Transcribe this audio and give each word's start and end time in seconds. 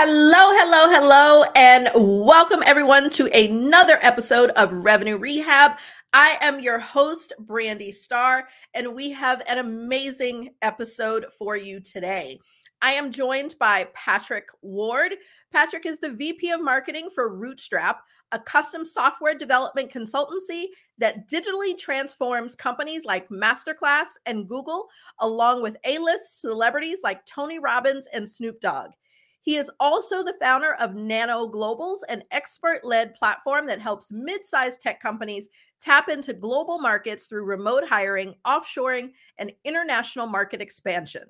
Hello, 0.00 0.52
hello, 0.52 0.88
hello, 0.88 1.44
and 1.56 1.88
welcome 1.96 2.62
everyone 2.64 3.10
to 3.10 3.26
another 3.36 3.98
episode 4.00 4.50
of 4.50 4.70
Revenue 4.70 5.16
Rehab. 5.16 5.72
I 6.12 6.38
am 6.40 6.60
your 6.60 6.78
host, 6.78 7.32
Brandi 7.44 7.92
Starr, 7.92 8.46
and 8.74 8.94
we 8.94 9.10
have 9.10 9.42
an 9.48 9.58
amazing 9.58 10.50
episode 10.62 11.26
for 11.36 11.56
you 11.56 11.80
today. 11.80 12.38
I 12.80 12.92
am 12.92 13.10
joined 13.10 13.56
by 13.58 13.88
Patrick 13.92 14.46
Ward. 14.62 15.16
Patrick 15.52 15.84
is 15.84 15.98
the 15.98 16.12
VP 16.12 16.52
of 16.52 16.62
Marketing 16.62 17.08
for 17.12 17.36
Rootstrap, 17.36 17.96
a 18.30 18.38
custom 18.38 18.84
software 18.84 19.34
development 19.34 19.90
consultancy 19.90 20.66
that 20.98 21.28
digitally 21.28 21.76
transforms 21.76 22.54
companies 22.54 23.04
like 23.04 23.28
Masterclass 23.30 24.10
and 24.26 24.48
Google, 24.48 24.86
along 25.18 25.60
with 25.60 25.76
A 25.82 25.98
list 25.98 26.40
celebrities 26.40 27.00
like 27.02 27.26
Tony 27.26 27.58
Robbins 27.58 28.06
and 28.12 28.30
Snoop 28.30 28.60
Dogg. 28.60 28.92
He 29.40 29.56
is 29.56 29.70
also 29.80 30.22
the 30.22 30.36
founder 30.40 30.74
of 30.74 30.94
Nano 30.94 31.48
Globals, 31.48 32.00
an 32.08 32.22
expert 32.30 32.84
led 32.84 33.14
platform 33.14 33.66
that 33.66 33.80
helps 33.80 34.12
mid 34.12 34.44
sized 34.44 34.82
tech 34.82 35.00
companies 35.00 35.48
tap 35.80 36.08
into 36.08 36.32
global 36.32 36.78
markets 36.78 37.26
through 37.26 37.44
remote 37.44 37.84
hiring, 37.88 38.34
offshoring, 38.46 39.10
and 39.38 39.52
international 39.64 40.26
market 40.26 40.60
expansion. 40.60 41.24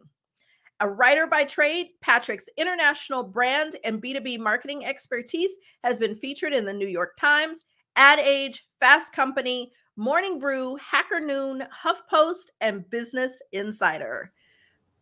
A 0.80 0.88
writer 0.88 1.26
by 1.26 1.42
trade, 1.42 1.88
Patrick's 2.00 2.48
international 2.56 3.24
brand 3.24 3.74
and 3.84 4.00
B2B 4.00 4.38
marketing 4.38 4.86
expertise 4.86 5.56
has 5.82 5.98
been 5.98 6.14
featured 6.14 6.52
in 6.52 6.64
the 6.64 6.72
New 6.72 6.86
York 6.86 7.16
Times, 7.16 7.66
Ad 7.96 8.20
Age, 8.20 8.64
Fast 8.78 9.12
Company, 9.12 9.72
Morning 9.96 10.38
Brew, 10.38 10.76
Hacker 10.76 11.18
Noon, 11.18 11.64
HuffPost, 11.84 12.50
and 12.60 12.88
Business 12.90 13.42
Insider. 13.50 14.32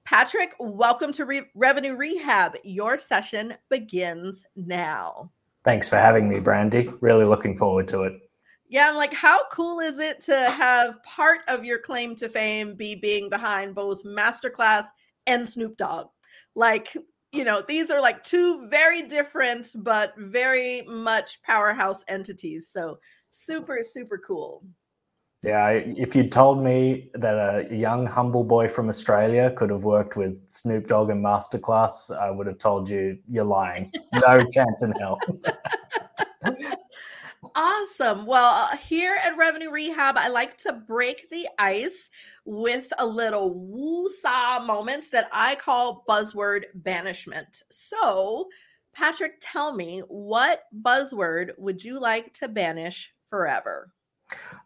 Patrick, 0.06 0.54
welcome 0.60 1.10
to 1.10 1.24
Re- 1.24 1.50
Revenue 1.56 1.96
Rehab. 1.96 2.54
Your 2.62 2.96
session 2.96 3.54
begins 3.68 4.44
now. 4.54 5.32
Thanks 5.64 5.88
for 5.88 5.96
having 5.96 6.28
me, 6.28 6.36
Brandi. 6.36 6.96
Really 7.00 7.24
looking 7.24 7.58
forward 7.58 7.88
to 7.88 8.04
it. 8.04 8.12
Yeah, 8.68 8.88
I'm 8.88 8.94
like, 8.94 9.12
how 9.12 9.40
cool 9.50 9.80
is 9.80 9.98
it 9.98 10.20
to 10.22 10.48
have 10.52 11.02
part 11.02 11.40
of 11.48 11.64
your 11.64 11.80
claim 11.80 12.14
to 12.16 12.28
fame 12.28 12.76
be 12.76 12.94
being 12.94 13.28
behind 13.28 13.74
both 13.74 14.04
Masterclass 14.04 14.84
and 15.26 15.46
Snoop 15.48 15.76
Dogg? 15.76 16.06
Like, 16.54 16.96
you 17.32 17.42
know, 17.42 17.64
these 17.66 17.91
are 17.91 18.00
like 18.00 18.22
two 18.22 18.68
very 18.68 19.02
different 19.02 19.72
but 19.74 20.14
very 20.16 20.82
much 20.82 21.42
powerhouse 21.42 22.04
entities. 22.06 22.68
So, 22.68 23.00
super, 23.32 23.80
super 23.82 24.18
cool. 24.24 24.62
Yeah, 25.47 25.69
if 25.70 26.16
you'd 26.16 26.33
told 26.33 26.61
me 26.61 27.08
that 27.14 27.70
a 27.70 27.72
young, 27.72 28.05
humble 28.05 28.42
boy 28.42 28.69
from 28.69 28.89
Australia 28.89 29.53
could 29.56 29.70
have 29.70 29.84
worked 29.84 30.16
with 30.16 30.36
Snoop 30.50 30.88
Dogg 30.88 31.11
and 31.11 31.25
Masterclass, 31.25 32.11
I 32.11 32.33
would 32.33 32.48
have 32.48 32.58
told 32.58 32.91
you 32.91 33.16
you're 33.28 33.44
lying. 33.44 33.92
No 34.12 34.44
chance 34.53 34.83
in 34.83 34.91
hell. 34.92 35.20
awesome. 37.54 38.26
Well, 38.26 38.72
uh, 38.72 38.76
here 38.76 39.19
at 39.22 39.37
Revenue 39.37 39.70
Rehab, 39.70 40.16
I 40.19 40.31
like 40.31 40.56
to 40.59 40.72
break 40.72 41.31
the 41.31 41.47
ice 41.60 42.10
with 42.44 42.93
a 42.99 43.06
little 43.06 43.54
woo-saw 43.54 44.59
moments 44.59 45.10
that 45.10 45.28
I 45.32 45.54
call 45.54 46.04
buzzword 46.09 46.65
banishment. 46.75 47.62
So, 47.70 48.49
Patrick, 48.93 49.34
tell 49.41 49.76
me, 49.76 50.03
what 50.09 50.62
buzzword 50.82 51.50
would 51.56 51.84
you 51.84 52.00
like 52.00 52.32
to 52.34 52.49
banish 52.49 53.12
forever? 53.28 53.93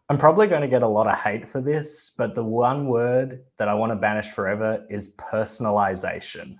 I'm 0.09 0.17
probably 0.17 0.47
going 0.47 0.61
to 0.61 0.67
get 0.67 0.83
a 0.83 0.87
lot 0.87 1.07
of 1.07 1.17
hate 1.17 1.47
for 1.47 1.61
this, 1.61 2.13
but 2.17 2.35
the 2.35 2.43
one 2.43 2.87
word 2.87 3.43
that 3.57 3.69
I 3.69 3.73
want 3.73 3.91
to 3.91 3.95
banish 3.95 4.29
forever 4.29 4.85
is 4.89 5.15
personalization 5.15 6.57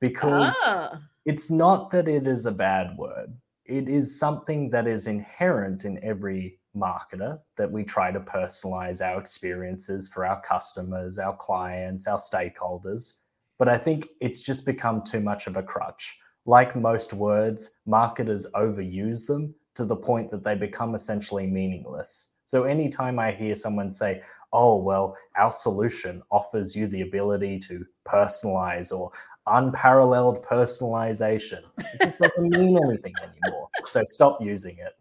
because 0.00 0.54
ah. 0.64 0.98
it's 1.26 1.50
not 1.50 1.90
that 1.90 2.08
it 2.08 2.26
is 2.26 2.46
a 2.46 2.52
bad 2.52 2.96
word. 2.96 3.36
It 3.66 3.88
is 3.88 4.18
something 4.18 4.70
that 4.70 4.86
is 4.86 5.06
inherent 5.06 5.84
in 5.84 6.02
every 6.02 6.60
marketer 6.76 7.40
that 7.56 7.70
we 7.70 7.84
try 7.84 8.10
to 8.10 8.20
personalize 8.20 9.00
our 9.00 9.20
experiences 9.20 10.08
for 10.08 10.26
our 10.26 10.40
customers, 10.42 11.18
our 11.18 11.36
clients, 11.36 12.06
our 12.06 12.18
stakeholders. 12.18 13.18
But 13.58 13.68
I 13.68 13.78
think 13.78 14.08
it's 14.20 14.40
just 14.40 14.66
become 14.66 15.02
too 15.02 15.20
much 15.20 15.46
of 15.46 15.56
a 15.56 15.62
crutch. 15.62 16.16
Like 16.46 16.76
most 16.76 17.12
words, 17.12 17.70
marketers 17.86 18.46
overuse 18.54 19.26
them 19.26 19.54
to 19.74 19.84
the 19.84 19.96
point 19.96 20.30
that 20.30 20.44
they 20.44 20.54
become 20.54 20.94
essentially 20.94 21.46
meaningless. 21.46 22.33
So 22.46 22.64
anytime 22.64 23.18
I 23.18 23.32
hear 23.32 23.54
someone 23.54 23.90
say, 23.90 24.22
oh, 24.52 24.76
well, 24.76 25.16
our 25.36 25.52
solution 25.52 26.22
offers 26.30 26.76
you 26.76 26.86
the 26.86 27.02
ability 27.02 27.58
to 27.60 27.84
personalize 28.06 28.96
or 28.96 29.10
unparalleled 29.46 30.44
personalization, 30.44 31.60
it 31.78 32.00
just 32.02 32.18
doesn't 32.18 32.48
mean 32.50 32.78
anything 32.88 33.14
anymore. 33.22 33.68
So 33.86 34.02
stop 34.04 34.40
using 34.40 34.78
it. 34.78 34.92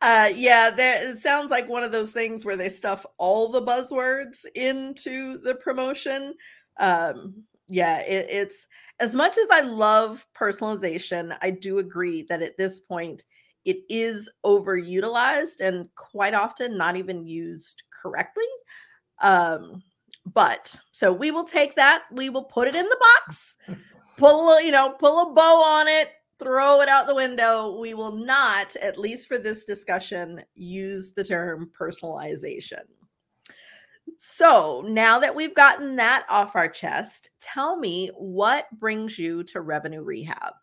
Uh, 0.00 0.30
yeah, 0.34 0.70
there, 0.70 1.10
it 1.10 1.18
sounds 1.18 1.50
like 1.50 1.68
one 1.68 1.82
of 1.82 1.92
those 1.92 2.12
things 2.12 2.44
where 2.44 2.56
they 2.56 2.68
stuff 2.68 3.06
all 3.18 3.48
the 3.50 3.62
buzzwords 3.62 4.44
into 4.54 5.38
the 5.38 5.54
promotion. 5.54 6.34
Um, 6.80 7.44
yeah, 7.68 8.00
it, 8.00 8.26
it's 8.28 8.66
as 8.98 9.14
much 9.14 9.38
as 9.38 9.48
I 9.50 9.60
love 9.60 10.26
personalization, 10.36 11.36
I 11.40 11.50
do 11.50 11.78
agree 11.78 12.22
that 12.28 12.42
at 12.42 12.56
this 12.56 12.80
point, 12.80 13.24
it 13.64 13.78
is 13.88 14.30
overutilized 14.44 15.60
and 15.60 15.88
quite 15.94 16.34
often 16.34 16.76
not 16.76 16.96
even 16.96 17.26
used 17.26 17.82
correctly. 17.90 18.44
Um, 19.20 19.82
but 20.26 20.78
so 20.92 21.12
we 21.12 21.30
will 21.30 21.44
take 21.44 21.76
that, 21.76 22.04
we 22.12 22.30
will 22.30 22.44
put 22.44 22.68
it 22.68 22.74
in 22.74 22.86
the 22.86 23.00
box, 23.00 23.56
pull 24.18 24.56
a, 24.56 24.64
you 24.64 24.72
know, 24.72 24.90
pull 24.98 25.30
a 25.30 25.34
bow 25.34 25.62
on 25.62 25.88
it, 25.88 26.10
throw 26.38 26.80
it 26.80 26.88
out 26.88 27.06
the 27.06 27.14
window. 27.14 27.78
We 27.78 27.94
will 27.94 28.12
not, 28.12 28.74
at 28.76 28.98
least 28.98 29.28
for 29.28 29.38
this 29.38 29.64
discussion, 29.64 30.42
use 30.54 31.12
the 31.12 31.24
term 31.24 31.70
personalization. 31.78 32.82
So 34.18 34.84
now 34.86 35.18
that 35.18 35.34
we've 35.34 35.54
gotten 35.54 35.96
that 35.96 36.24
off 36.28 36.56
our 36.56 36.68
chest, 36.68 37.30
tell 37.40 37.78
me 37.78 38.10
what 38.16 38.66
brings 38.78 39.18
you 39.18 39.42
to 39.44 39.60
revenue 39.60 40.02
rehab? 40.02 40.54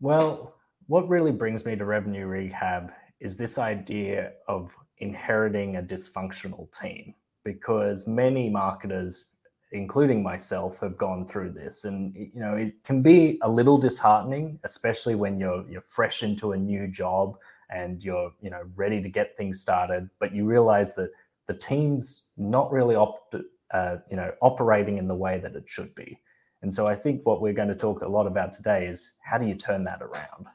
Well, 0.00 0.57
what 0.88 1.08
really 1.08 1.32
brings 1.32 1.64
me 1.64 1.76
to 1.76 1.84
revenue 1.84 2.26
rehab 2.26 2.92
is 3.20 3.36
this 3.36 3.58
idea 3.58 4.32
of 4.48 4.74
inheriting 4.98 5.76
a 5.76 5.82
dysfunctional 5.82 6.66
team 6.78 7.14
because 7.44 8.08
many 8.08 8.50
marketers 8.50 9.26
including 9.72 10.22
myself 10.22 10.80
have 10.80 10.96
gone 10.96 11.26
through 11.26 11.50
this. 11.50 11.84
And 11.84 12.14
you 12.16 12.40
know 12.40 12.54
it 12.54 12.82
can 12.84 13.02
be 13.02 13.38
a 13.42 13.48
little 13.48 13.78
disheartening 13.78 14.58
especially 14.64 15.14
when 15.14 15.38
you're 15.38 15.64
you're 15.70 15.82
fresh 15.86 16.22
into 16.22 16.52
a 16.52 16.56
new 16.56 16.88
job 16.88 17.36
and 17.70 18.02
you're 18.02 18.32
you 18.40 18.48
know 18.48 18.62
ready 18.74 19.02
to 19.02 19.10
get 19.10 19.36
things 19.36 19.60
started 19.60 20.08
but 20.18 20.34
you 20.34 20.46
realize 20.46 20.94
that 20.94 21.10
the 21.48 21.54
team's 21.54 22.32
not 22.38 22.72
really 22.72 22.96
op- 22.96 23.34
uh, 23.72 23.96
you 24.10 24.16
know 24.16 24.32
operating 24.40 24.96
in 24.96 25.06
the 25.06 25.14
way 25.14 25.38
that 25.38 25.54
it 25.54 25.68
should 25.68 25.94
be. 25.94 26.18
And 26.62 26.72
so 26.72 26.86
i 26.86 26.94
think 26.94 27.26
what 27.26 27.42
we're 27.42 27.52
going 27.60 27.68
to 27.68 27.82
talk 27.86 28.00
a 28.00 28.08
lot 28.08 28.26
about 28.26 28.54
today 28.54 28.86
is 28.86 29.12
how 29.22 29.36
do 29.36 29.46
you 29.46 29.54
turn 29.54 29.84
that 29.84 30.00
around 30.02 30.46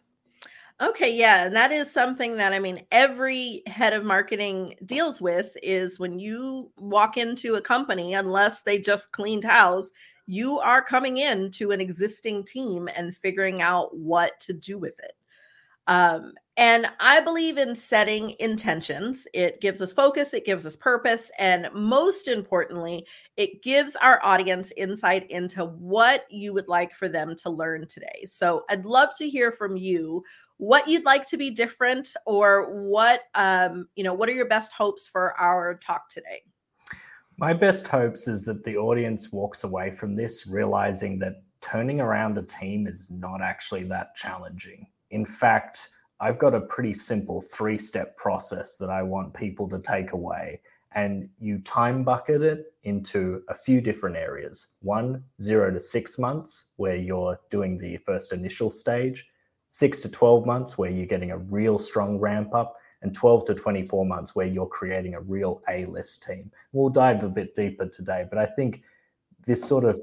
Okay, 0.81 1.15
yeah, 1.15 1.45
and 1.45 1.55
that 1.55 1.71
is 1.71 1.89
something 1.91 2.35
that 2.37 2.51
I 2.51 2.59
mean 2.59 2.85
every 2.91 3.61
head 3.67 3.93
of 3.93 4.03
marketing 4.03 4.75
deals 4.85 5.21
with 5.21 5.55
is 5.61 5.99
when 5.99 6.19
you 6.19 6.71
walk 6.77 7.15
into 7.15 7.55
a 7.55 7.61
company 7.61 8.13
unless 8.15 8.63
they 8.63 8.79
just 8.79 9.11
cleaned 9.11 9.43
house, 9.45 9.91
you 10.25 10.59
are 10.59 10.81
coming 10.81 11.17
in 11.17 11.51
to 11.51 11.71
an 11.71 11.79
existing 11.79 12.43
team 12.43 12.89
and 12.95 13.15
figuring 13.15 13.61
out 13.61 13.95
what 13.95 14.39
to 14.41 14.53
do 14.53 14.77
with 14.79 14.97
it. 14.99 15.13
Um, 15.87 16.33
and 16.57 16.87
I 16.99 17.19
believe 17.19 17.57
in 17.57 17.75
setting 17.75 18.35
intentions. 18.39 19.27
It 19.33 19.59
gives 19.59 19.81
us 19.81 19.91
focus, 19.91 20.33
it 20.33 20.45
gives 20.45 20.65
us 20.65 20.75
purpose, 20.75 21.31
and 21.39 21.67
most 21.73 22.27
importantly, 22.27 23.05
it 23.37 23.63
gives 23.63 23.95
our 23.97 24.19
audience 24.23 24.71
insight 24.77 25.29
into 25.31 25.65
what 25.65 26.25
you 26.29 26.53
would 26.53 26.67
like 26.67 26.93
for 26.93 27.09
them 27.09 27.35
to 27.37 27.49
learn 27.49 27.87
today. 27.87 28.23
So 28.25 28.65
I'd 28.69 28.85
love 28.85 29.09
to 29.17 29.29
hear 29.29 29.51
from 29.51 29.77
you 29.77 30.23
what 30.57 30.87
you'd 30.87 31.05
like 31.05 31.27
to 31.27 31.37
be 31.37 31.49
different 31.49 32.13
or 32.25 32.83
what 32.87 33.21
um, 33.35 33.87
you 33.95 34.03
know 34.03 34.13
what 34.13 34.29
are 34.29 34.33
your 34.33 34.47
best 34.47 34.71
hopes 34.73 35.07
for 35.07 35.39
our 35.39 35.75
talk 35.75 36.07
today 36.09 36.41
my 37.37 37.53
best 37.53 37.87
hopes 37.87 38.27
is 38.27 38.45
that 38.45 38.63
the 38.63 38.77
audience 38.77 39.31
walks 39.31 39.63
away 39.63 39.91
from 39.95 40.15
this 40.15 40.45
realizing 40.45 41.17
that 41.19 41.41
turning 41.61 41.99
around 42.01 42.37
a 42.37 42.43
team 42.43 42.85
is 42.85 43.09
not 43.09 43.41
actually 43.41 43.85
that 43.85 44.13
challenging. 44.15 44.85
In 45.11 45.25
fact, 45.25 45.89
I've 46.19 46.37
got 46.37 46.53
a 46.53 46.61
pretty 46.61 46.93
simple 46.93 47.41
three 47.41 47.77
step 47.77 48.15
process 48.17 48.75
that 48.77 48.89
I 48.89 49.01
want 49.01 49.33
people 49.33 49.67
to 49.69 49.79
take 49.79 50.11
away. 50.11 50.61
And 50.95 51.27
you 51.39 51.57
time 51.59 52.03
bucket 52.03 52.43
it 52.43 52.73
into 52.83 53.41
a 53.49 53.55
few 53.55 53.81
different 53.81 54.15
areas. 54.15 54.67
One, 54.81 55.23
zero 55.41 55.71
to 55.71 55.79
six 55.79 56.19
months, 56.19 56.65
where 56.75 56.97
you're 56.97 57.39
doing 57.49 57.77
the 57.77 57.97
first 57.97 58.31
initial 58.31 58.69
stage, 58.69 59.25
six 59.73 59.99
to 59.99 60.07
12 60.07 60.45
months, 60.45 60.77
where 60.77 60.91
you're 60.91 61.07
getting 61.07 61.31
a 61.31 61.37
real 61.39 61.79
strong 61.79 62.19
ramp 62.19 62.53
up, 62.53 62.75
and 63.01 63.11
12 63.11 63.45
to 63.45 63.55
24 63.55 64.05
months, 64.05 64.35
where 64.35 64.45
you're 64.45 64.67
creating 64.67 65.15
a 65.15 65.21
real 65.21 65.63
A 65.67 65.85
list 65.85 66.21
team. 66.21 66.51
We'll 66.73 66.91
dive 66.91 67.23
a 67.23 67.27
bit 67.27 67.55
deeper 67.55 67.87
today, 67.87 68.27
but 68.29 68.37
I 68.37 68.45
think 68.45 68.83
this 69.47 69.65
sort 69.65 69.83
of 69.83 69.99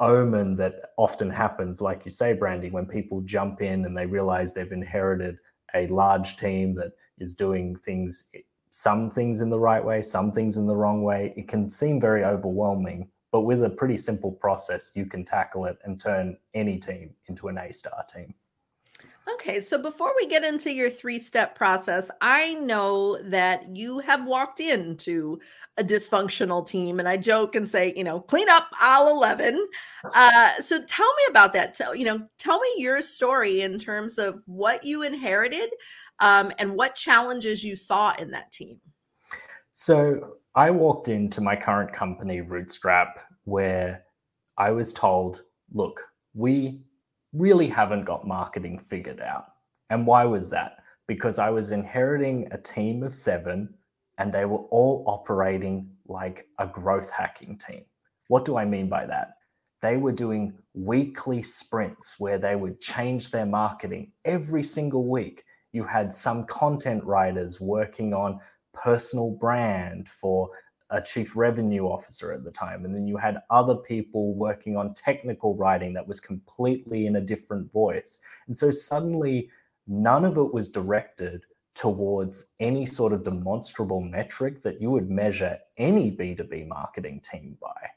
omen 0.00 0.56
that 0.56 0.92
often 0.96 1.28
happens, 1.28 1.82
like 1.82 2.06
you 2.06 2.10
say, 2.10 2.34
Brandi, 2.34 2.72
when 2.72 2.86
people 2.86 3.20
jump 3.20 3.60
in 3.60 3.84
and 3.84 3.94
they 3.94 4.06
realize 4.06 4.54
they've 4.54 4.72
inherited 4.72 5.36
a 5.74 5.86
large 5.88 6.38
team 6.38 6.74
that 6.76 6.92
is 7.18 7.34
doing 7.34 7.76
things, 7.76 8.24
some 8.70 9.10
things 9.10 9.42
in 9.42 9.50
the 9.50 9.60
right 9.60 9.84
way, 9.84 10.00
some 10.00 10.32
things 10.32 10.56
in 10.56 10.66
the 10.66 10.74
wrong 10.74 11.02
way. 11.02 11.34
It 11.36 11.46
can 11.46 11.68
seem 11.68 12.00
very 12.00 12.24
overwhelming, 12.24 13.10
but 13.32 13.42
with 13.42 13.62
a 13.64 13.68
pretty 13.68 13.98
simple 13.98 14.32
process, 14.32 14.92
you 14.94 15.04
can 15.04 15.26
tackle 15.26 15.66
it 15.66 15.76
and 15.84 16.00
turn 16.00 16.38
any 16.54 16.78
team 16.78 17.10
into 17.26 17.48
an 17.48 17.58
A 17.58 17.70
star 17.70 18.02
team. 18.10 18.32
Okay, 19.28 19.60
so 19.60 19.78
before 19.78 20.12
we 20.16 20.26
get 20.26 20.44
into 20.44 20.72
your 20.72 20.90
three 20.90 21.18
step 21.18 21.54
process, 21.54 22.10
I 22.20 22.54
know 22.54 23.20
that 23.22 23.76
you 23.76 23.98
have 24.00 24.24
walked 24.24 24.60
into 24.60 25.38
a 25.76 25.84
dysfunctional 25.84 26.66
team, 26.66 26.98
and 26.98 27.08
I 27.08 27.16
joke 27.16 27.54
and 27.54 27.68
say, 27.68 27.92
you 27.96 28.02
know, 28.02 28.20
clean 28.20 28.48
up 28.48 28.68
all 28.80 29.10
11. 29.10 29.66
Uh, 30.14 30.50
so 30.60 30.82
tell 30.84 31.06
me 31.06 31.22
about 31.28 31.52
that. 31.52 31.74
Tell, 31.74 31.94
you 31.94 32.04
know, 32.06 32.26
tell 32.38 32.58
me 32.60 32.74
your 32.78 33.02
story 33.02 33.60
in 33.60 33.78
terms 33.78 34.18
of 34.18 34.42
what 34.46 34.84
you 34.84 35.02
inherited 35.02 35.70
um, 36.20 36.50
and 36.58 36.74
what 36.74 36.94
challenges 36.94 37.62
you 37.62 37.76
saw 37.76 38.14
in 38.18 38.30
that 38.30 38.50
team. 38.52 38.80
So 39.72 40.36
I 40.54 40.70
walked 40.70 41.08
into 41.08 41.40
my 41.40 41.56
current 41.56 41.92
company, 41.92 42.40
Rootstrap, 42.40 43.12
where 43.44 44.04
I 44.56 44.70
was 44.70 44.92
told, 44.92 45.42
look, 45.72 46.02
we 46.34 46.80
really 47.32 47.68
haven't 47.68 48.04
got 48.04 48.26
marketing 48.26 48.80
figured 48.88 49.20
out. 49.20 49.46
And 49.90 50.06
why 50.06 50.24
was 50.24 50.50
that? 50.50 50.78
Because 51.06 51.38
I 51.38 51.50
was 51.50 51.70
inheriting 51.70 52.48
a 52.50 52.58
team 52.58 53.02
of 53.02 53.14
seven 53.14 53.74
and 54.18 54.32
they 54.32 54.44
were 54.44 54.64
all 54.70 55.04
operating 55.06 55.90
like 56.06 56.46
a 56.58 56.66
growth 56.66 57.10
hacking 57.10 57.58
team. 57.58 57.84
What 58.28 58.44
do 58.44 58.56
I 58.56 58.64
mean 58.64 58.88
by 58.88 59.06
that? 59.06 59.34
They 59.82 59.96
were 59.96 60.12
doing 60.12 60.52
weekly 60.74 61.42
sprints 61.42 62.16
where 62.18 62.38
they 62.38 62.54
would 62.54 62.80
change 62.80 63.30
their 63.30 63.46
marketing 63.46 64.12
every 64.24 64.62
single 64.62 65.08
week. 65.08 65.44
You 65.72 65.84
had 65.84 66.12
some 66.12 66.44
content 66.44 67.02
writers 67.04 67.60
working 67.60 68.12
on 68.12 68.40
personal 68.74 69.30
brand 69.30 70.08
for 70.08 70.50
a 70.90 71.00
chief 71.00 71.36
revenue 71.36 71.84
officer 71.84 72.32
at 72.32 72.44
the 72.44 72.50
time. 72.50 72.84
And 72.84 72.94
then 72.94 73.06
you 73.06 73.16
had 73.16 73.38
other 73.48 73.76
people 73.76 74.34
working 74.34 74.76
on 74.76 74.94
technical 74.94 75.54
writing 75.56 75.92
that 75.94 76.06
was 76.06 76.20
completely 76.20 77.06
in 77.06 77.16
a 77.16 77.20
different 77.20 77.72
voice. 77.72 78.20
And 78.46 78.56
so 78.56 78.70
suddenly, 78.70 79.50
none 79.86 80.24
of 80.24 80.36
it 80.36 80.52
was 80.52 80.68
directed 80.68 81.44
towards 81.74 82.46
any 82.58 82.84
sort 82.84 83.12
of 83.12 83.24
demonstrable 83.24 84.00
metric 84.00 84.62
that 84.62 84.80
you 84.80 84.90
would 84.90 85.08
measure 85.08 85.58
any 85.76 86.10
B2B 86.10 86.66
marketing 86.66 87.20
team 87.20 87.56
by. 87.60 87.88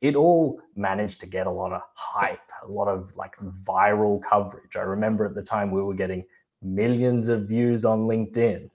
It 0.00 0.16
all 0.16 0.60
managed 0.76 1.20
to 1.20 1.26
get 1.26 1.46
a 1.46 1.50
lot 1.50 1.72
of 1.72 1.82
hype, 1.94 2.38
a 2.62 2.68
lot 2.68 2.88
of 2.88 3.14
like 3.16 3.36
viral 3.66 4.22
coverage. 4.22 4.76
I 4.76 4.82
remember 4.82 5.24
at 5.24 5.34
the 5.34 5.42
time 5.42 5.70
we 5.70 5.82
were 5.82 5.94
getting 5.94 6.24
millions 6.62 7.28
of 7.28 7.48
views 7.48 7.84
on 7.84 8.00
LinkedIn. 8.00 8.70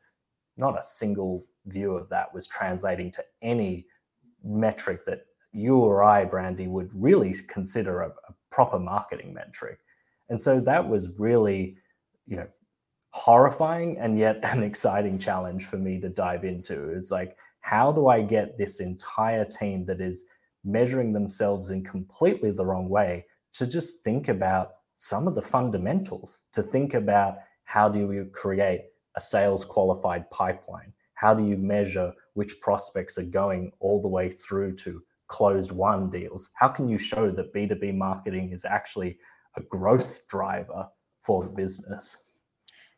Not 0.58 0.78
a 0.78 0.84
single 0.84 1.46
view 1.66 1.96
of 1.96 2.10
that 2.10 2.34
was 2.34 2.48
translating 2.48 3.12
to 3.12 3.24
any 3.42 3.86
metric 4.44 5.06
that 5.06 5.26
you 5.52 5.78
or 5.78 6.04
I, 6.04 6.26
Brandi, 6.26 6.68
would 6.68 6.90
really 6.94 7.36
consider 7.48 8.02
a, 8.02 8.10
a 8.10 8.34
proper 8.50 8.80
marketing 8.80 9.34
metric. 9.34 9.80
And 10.30 10.40
so 10.40 10.60
that 10.62 10.88
was 10.88 11.12
really, 11.18 11.78
you 12.26 12.38
know, 12.38 12.48
horrifying 13.12 13.98
and 14.00 14.18
yet 14.18 14.40
an 14.44 14.64
exciting 14.64 15.20
challenge 15.20 15.66
for 15.66 15.78
me 15.78 16.00
to 16.02 16.10
dive 16.10 16.44
into. 16.44 16.90
It's 16.90 17.12
like, 17.12 17.38
how 17.62 17.92
do 17.92 18.08
I 18.08 18.22
get 18.22 18.58
this 18.58 18.80
entire 18.80 19.46
team 19.46 19.86
that 19.86 20.02
is 20.02 20.26
measuring 20.66 21.14
themselves 21.14 21.70
in 21.70 21.84
completely 21.84 22.52
the 22.52 22.66
wrong 22.66 22.90
way 22.90 23.26
to 23.54 23.68
just 23.68 24.04
think 24.04 24.28
about 24.28 24.72
some 24.96 25.28
of 25.28 25.36
the 25.36 25.42
fundamentals, 25.42 26.42
to 26.54 26.64
think 26.64 26.94
about 26.94 27.38
how 27.64 27.88
do 27.88 28.00
you 28.00 28.30
create 28.34 28.86
a 29.16 29.22
sales 29.22 29.64
qualified 29.64 30.30
pipeline? 30.32 30.92
How 31.24 31.34
do 31.34 31.48
you 31.48 31.56
measure 31.56 32.12
which 32.34 32.60
prospects 32.60 33.18
are 33.18 33.24
going 33.24 33.72
all 33.80 34.02
the 34.02 34.10
way 34.10 34.28
through 34.30 34.76
to 34.80 35.02
closed 35.28 35.72
won 35.72 36.10
deals? 36.10 36.50
How 36.54 36.68
can 36.68 36.90
you 36.90 36.98
show 36.98 37.32
that 37.32 37.54
B2B 37.54 37.96
marketing 37.96 38.52
is 38.52 38.66
actually 38.66 39.18
a 39.56 39.62
growth 39.62 40.28
driver 40.28 40.90
for 41.22 41.46
the 41.46 41.50
business? 41.50 42.26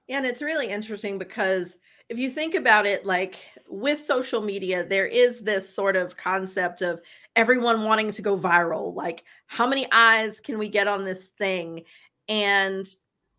Yeah, 0.07 0.17
and 0.17 0.25
it's 0.25 0.41
really 0.41 0.69
interesting 0.69 1.19
because 1.19 1.77
if 2.09 2.17
you 2.17 2.31
think 2.31 2.55
about 2.55 2.87
it, 2.87 3.05
like 3.05 3.45
with 3.69 4.03
social 4.03 4.41
media, 4.41 4.83
there 4.83 5.05
is 5.05 5.43
this 5.43 5.71
sort 5.71 5.95
of 5.95 6.17
concept 6.17 6.81
of 6.81 7.01
everyone 7.35 7.83
wanting 7.83 8.09
to 8.09 8.23
go 8.23 8.39
viral. 8.39 8.95
Like, 8.95 9.23
how 9.45 9.67
many 9.67 9.85
eyes 9.91 10.39
can 10.39 10.57
we 10.57 10.67
get 10.67 10.87
on 10.87 11.05
this 11.05 11.27
thing? 11.27 11.83
And 12.27 12.87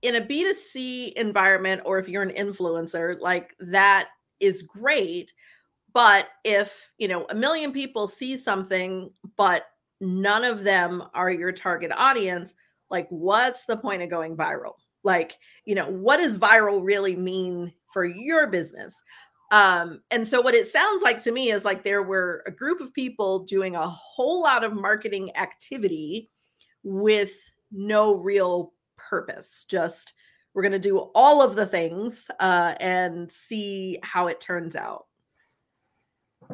in 0.02 0.14
a 0.14 0.20
B2C 0.20 1.14
environment, 1.14 1.82
or 1.84 1.98
if 1.98 2.08
you're 2.08 2.22
an 2.22 2.30
influencer, 2.30 3.18
like 3.20 3.56
that 3.58 4.10
is 4.40 4.62
great 4.62 5.32
but 5.92 6.28
if 6.44 6.92
you 6.98 7.08
know 7.08 7.26
a 7.30 7.34
million 7.34 7.72
people 7.72 8.06
see 8.08 8.36
something 8.36 9.10
but 9.36 9.66
none 10.00 10.44
of 10.44 10.62
them 10.62 11.02
are 11.14 11.30
your 11.30 11.52
target 11.52 11.90
audience 11.96 12.54
like 12.90 13.06
what's 13.10 13.66
the 13.66 13.76
point 13.76 14.02
of 14.02 14.10
going 14.10 14.36
viral? 14.36 14.74
Like 15.02 15.36
you 15.64 15.74
know 15.74 15.90
what 15.90 16.18
does 16.18 16.38
viral 16.38 16.80
really 16.82 17.16
mean 17.16 17.72
for 17.92 18.04
your 18.04 18.46
business? 18.46 19.00
Um 19.52 20.00
and 20.10 20.26
so 20.26 20.40
what 20.40 20.54
it 20.54 20.66
sounds 20.66 21.02
like 21.02 21.22
to 21.22 21.32
me 21.32 21.50
is 21.50 21.64
like 21.64 21.84
there 21.84 22.02
were 22.02 22.42
a 22.46 22.50
group 22.50 22.80
of 22.80 22.92
people 22.92 23.40
doing 23.40 23.76
a 23.76 23.88
whole 23.88 24.42
lot 24.42 24.64
of 24.64 24.72
marketing 24.72 25.34
activity 25.36 26.30
with 26.82 27.32
no 27.70 28.14
real 28.14 28.72
purpose 28.96 29.64
just 29.68 30.14
we're 30.56 30.62
going 30.62 30.72
to 30.72 30.78
do 30.78 31.10
all 31.14 31.42
of 31.42 31.54
the 31.54 31.66
things 31.66 32.30
uh, 32.40 32.74
and 32.80 33.30
see 33.30 33.98
how 34.02 34.26
it 34.26 34.40
turns 34.40 34.74
out. 34.74 35.04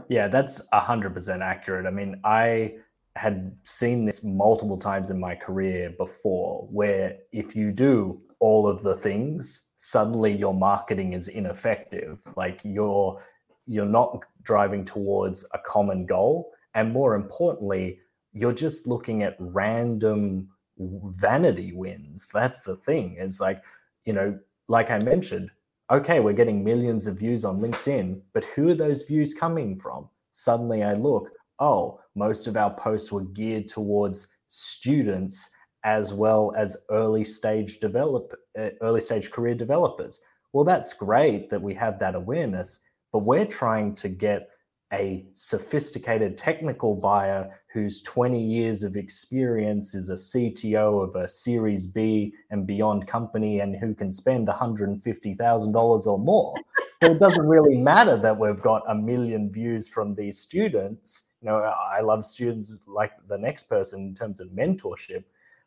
Yeah, 0.09 0.27
that's 0.27 0.69
100% 0.73 1.41
accurate. 1.41 1.87
I 1.87 1.91
mean, 1.91 2.21
I 2.25 2.79
had 3.15 3.57
seen 3.63 4.05
this 4.05 4.25
multiple 4.25 4.77
times 4.77 5.11
in 5.11 5.21
my 5.21 5.37
career 5.37 5.95
before 5.97 6.67
where 6.73 7.19
if 7.31 7.55
you 7.55 7.71
do 7.71 8.21
all 8.41 8.67
of 8.67 8.83
the 8.83 8.97
things, 8.97 9.71
suddenly 9.77 10.33
your 10.33 10.55
marketing 10.55 11.13
is 11.13 11.29
ineffective. 11.29 12.19
Like 12.37 12.61
you're 12.65 13.23
you're 13.69 13.87
not 13.87 14.25
driving 14.43 14.85
towards 14.85 15.47
a 15.55 15.61
common 15.61 16.07
goal 16.07 16.51
and 16.75 16.93
more 16.93 17.15
importantly, 17.15 18.01
you're 18.33 18.53
just 18.53 18.89
looking 18.89 19.23
at 19.23 19.37
random 19.39 20.49
vanity 20.79 21.73
wins. 21.73 22.29
That's 22.35 22.63
the 22.63 22.75
thing. 22.75 23.15
It's 23.17 23.39
like 23.39 23.63
you 24.05 24.13
know, 24.13 24.39
like 24.69 24.91
I 24.91 24.99
mentioned, 24.99 25.51
okay, 25.91 26.21
we're 26.21 26.33
getting 26.33 26.65
millions 26.65 27.07
of 27.07 27.19
views 27.19 27.45
on 27.45 27.61
LinkedIn, 27.61 28.21
but 28.33 28.45
who 28.45 28.69
are 28.69 28.75
those 28.75 29.03
views 29.03 29.35
coming 29.35 29.79
from? 29.79 30.09
Suddenly 30.33 30.83
I 30.83 30.95
look, 30.95 31.31
oh, 31.59 32.01
most 32.15 32.47
of 32.47 32.57
our 32.57 32.75
posts 32.75 33.13
were 33.13 33.25
geared 33.25 33.69
towards 33.69 34.29
students 34.49 35.51
as 35.85 36.15
well 36.15 36.53
as 36.57 36.77
early 36.91 37.25
stage 37.25 37.81
develop 37.81 38.33
uh, 38.59 38.71
early 38.81 39.01
stage 39.01 39.31
career 39.31 39.55
developers. 39.55 40.21
Well, 40.53 40.65
that's 40.65 40.95
great 40.95 41.51
that 41.51 41.61
we 41.61 41.75
have 41.75 41.99
that 41.99 42.15
awareness, 42.15 42.81
but 43.13 43.21
we're 43.21 43.47
trying 43.47 43.95
to 43.97 44.09
get 44.09 44.49
a 44.93 45.25
sophisticated 45.33 46.37
technical 46.37 46.95
buyer 46.95 47.51
whose 47.73 48.03
20 48.03 48.41
years 48.41 48.83
of 48.83 48.97
experience 48.97 49.95
is 49.95 50.11
a 50.11 50.15
CTO 50.15 51.03
of 51.03 51.17
a 51.17 51.27
Series 51.27 51.87
B 51.87 52.35
and 52.51 52.67
beyond 52.67 53.07
company 53.07 53.61
and 53.61 53.75
who 53.75 53.95
can 53.95 54.13
spend 54.13 54.49
$150,000 54.49 56.07
or 56.07 56.19
more. 56.19 56.55
so 57.03 57.11
it 57.11 57.19
doesn't 57.19 57.47
really 57.47 57.77
matter 57.77 58.19
that 58.19 58.39
we've 58.39 58.61
got 58.61 58.83
a 58.89 58.95
million 58.95 59.51
views 59.51 59.89
from 59.89 60.15
these 60.15 60.39
students. 60.39 61.29
You 61.41 61.49
know, 61.49 61.57
I 61.57 62.03
love 62.03 62.27
students 62.27 62.75
like 62.87 63.13
the 63.27 63.39
next 63.39 63.65
person 63.65 64.01
in 64.01 64.15
terms 64.15 64.41
of 64.41 64.49
mentorship. 64.49 65.25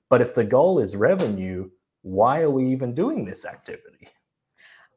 But 0.09 0.21
if 0.21 0.35
the 0.35 0.43
goal 0.43 0.79
is 0.79 0.95
revenue, 0.95 1.71
why 2.03 2.41
are 2.41 2.51
we 2.51 2.67
even 2.67 2.93
doing 2.93 3.25
this 3.25 3.45
activity? 3.45 4.09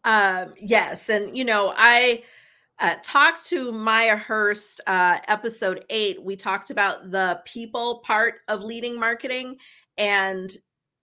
Um, 0.05 0.53
yes. 0.61 1.09
And, 1.09 1.37
you 1.37 1.45
know, 1.45 1.73
I, 1.75 2.23
uh, 2.79 2.95
to 3.45 3.73
Maya 3.73 4.17
Hurst, 4.17 4.81
uh, 4.87 5.19
episode 5.27 5.85
eight. 5.91 6.23
We 6.23 6.37
talked 6.37 6.71
about 6.71 7.11
the 7.11 7.41
people 7.45 7.99
part 8.05 8.37
of 8.49 8.63
leading 8.63 8.99
marketing. 8.99 9.57
And, 9.97 10.51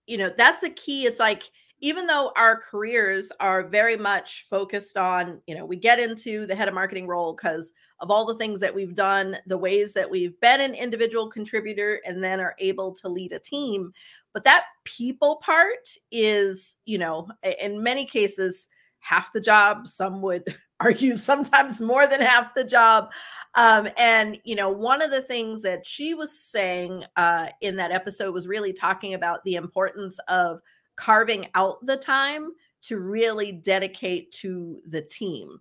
you 0.07 0.17
know, 0.17 0.31
that's 0.37 0.61
the 0.61 0.69
key. 0.69 1.05
It's 1.05 1.19
like, 1.19 1.43
even 1.79 2.07
though 2.07 2.31
our 2.37 2.57
careers 2.59 3.31
are 3.41 3.67
very 3.67 3.97
much 3.97 4.45
focused 4.49 4.95
on, 4.95 5.41
you 5.45 5.53
know, 5.53 5.65
we 5.65 5.75
get 5.75 5.99
into 5.99 6.45
the 6.45 6.55
head 6.55 6.69
of 6.69 6.73
marketing 6.73 7.05
role 7.05 7.33
because 7.33 7.73
of 7.99 8.09
all 8.09 8.25
the 8.25 8.35
things 8.35 8.61
that 8.61 8.73
we've 8.73 8.95
done, 8.95 9.37
the 9.45 9.57
ways 9.57 9.93
that 9.93 10.09
we've 10.09 10.39
been 10.39 10.61
an 10.61 10.73
individual 10.73 11.29
contributor 11.29 11.99
and 12.05 12.23
then 12.23 12.39
are 12.39 12.55
able 12.59 12.93
to 12.93 13.09
lead 13.09 13.33
a 13.33 13.39
team. 13.39 13.91
But 14.33 14.45
that 14.45 14.63
people 14.85 15.37
part 15.37 15.89
is, 16.11 16.77
you 16.85 16.97
know, 16.97 17.27
in 17.61 17.83
many 17.83 18.05
cases, 18.05 18.67
half 19.05 19.31
the 19.33 19.41
job. 19.41 19.87
Some 19.87 20.21
would 20.23 20.43
argue 20.79 21.15
sometimes 21.15 21.79
more 21.79 22.07
than 22.07 22.21
half 22.21 22.53
the 22.53 22.63
job. 22.63 23.11
Um, 23.53 23.87
and, 23.97 24.39
you 24.43 24.55
know, 24.55 24.69
one 24.69 25.01
of 25.01 25.11
the 25.11 25.21
things 25.21 25.61
that 25.61 25.85
she 25.85 26.13
was 26.13 26.37
saying 26.37 27.03
uh, 27.15 27.47
in 27.61 27.75
that 27.77 27.91
episode 27.91 28.33
was 28.33 28.47
really 28.47 28.73
talking 28.73 29.13
about 29.13 29.43
the 29.43 29.55
importance 29.55 30.19
of 30.27 30.59
carving 30.95 31.47
out 31.53 31.85
the 31.85 31.97
time 31.97 32.51
to 32.81 32.99
really 32.99 33.51
dedicate 33.51 34.31
to 34.31 34.81
the 34.87 35.01
team. 35.01 35.59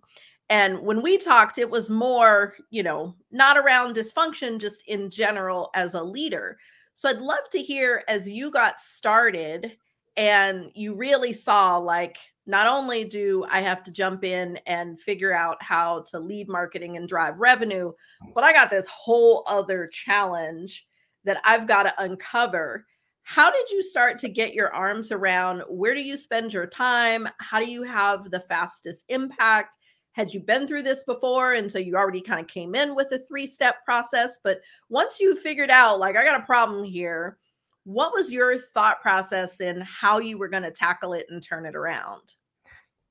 And 0.49 0.81
when 0.81 1.01
we 1.01 1.17
talked, 1.17 1.57
it 1.57 1.69
was 1.69 1.89
more, 1.89 2.55
you 2.69 2.83
know, 2.83 3.15
not 3.31 3.57
around 3.57 3.95
dysfunction, 3.95 4.59
just 4.59 4.83
in 4.87 5.09
general 5.09 5.69
as 5.75 5.93
a 5.93 6.03
leader. 6.03 6.57
So 6.93 7.09
I'd 7.09 7.17
love 7.17 7.49
to 7.51 7.61
hear 7.61 8.03
as 8.07 8.27
you 8.27 8.51
got 8.51 8.79
started 8.79 9.77
and 10.17 10.71
you 10.75 10.95
really 10.95 11.33
saw 11.33 11.77
like 11.77 12.17
not 12.45 12.67
only 12.67 13.03
do 13.03 13.45
I 13.49 13.61
have 13.61 13.83
to 13.83 13.91
jump 13.91 14.23
in 14.23 14.57
and 14.67 14.99
figure 14.99 15.33
out 15.33 15.57
how 15.61 16.03
to 16.11 16.19
lead 16.19 16.47
marketing 16.47 16.97
and 16.97 17.07
drive 17.07 17.39
revenue, 17.39 17.91
but 18.33 18.43
I 18.43 18.53
got 18.53 18.69
this 18.69 18.87
whole 18.87 19.43
other 19.47 19.87
challenge 19.87 20.85
that 21.23 21.41
I've 21.43 21.67
got 21.67 21.83
to 21.83 22.03
uncover. 22.03 22.85
How 23.23 23.51
did 23.51 23.69
you 23.71 23.81
start 23.81 24.19
to 24.19 24.29
get 24.29 24.53
your 24.53 24.73
arms 24.73 25.11
around 25.11 25.63
where 25.67 25.95
do 25.95 26.01
you 26.01 26.15
spend 26.15 26.53
your 26.53 26.67
time? 26.67 27.27
How 27.39 27.59
do 27.59 27.69
you 27.69 27.81
have 27.81 28.29
the 28.29 28.41
fastest 28.41 29.05
impact? 29.09 29.77
Had 30.11 30.33
you 30.33 30.39
been 30.39 30.67
through 30.67 30.83
this 30.83 31.03
before? 31.03 31.53
And 31.53 31.69
so 31.69 31.79
you 31.79 31.95
already 31.95 32.21
kind 32.21 32.39
of 32.39 32.47
came 32.47 32.75
in 32.75 32.95
with 32.95 33.11
a 33.11 33.19
three 33.19 33.47
step 33.47 33.83
process. 33.83 34.39
But 34.43 34.61
once 34.89 35.19
you 35.19 35.35
figured 35.35 35.71
out, 35.71 35.99
like, 35.99 36.15
I 36.15 36.23
got 36.23 36.39
a 36.39 36.45
problem 36.45 36.83
here, 36.83 37.37
what 37.85 38.13
was 38.13 38.31
your 38.31 38.57
thought 38.57 39.01
process 39.01 39.61
in 39.61 39.79
how 39.81 40.19
you 40.19 40.37
were 40.37 40.47
going 40.47 40.63
to 40.63 40.71
tackle 40.71 41.13
it 41.13 41.27
and 41.29 41.41
turn 41.41 41.65
it 41.65 41.75
around? 41.75 42.33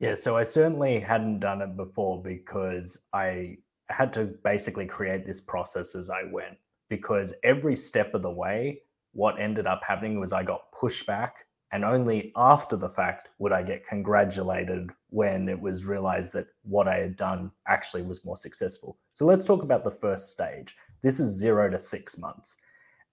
Yeah, 0.01 0.17
so 0.17 0.37
I 0.37 0.45
certainly 0.45 0.99
hadn't 0.99 1.41
done 1.41 1.63
it 1.63 1.77
before 1.77 2.21
because 2.21 3.07
I 3.13 3.59
had 3.89 4.13
to 4.15 4.35
basically 4.43 4.87
create 4.87 5.25
this 5.25 5.41
process 5.41 5.95
as 5.95 6.11
I 6.11 6.25
went. 6.31 6.59
Because 6.91 7.33
every 7.45 7.77
step 7.77 8.15
of 8.15 8.23
the 8.23 8.31
way, 8.31 8.83
what 9.13 9.41
ended 9.41 9.67
up 9.67 9.83
happening 9.87 10.21
was 10.21 10.33
I 10.33 10.43
got 10.43 10.73
pushback, 10.73 11.31
and 11.73 11.85
only 11.85 12.33
after 12.37 12.77
the 12.77 12.91
fact 12.91 13.29
would 13.39 13.53
I 13.53 13.63
get 13.63 13.87
congratulated 13.87 14.91
when 15.09 15.49
it 15.49 15.59
was 15.59 15.87
realized 15.87 16.33
that 16.35 16.49
what 16.63 16.89
I 16.89 16.99
had 16.99 17.17
done 17.17 17.53
actually 17.67 18.03
was 18.03 18.25
more 18.25 18.37
successful. 18.37 18.99
So 19.13 19.25
let's 19.25 19.45
talk 19.45 19.63
about 19.63 19.85
the 19.85 19.91
first 19.91 20.31
stage. 20.31 20.77
This 21.03 21.21
is 21.21 21.39
zero 21.39 21.71
to 21.71 21.79
six 21.79 22.19
months 22.19 22.57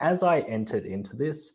as 0.01 0.23
I 0.23 0.39
entered 0.41 0.85
into 0.85 1.15
this, 1.15 1.53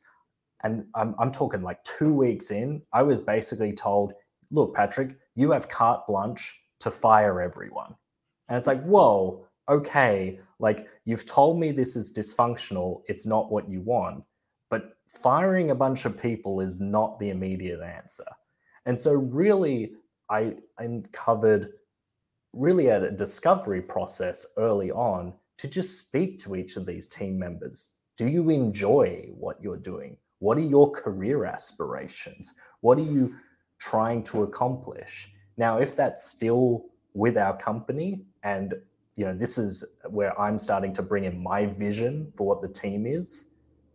and 0.62 0.86
I'm, 0.94 1.14
I'm 1.18 1.32
talking 1.32 1.62
like 1.62 1.82
two 1.84 2.12
weeks 2.14 2.50
in, 2.50 2.82
I 2.92 3.02
was 3.02 3.20
basically 3.20 3.72
told, 3.72 4.14
look, 4.50 4.74
Patrick, 4.74 5.16
you 5.34 5.50
have 5.50 5.68
carte 5.68 6.06
blanche 6.06 6.58
to 6.80 6.90
fire 6.90 7.40
everyone. 7.40 7.94
And 8.48 8.56
it's 8.56 8.66
like, 8.66 8.82
whoa, 8.84 9.46
okay, 9.68 10.40
like 10.58 10.88
you've 11.04 11.26
told 11.26 11.58
me 11.58 11.72
this 11.72 11.96
is 11.96 12.14
dysfunctional, 12.14 13.02
it's 13.06 13.26
not 13.26 13.50
what 13.50 13.68
you 13.68 13.80
want, 13.80 14.24
but 14.70 14.96
firing 15.06 15.70
a 15.70 15.74
bunch 15.74 16.04
of 16.04 16.20
people 16.20 16.60
is 16.60 16.80
not 16.80 17.18
the 17.18 17.30
immediate 17.30 17.82
answer. 17.82 18.24
And 18.86 18.98
so, 18.98 19.12
really, 19.12 19.94
I 20.30 20.54
uncovered 20.78 21.72
really 22.52 22.88
a 22.88 23.10
discovery 23.10 23.82
process 23.82 24.46
early 24.56 24.90
on 24.90 25.34
to 25.58 25.68
just 25.68 25.98
speak 25.98 26.38
to 26.40 26.54
each 26.56 26.76
of 26.76 26.86
these 26.86 27.06
team 27.06 27.38
members, 27.38 27.95
do 28.16 28.26
you 28.26 28.50
enjoy 28.50 29.28
what 29.36 29.62
you're 29.62 29.76
doing? 29.76 30.16
What 30.38 30.58
are 30.58 30.62
your 30.62 30.90
career 30.90 31.44
aspirations? 31.44 32.54
What 32.80 32.98
are 32.98 33.02
you 33.02 33.34
trying 33.78 34.22
to 34.24 34.42
accomplish? 34.42 35.30
Now, 35.56 35.78
if 35.78 35.96
that's 35.96 36.28
still 36.28 36.86
with 37.14 37.36
our 37.36 37.56
company, 37.56 38.24
and 38.42 38.74
you 39.16 39.24
know, 39.24 39.34
this 39.34 39.56
is 39.56 39.82
where 40.08 40.38
I'm 40.38 40.58
starting 40.58 40.92
to 40.94 41.02
bring 41.02 41.24
in 41.24 41.42
my 41.42 41.66
vision 41.66 42.32
for 42.36 42.46
what 42.46 42.60
the 42.60 42.68
team 42.68 43.06
is. 43.06 43.46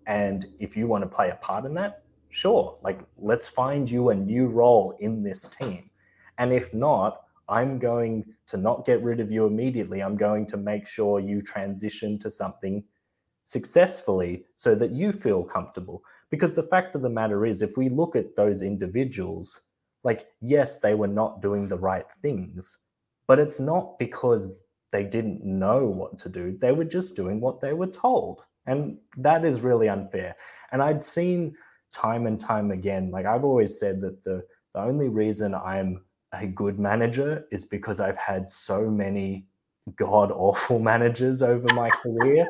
And 0.07 0.47
if 0.59 0.75
you 0.75 0.87
want 0.87 1.03
to 1.03 1.07
play 1.07 1.29
a 1.29 1.35
part 1.35 1.65
in 1.65 1.75
that, 1.75 2.03
sure, 2.29 2.77
like 2.81 3.01
let's 3.17 3.47
find 3.47 3.89
you 3.89 4.09
a 4.09 4.15
new 4.15 4.47
role 4.47 4.97
in 4.99 5.21
this 5.21 5.47
team. 5.47 5.91
And 6.39 6.51
if 6.51 6.73
not, 6.73 7.21
I'm 7.47 7.77
going 7.77 8.25
to 8.47 8.57
not 8.57 8.85
get 8.85 9.03
rid 9.03 9.19
of 9.19 9.31
you 9.31 9.45
immediately. 9.45 10.01
I'm 10.01 10.15
going 10.15 10.47
to 10.47 10.57
make 10.57 10.87
sure 10.87 11.19
you 11.19 11.41
transition 11.41 12.17
to 12.19 12.31
something 12.31 12.83
successfully 13.51 14.45
so 14.55 14.73
that 14.75 14.91
you 14.91 15.11
feel 15.11 15.43
comfortable. 15.43 16.01
Because 16.29 16.53
the 16.53 16.69
fact 16.73 16.95
of 16.95 17.01
the 17.01 17.09
matter 17.09 17.45
is, 17.45 17.61
if 17.61 17.75
we 17.75 17.89
look 17.89 18.15
at 18.15 18.35
those 18.35 18.61
individuals, 18.61 19.67
like, 20.03 20.27
yes, 20.39 20.79
they 20.79 20.95
were 20.95 21.13
not 21.21 21.41
doing 21.41 21.67
the 21.67 21.77
right 21.77 22.05
things, 22.21 22.77
but 23.27 23.39
it's 23.39 23.59
not 23.59 23.99
because 23.99 24.53
they 24.93 25.03
didn't 25.03 25.43
know 25.43 25.85
what 25.85 26.17
to 26.19 26.29
do. 26.29 26.57
They 26.57 26.71
were 26.71 26.85
just 26.85 27.15
doing 27.15 27.41
what 27.41 27.59
they 27.59 27.73
were 27.73 27.87
told. 27.87 28.41
And 28.65 28.97
that 29.17 29.43
is 29.43 29.61
really 29.61 29.89
unfair. 29.89 30.35
And 30.71 30.81
I'd 30.81 31.03
seen 31.03 31.55
time 31.91 32.27
and 32.27 32.39
time 32.39 32.71
again, 32.71 33.11
like 33.11 33.25
I've 33.25 33.43
always 33.43 33.77
said 33.77 33.99
that 34.01 34.23
the, 34.23 34.43
the 34.73 34.81
only 34.81 35.09
reason 35.09 35.53
I'm 35.53 36.05
a 36.31 36.47
good 36.47 36.79
manager 36.79 37.45
is 37.51 37.65
because 37.65 37.99
I've 37.99 38.17
had 38.17 38.49
so 38.49 38.89
many 38.89 39.47
god 39.95 40.31
awful 40.31 40.79
managers 40.91 41.41
over 41.41 41.73
my 41.73 41.89
career. 41.89 42.47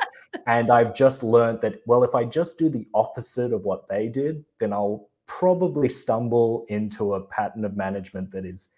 And 0.48 0.71
I've 0.71 0.93
just 0.93 1.24
learned 1.24 1.62
that, 1.62 1.81
well, 1.86 2.03
if 2.03 2.15
I 2.15 2.24
just 2.24 2.57
do 2.57 2.69
the 2.69 2.88
opposite 2.93 3.53
of 3.53 3.63
what 3.63 3.88
they 3.89 4.07
did, 4.07 4.43
then 4.60 4.74
I'll 4.74 5.10
probably 5.27 5.89
stumble 5.89 6.65
into 6.69 7.13
a 7.13 7.25
pattern 7.25 7.65
of 7.65 7.77
management 7.77 8.31
that 8.31 8.45
is 8.45 8.69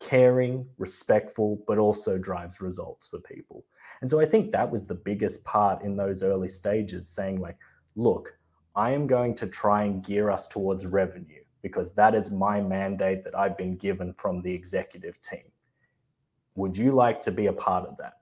caring, 0.00 0.66
respectful, 0.78 1.62
but 1.66 1.78
also 1.78 2.18
drives 2.18 2.60
results 2.60 3.06
for 3.06 3.20
people. 3.20 3.64
And 4.00 4.08
so 4.08 4.18
I 4.18 4.24
think 4.24 4.50
that 4.52 4.70
was 4.70 4.86
the 4.86 4.94
biggest 4.94 5.44
part 5.44 5.82
in 5.82 5.96
those 5.96 6.22
early 6.22 6.48
stages 6.48 7.08
saying, 7.08 7.40
like, 7.40 7.56
look, 7.96 8.34
I 8.74 8.92
am 8.92 9.06
going 9.06 9.34
to 9.36 9.46
try 9.46 9.84
and 9.84 10.04
gear 10.04 10.30
us 10.30 10.48
towards 10.48 10.86
revenue 10.86 11.42
because 11.62 11.92
that 11.94 12.14
is 12.14 12.30
my 12.30 12.60
mandate 12.60 13.24
that 13.24 13.38
I've 13.38 13.58
been 13.58 13.76
given 13.76 14.14
from 14.14 14.40
the 14.40 14.52
executive 14.52 15.20
team. 15.20 15.49
Would 16.56 16.76
you 16.76 16.92
like 16.92 17.22
to 17.22 17.30
be 17.30 17.46
a 17.46 17.52
part 17.52 17.86
of 17.86 17.96
that? 17.98 18.14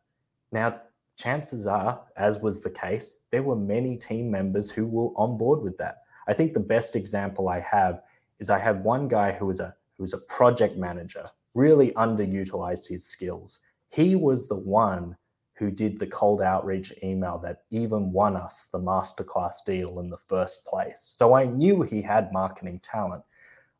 Now, 0.53 0.81
chances 1.17 1.67
are, 1.67 2.01
as 2.17 2.41
was 2.41 2.61
the 2.61 2.71
case, 2.71 3.21
there 3.31 3.43
were 3.43 3.57
many 3.57 3.97
team 3.97 4.31
members 4.31 4.71
who 4.71 4.87
were 4.87 5.11
on 5.17 5.37
board 5.37 5.63
with 5.63 5.77
that. 5.79 6.03
I 6.29 6.33
think 6.33 6.53
the 6.53 6.61
best 6.61 6.95
example 6.95 7.49
I 7.49 7.61
have 7.61 8.03
is 8.39 8.51
I 8.51 8.59
had 8.59 8.85
one 8.85 9.09
guy 9.09 9.33
who 9.33 9.47
was 9.47 9.61
a 9.61 9.75
who 9.97 10.05
was 10.05 10.13
a 10.13 10.19
project 10.19 10.77
manager, 10.77 11.29
really 11.55 11.91
underutilized 11.93 12.87
his 12.87 13.05
skills. 13.05 13.59
He 13.89 14.15
was 14.15 14.47
the 14.47 14.57
one 14.57 15.17
who 15.55 15.73
did 15.73 15.99
the 15.99 16.07
cold 16.07 16.41
outreach 16.41 16.93
email 17.03 17.37
that 17.39 17.63
even 17.71 18.13
won 18.13 18.37
us 18.37 18.69
the 18.71 18.79
masterclass 18.79 19.65
deal 19.67 19.99
in 19.99 20.09
the 20.09 20.17
first 20.29 20.65
place. 20.67 21.01
So 21.01 21.35
I 21.35 21.47
knew 21.47 21.83
he 21.83 22.01
had 22.01 22.33
marketing 22.33 22.79
talent. 22.85 23.25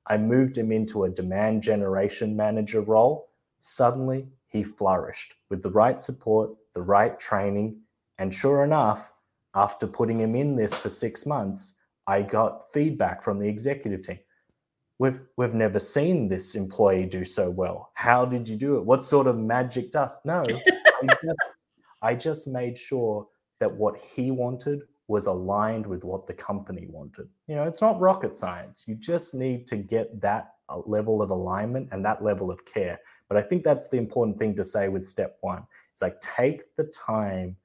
I 0.09 0.17
moved 0.17 0.59
him 0.59 0.73
into 0.73 1.05
a 1.05 1.11
demand 1.11 1.63
generation 1.63 2.35
manager 2.35 2.81
role. 2.81 3.29
Suddenly, 3.61 4.27
he 4.49 4.63
flourished 4.63 5.35
with 5.51 5.63
the 5.63 5.71
right 5.71 6.01
support, 6.01 6.51
the 6.75 6.83
right 6.83 7.19
training. 7.19 7.81
And 8.19 8.35
sure 8.35 8.65
enough, 8.65 9.13
after 9.55 9.87
putting 9.87 10.19
him 10.19 10.35
in 10.35 10.57
this 10.57 10.75
for 10.75 10.89
six 10.89 11.27
months, 11.27 11.75
I 12.07 12.23
got 12.23 12.73
feedback 12.73 13.23
from 13.23 13.39
the 13.39 13.49
executive 13.49 14.03
team. 14.03 14.19
We've, 14.99 15.21
we've 15.37 15.55
never 15.55 15.79
seen 15.79 16.29
this 16.29 16.55
employee 16.55 17.07
do 17.07 17.25
so 17.25 17.51
well. 17.51 17.93
How 17.95 18.25
did 18.25 18.49
you 18.49 18.57
do 18.57 18.79
it? 18.79 18.85
What 18.85 19.05
sort 19.05 19.27
of 19.27 19.39
magic 19.39 19.93
dust? 19.93 20.21
No, 20.25 20.43
I, 20.49 21.07
just, 21.07 21.41
I 22.03 22.15
just 22.15 22.49
made 22.49 22.77
sure 22.77 23.29
that 23.61 23.73
what 23.73 23.99
he 23.99 24.31
wanted 24.31 24.83
was 25.07 25.27
aligned 25.27 25.87
with 25.87 26.05
what 26.05 26.27
the 26.27 26.35
company 26.35 26.87
wanted. 26.89 27.29
You 27.47 27.57
know, 27.57 27.65
it's 27.65 27.81
not 27.81 28.01
rocket 28.01 28.37
science. 28.37 28.85
You 28.89 28.95
just 28.95 29.35
need 29.35 29.67
to 29.69 29.77
get 29.77 30.21
that 30.21 30.55
level 30.87 31.23
of 31.23 31.31
alignment 31.31 31.89
and 31.93 32.05
that 32.05 32.23
level 32.23 32.51
of 32.51 32.65
care. 32.65 32.99
But 33.29 33.37
I 33.37 33.43
think 33.43 33.63
that's 33.63 33.89
the 33.89 33.99
important 33.99 34.39
thing 34.39 34.55
to 34.57 34.65
say 34.65 34.89
with 34.89 35.05
step 35.05 35.39
one. 35.41 35.65
It's 35.93 36.03
like 36.03 36.21
take 36.21 36.63
the 36.77 36.85
time 36.85 37.57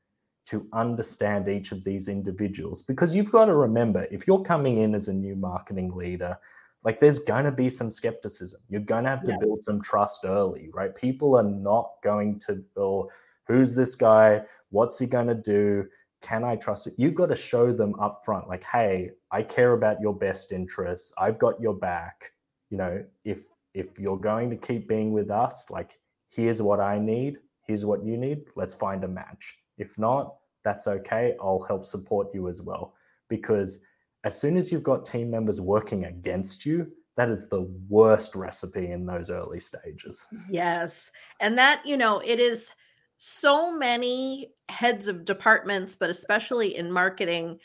to 0.45 0.67
understand 0.73 1.47
each 1.47 1.71
of 1.71 1.83
these 1.83 2.07
individuals 2.07 2.81
because 2.81 3.15
you've 3.15 3.31
got 3.31 3.45
to 3.45 3.55
remember 3.55 4.07
if 4.11 4.27
you're 4.27 4.43
coming 4.43 4.79
in 4.81 4.93
as 4.93 5.07
a 5.07 5.13
new 5.13 5.35
marketing 5.35 5.95
leader, 5.95 6.37
like 6.83 6.99
there's 6.99 7.19
going 7.19 7.45
to 7.45 7.51
be 7.51 7.69
some 7.69 7.89
skepticism. 7.89 8.59
You're 8.67 8.81
going 8.81 9.05
to 9.05 9.09
have 9.09 9.23
to 9.23 9.31
yes. 9.31 9.39
build 9.39 9.63
some 9.63 9.81
trust 9.81 10.25
early, 10.25 10.69
right? 10.73 10.93
People 10.93 11.35
are 11.37 11.43
not 11.43 11.91
going 12.03 12.39
to, 12.39 12.61
or 12.75 13.07
who's 13.47 13.73
this 13.73 13.95
guy? 13.95 14.41
What's 14.69 14.99
he 14.99 15.05
going 15.05 15.27
to 15.27 15.35
do? 15.35 15.85
Can 16.21 16.43
I 16.43 16.57
trust 16.57 16.87
it? 16.87 16.93
You've 16.97 17.15
got 17.15 17.27
to 17.27 17.35
show 17.35 17.71
them 17.71 17.97
up 17.99 18.23
front, 18.25 18.49
like, 18.49 18.63
hey, 18.63 19.11
I 19.31 19.43
care 19.43 19.73
about 19.73 20.01
your 20.01 20.13
best 20.13 20.51
interests. 20.51 21.13
I've 21.17 21.39
got 21.39 21.59
your 21.61 21.73
back. 21.73 22.32
You 22.73 22.79
know, 22.79 23.05
if 23.23 23.43
if 23.75 23.99
you're 23.99 24.17
going 24.17 24.49
to 24.49 24.55
keep 24.55 24.87
being 24.87 25.13
with 25.13 25.29
us, 25.29 25.69
like, 25.69 25.99
here's 26.31 26.59
what 26.59 26.79
I 26.79 26.97
need, 26.97 27.37
here's 27.67 27.85
what 27.85 28.03
you 28.03 28.17
need. 28.17 28.45
Let's 28.55 28.73
find 28.73 29.03
a 29.03 29.07
match. 29.07 29.59
If 29.77 29.99
not, 29.99 30.37
that's 30.63 30.87
okay. 30.87 31.35
I'll 31.39 31.61
help 31.61 31.85
support 31.85 32.33
you 32.33 32.49
as 32.49 32.63
well. 32.63 32.95
Because 33.29 33.79
as 34.23 34.39
soon 34.41 34.57
as 34.57 34.71
you've 34.71 34.81
got 34.81 35.05
team 35.05 35.29
members 35.29 35.61
working 35.61 36.05
against 36.05 36.65
you, 36.65 36.91
that 37.15 37.29
is 37.29 37.47
the 37.47 37.71
worst 37.89 38.33
recipe 38.33 38.89
in 38.91 39.05
those 39.05 39.29
early 39.29 39.59
stages. 39.59 40.25
Yes. 40.49 41.11
And 41.39 41.55
that, 41.59 41.83
you 41.85 41.95
know, 41.95 42.21
it 42.25 42.39
is 42.39 42.71
so 43.17 43.71
many 43.71 44.49
heads 44.69 45.07
of 45.07 45.25
departments, 45.25 45.95
but 45.95 46.09
especially 46.09 46.75
in 46.75 46.91
marketing, 46.91 47.59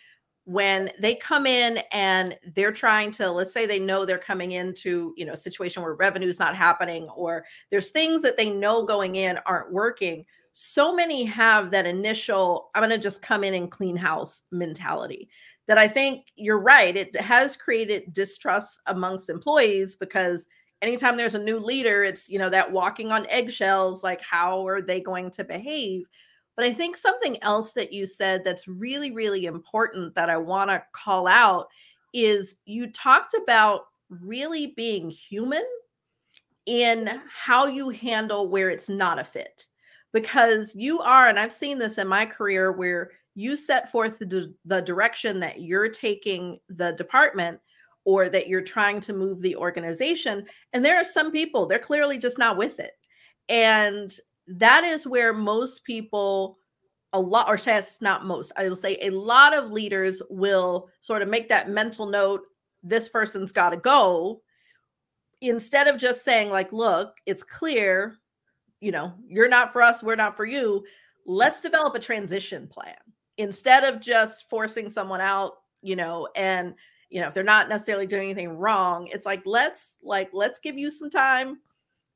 when 0.49 0.91
they 0.99 1.15
come 1.15 1.45
in 1.45 1.79
and 1.93 2.35
they're 2.55 2.73
trying 2.73 3.11
to 3.11 3.31
let's 3.31 3.53
say 3.53 3.67
they 3.67 3.79
know 3.79 4.07
they're 4.07 4.17
coming 4.17 4.53
into 4.53 5.13
you 5.15 5.27
know 5.27 5.35
a 5.35 5.37
situation 5.37 5.83
where 5.83 5.93
revenue 5.93 6.27
is 6.27 6.39
not 6.39 6.57
happening 6.57 7.07
or 7.11 7.45
there's 7.71 7.91
things 7.91 8.23
that 8.23 8.35
they 8.39 8.49
know 8.49 8.83
going 8.83 9.17
in 9.17 9.39
aren't 9.45 9.71
working 9.71 10.25
so 10.55 10.95
many 10.95 11.27
have 11.27 11.71
that 11.71 11.85
initial 11.85 12.71
i'm 12.75 12.81
going 12.81 12.89
to 12.89 12.97
just 12.97 13.21
come 13.21 13.45
in 13.45 13.53
and 13.53 13.71
clean 13.71 13.95
house 13.95 14.41
mentality 14.51 15.29
that 15.67 15.77
i 15.77 15.87
think 15.87 16.25
you're 16.35 16.59
right 16.59 16.97
it 16.97 17.15
has 17.21 17.55
created 17.55 18.11
distrust 18.15 18.81
amongst 18.87 19.29
employees 19.29 19.97
because 19.97 20.49
anytime 20.81 21.19
there's 21.19 21.35
a 21.35 21.39
new 21.39 21.59
leader 21.59 22.05
it's 22.05 22.27
you 22.27 22.39
know 22.39 22.49
that 22.49 22.73
walking 22.73 23.13
on 23.13 23.27
eggshells 23.29 24.03
like 24.03 24.23
how 24.23 24.67
are 24.67 24.81
they 24.81 24.99
going 24.99 25.31
to 25.31 25.45
behave 25.45 26.07
but 26.59 26.67
I 26.67 26.73
think 26.73 26.97
something 26.97 27.41
else 27.45 27.73
that 27.75 27.93
you 27.93 28.05
said 28.05 28.43
that's 28.43 28.67
really, 28.67 29.13
really 29.13 29.47
important 29.47 30.17
that 30.17 30.29
I 30.29 30.39
want 30.39 30.71
to 30.71 30.83
call 30.93 31.29
out 31.29 31.69
is 32.13 32.57
you 32.65 32.91
talked 32.91 33.33
about 33.41 33.83
really 34.11 34.75
being 34.77 35.09
human 35.09 35.63
in 36.67 37.21
how 37.33 37.67
you 37.67 37.91
handle 37.91 38.49
where 38.49 38.71
it's 38.71 38.89
not 38.89 39.21
a 39.21 39.25
fit. 39.25 39.67
Because 40.13 40.75
you 40.75 40.99
are, 40.99 41.29
and 41.29 41.39
I've 41.39 41.53
seen 41.53 41.79
this 41.79 41.97
in 41.97 42.09
my 42.09 42.27
career 42.27 42.73
where 42.73 43.13
you 43.37 43.55
set 43.55 43.93
forth 43.93 44.19
the, 44.19 44.53
the 44.65 44.81
direction 44.81 45.39
that 45.39 45.61
you're 45.61 45.89
taking 45.89 46.59
the 46.71 46.91
department 46.95 47.61
or 48.05 48.29
that 48.31 48.49
you're 48.49 48.63
trying 48.63 48.99
to 49.03 49.13
move 49.13 49.43
the 49.43 49.55
organization. 49.55 50.45
And 50.73 50.85
there 50.85 50.97
are 50.97 51.05
some 51.05 51.31
people, 51.31 51.67
they're 51.67 51.79
clearly 51.79 52.19
just 52.19 52.37
not 52.37 52.57
with 52.57 52.81
it. 52.81 52.95
And 53.49 54.13
that 54.49 54.85
is 54.85 55.07
where 55.07 55.33
most 55.33 55.85
people 55.85 56.59
a 57.13 57.21
lot 57.21 57.49
or 57.49 57.59
says 57.59 57.99
not 58.01 58.27
most 58.27 58.53
i 58.57 58.69
will 58.69 58.77
say 58.77 58.99
a 59.01 59.11
lot 59.11 59.57
of 59.57 59.71
leaders 59.71 60.21
will 60.31 60.89
sort 61.01 61.23
of 61.23 61.29
make 61.29 61.49
that 61.49 61.71
mental 61.71 62.07
note 62.07 62.43
this 62.83 63.09
person's 63.09 63.53
got 63.53 63.71
to 63.71 63.77
go 63.77 64.41
instead 65.41 65.87
of 65.87 65.99
just 65.99 66.25
saying 66.25 66.51
like 66.51 66.73
look 66.73 67.15
it's 67.27 67.43
clear 67.43 68.17
you 68.81 68.91
know 68.91 69.13
you're 69.27 69.49
not 69.49 69.73
for 69.73 69.83
us 69.83 70.03
we're 70.03 70.17
not 70.17 70.37
for 70.37 70.45
you 70.45 70.85
let's 71.27 71.63
develop 71.63 71.95
a 71.95 72.01
transition 72.01 72.67
plan 72.67 72.97
instead 73.37 73.85
of 73.85 74.01
just 74.01 74.49
forcing 74.49 74.91
someone 74.91 75.21
out 75.21 75.55
you 75.83 75.97
know 75.97 76.29
and 76.37 76.75
you 77.11 77.21
know 77.21 77.29
if 77.29 77.35
they're 77.35 77.45
not 77.45 77.69
necessarily 77.69 78.07
doing 78.07 78.25
anything 78.25 78.51
wrong 78.51 79.09
it's 79.13 79.27
like 79.27 79.43
let's 79.47 79.97
like 80.03 80.31
let's 80.33 80.59
give 80.59 80.77
you 80.77 80.91
some 80.91 81.11
time 81.11 81.59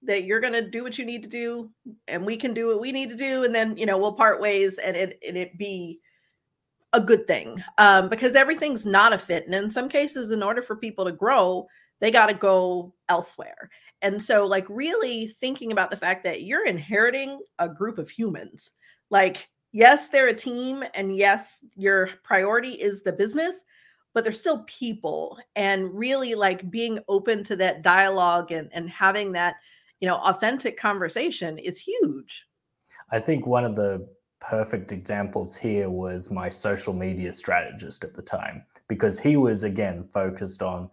that 0.05 0.25
you're 0.25 0.41
going 0.41 0.53
to 0.53 0.69
do 0.69 0.83
what 0.83 0.99
you 0.99 1.05
need 1.05 1.23
to 1.23 1.29
do 1.29 1.71
and 2.09 2.25
we 2.25 2.37
can 2.37 2.53
do 2.53 2.69
what 2.69 2.81
we 2.81 2.93
need 2.93 3.09
to 3.11 3.17
do 3.17 3.45
and 3.45 3.55
then 3.55 3.77
you 3.77 3.87
know 3.87 3.99
we'll 3.99 4.13
part 4.13 4.41
ways 4.41 4.79
and 4.79 4.97
it 4.97 5.19
and 5.27 5.37
it 5.37 5.57
be 5.59 6.01
a 6.93 7.01
good 7.01 7.27
thing 7.27 7.63
um, 7.79 8.09
because 8.09 8.35
everything's 8.35 8.85
not 8.85 9.13
a 9.13 9.19
fit 9.19 9.47
and 9.47 9.55
in 9.55 9.71
some 9.71 9.89
cases 9.89 10.31
in 10.31 10.43
order 10.43 10.61
for 10.61 10.77
people 10.77 11.05
to 11.05 11.13
grow 11.13 11.67
they 12.03 12.11
got 12.11 12.27
to 12.27 12.35
go 12.35 12.93
elsewhere. 13.09 13.71
And 14.03 14.21
so 14.21 14.45
like 14.45 14.67
really 14.69 15.29
thinking 15.29 15.71
about 15.71 15.93
the 15.93 15.97
fact 15.97 16.25
that 16.25 16.43
you're 16.43 16.67
inheriting 16.67 17.41
a 17.61 17.69
group 17.69 17.97
of 17.97 18.11
humans. 18.11 18.73
Like 19.09 19.49
yes 19.71 20.09
they're 20.09 20.29
a 20.29 20.35
team 20.35 20.85
and 20.95 21.17
yes 21.17 21.59
your 21.77 22.11
priority 22.25 22.73
is 22.73 23.03
the 23.03 23.13
business 23.13 23.65
but 24.13 24.23
they're 24.23 24.33
still 24.35 24.65
people 24.65 25.39
and 25.57 25.95
really 25.95 26.35
like 26.35 26.71
being 26.71 26.99
open 27.09 27.43
to 27.43 27.57
that 27.57 27.83
dialogue 27.83 28.53
and 28.53 28.69
and 28.73 28.91
having 28.91 29.33
that 29.33 29.55
you 30.03 30.09
know 30.09 30.17
authentic 30.17 30.77
conversation 30.77 31.57
is 31.59 31.79
huge. 31.79 32.45
I 33.13 33.21
think 33.21 33.47
one 33.47 33.65
of 33.65 33.77
the 33.77 34.09
perfect 34.41 34.91
examples 34.91 35.57
here 35.57 35.89
was 35.89 36.31
my 36.31 36.49
social 36.49 36.93
media 36.93 37.33
strategist 37.33 38.03
at 38.03 38.13
the 38.13 38.23
time 38.23 38.65
because 38.89 39.21
he 39.21 39.37
was 39.37 39.63
again 39.63 40.05
focused 40.13 40.61
on 40.63 40.91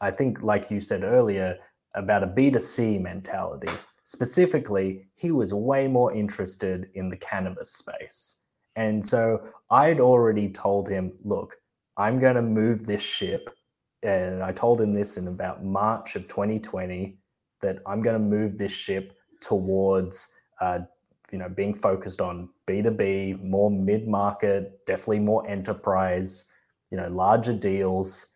i 0.00 0.08
think 0.08 0.40
like 0.40 0.70
you 0.70 0.80
said 0.80 1.02
earlier 1.02 1.58
about 1.94 2.22
a 2.22 2.28
b2c 2.28 3.00
mentality. 3.00 3.72
Specifically 4.04 5.08
he 5.16 5.32
was 5.32 5.52
way 5.52 5.88
more 5.88 6.14
interested 6.14 6.88
in 6.94 7.08
the 7.08 7.16
cannabis 7.16 7.72
space. 7.72 8.42
And 8.76 9.04
so 9.04 9.48
i'd 9.70 9.98
already 9.98 10.48
told 10.48 10.88
him 10.88 11.12
look 11.24 11.56
i'm 11.96 12.20
going 12.20 12.36
to 12.36 12.42
move 12.42 12.86
this 12.86 13.02
ship 13.02 13.50
and 14.04 14.44
i 14.44 14.52
told 14.52 14.80
him 14.80 14.92
this 14.92 15.16
in 15.16 15.26
about 15.26 15.64
march 15.64 16.14
of 16.14 16.28
2020 16.28 17.18
that 17.62 17.78
I'm 17.86 18.02
going 18.02 18.14
to 18.14 18.24
move 18.24 18.58
this 18.58 18.72
ship 18.72 19.16
towards, 19.40 20.28
uh, 20.60 20.80
you 21.30 21.38
know, 21.38 21.48
being 21.48 21.74
focused 21.74 22.20
on 22.20 22.48
B2B, 22.66 23.42
more 23.42 23.70
mid 23.70 24.06
market, 24.08 24.84
definitely 24.86 25.20
more 25.20 25.48
enterprise, 25.48 26.50
you 26.90 26.96
know, 26.96 27.08
larger 27.08 27.52
deals. 27.52 28.26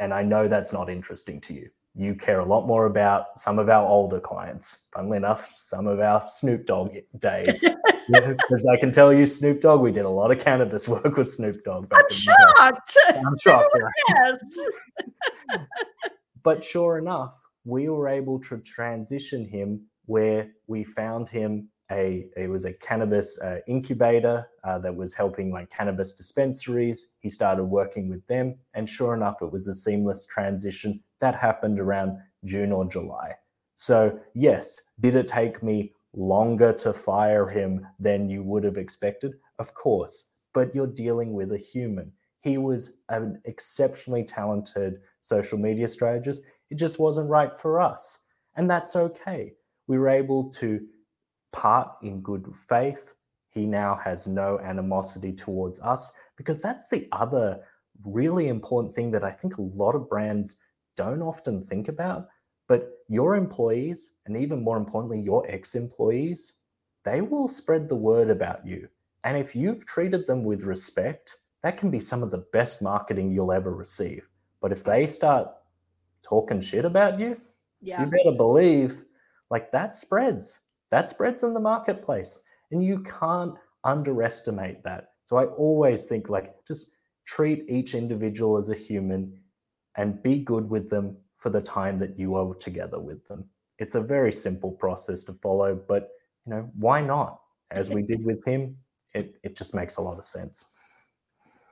And 0.00 0.12
I 0.14 0.22
know 0.22 0.48
that's 0.48 0.72
not 0.72 0.88
interesting 0.88 1.40
to 1.42 1.54
you. 1.54 1.70
You 1.94 2.14
care 2.14 2.38
a 2.38 2.44
lot 2.44 2.66
more 2.66 2.86
about 2.86 3.38
some 3.38 3.58
of 3.58 3.68
our 3.68 3.84
older 3.86 4.20
clients. 4.20 4.86
Funnily 4.94 5.16
enough, 5.16 5.52
some 5.56 5.86
of 5.88 5.98
our 5.98 6.22
Snoop 6.28 6.66
Dogg 6.66 6.96
days. 7.18 7.64
Because 8.10 8.66
I 8.72 8.78
can 8.78 8.90
tell 8.90 9.12
you, 9.12 9.26
Snoop 9.26 9.60
Dogg, 9.60 9.82
we 9.82 9.92
did 9.92 10.06
a 10.06 10.08
lot 10.08 10.30
of 10.30 10.38
cannabis 10.38 10.88
work 10.88 11.16
with 11.16 11.28
Snoop 11.28 11.62
Dogg. 11.62 11.92
I'm 11.92 12.10
shocked. 12.10 12.96
I'm 13.10 13.36
shocked. 13.42 13.68
Yes. 14.08 14.38
but 16.42 16.64
sure 16.64 16.96
enough, 16.98 17.36
we 17.68 17.90
were 17.90 18.08
able 18.08 18.40
to 18.40 18.56
transition 18.60 19.44
him 19.44 19.86
where 20.06 20.50
we 20.68 20.82
found 20.82 21.28
him 21.28 21.68
a 21.92 22.26
it 22.34 22.48
was 22.48 22.64
a 22.64 22.72
cannabis 22.72 23.38
uh, 23.40 23.58
incubator 23.66 24.46
uh, 24.64 24.78
that 24.78 24.94
was 24.94 25.12
helping 25.14 25.52
like 25.52 25.68
cannabis 25.70 26.14
dispensaries. 26.14 27.08
He 27.20 27.28
started 27.28 27.64
working 27.64 28.08
with 28.08 28.26
them 28.26 28.56
and 28.72 28.88
sure 28.88 29.14
enough 29.14 29.42
it 29.42 29.52
was 29.52 29.68
a 29.68 29.74
seamless 29.74 30.26
transition 30.26 31.00
that 31.20 31.34
happened 31.34 31.78
around 31.78 32.18
june 32.46 32.72
or 32.72 32.86
july. 32.86 33.34
So 33.74 34.18
yes 34.34 34.80
did 35.00 35.14
it 35.14 35.28
take 35.28 35.62
me 35.62 35.92
longer 36.14 36.72
to 36.72 36.94
fire 36.94 37.46
him 37.46 37.86
than 37.98 38.30
you 38.30 38.42
would 38.44 38.64
have 38.64 38.78
expected? 38.78 39.34
Of 39.58 39.74
course 39.74 40.24
but 40.54 40.74
you're 40.74 40.86
dealing 41.04 41.34
with 41.34 41.52
a 41.52 41.58
human. 41.58 42.10
He 42.40 42.56
was 42.56 43.00
an 43.10 43.40
exceptionally 43.44 44.24
talented 44.24 45.00
social 45.20 45.58
media 45.58 45.86
strategist 45.86 46.42
it 46.70 46.76
just 46.76 46.98
wasn't 46.98 47.30
right 47.30 47.56
for 47.56 47.80
us. 47.80 48.18
And 48.56 48.70
that's 48.70 48.96
okay. 48.96 49.54
We 49.86 49.98
were 49.98 50.08
able 50.08 50.50
to 50.50 50.80
part 51.52 51.90
in 52.02 52.20
good 52.20 52.52
faith. 52.68 53.14
He 53.50 53.66
now 53.66 53.98
has 54.02 54.26
no 54.26 54.58
animosity 54.58 55.32
towards 55.32 55.80
us 55.80 56.12
because 56.36 56.60
that's 56.60 56.88
the 56.88 57.08
other 57.12 57.60
really 58.04 58.48
important 58.48 58.94
thing 58.94 59.10
that 59.12 59.24
I 59.24 59.30
think 59.30 59.56
a 59.56 59.62
lot 59.62 59.94
of 59.94 60.08
brands 60.08 60.56
don't 60.96 61.22
often 61.22 61.64
think 61.64 61.88
about. 61.88 62.28
But 62.68 62.90
your 63.08 63.34
employees, 63.34 64.12
and 64.26 64.36
even 64.36 64.62
more 64.62 64.76
importantly, 64.76 65.20
your 65.20 65.48
ex 65.50 65.74
employees, 65.74 66.54
they 67.04 67.22
will 67.22 67.48
spread 67.48 67.88
the 67.88 67.96
word 67.96 68.28
about 68.28 68.66
you. 68.66 68.88
And 69.24 69.36
if 69.36 69.56
you've 69.56 69.86
treated 69.86 70.26
them 70.26 70.44
with 70.44 70.64
respect, 70.64 71.36
that 71.62 71.78
can 71.78 71.90
be 71.90 72.00
some 72.00 72.22
of 72.22 72.30
the 72.30 72.44
best 72.52 72.82
marketing 72.82 73.32
you'll 73.32 73.52
ever 73.52 73.74
receive. 73.74 74.28
But 74.60 74.72
if 74.72 74.84
they 74.84 75.06
start 75.06 75.48
talking 76.22 76.60
shit 76.60 76.84
about 76.84 77.18
you, 77.18 77.38
yeah. 77.80 78.00
you 78.00 78.06
better 78.06 78.36
believe 78.36 79.04
like 79.50 79.72
that 79.72 79.96
spreads. 79.96 80.60
That 80.90 81.08
spreads 81.08 81.42
in 81.42 81.54
the 81.54 81.60
marketplace. 81.60 82.40
And 82.70 82.84
you 82.84 83.00
can't 83.00 83.54
underestimate 83.84 84.82
that. 84.84 85.12
So 85.24 85.36
I 85.36 85.46
always 85.46 86.04
think 86.04 86.28
like 86.28 86.54
just 86.66 86.92
treat 87.26 87.64
each 87.68 87.94
individual 87.94 88.56
as 88.56 88.68
a 88.70 88.74
human 88.74 89.38
and 89.96 90.22
be 90.22 90.38
good 90.38 90.68
with 90.68 90.88
them 90.88 91.16
for 91.36 91.50
the 91.50 91.60
time 91.60 91.98
that 91.98 92.18
you 92.18 92.34
are 92.34 92.54
together 92.54 92.98
with 92.98 93.26
them. 93.28 93.44
It's 93.78 93.94
a 93.94 94.00
very 94.00 94.32
simple 94.32 94.72
process 94.72 95.24
to 95.24 95.32
follow, 95.34 95.74
but 95.74 96.10
you 96.46 96.54
know, 96.54 96.70
why 96.74 97.00
not? 97.00 97.40
As 97.70 97.90
we 97.90 98.02
did 98.02 98.24
with 98.24 98.44
him, 98.46 98.78
it, 99.14 99.36
it 99.42 99.54
just 99.54 99.74
makes 99.74 99.96
a 99.96 100.00
lot 100.00 100.18
of 100.18 100.24
sense. 100.24 100.64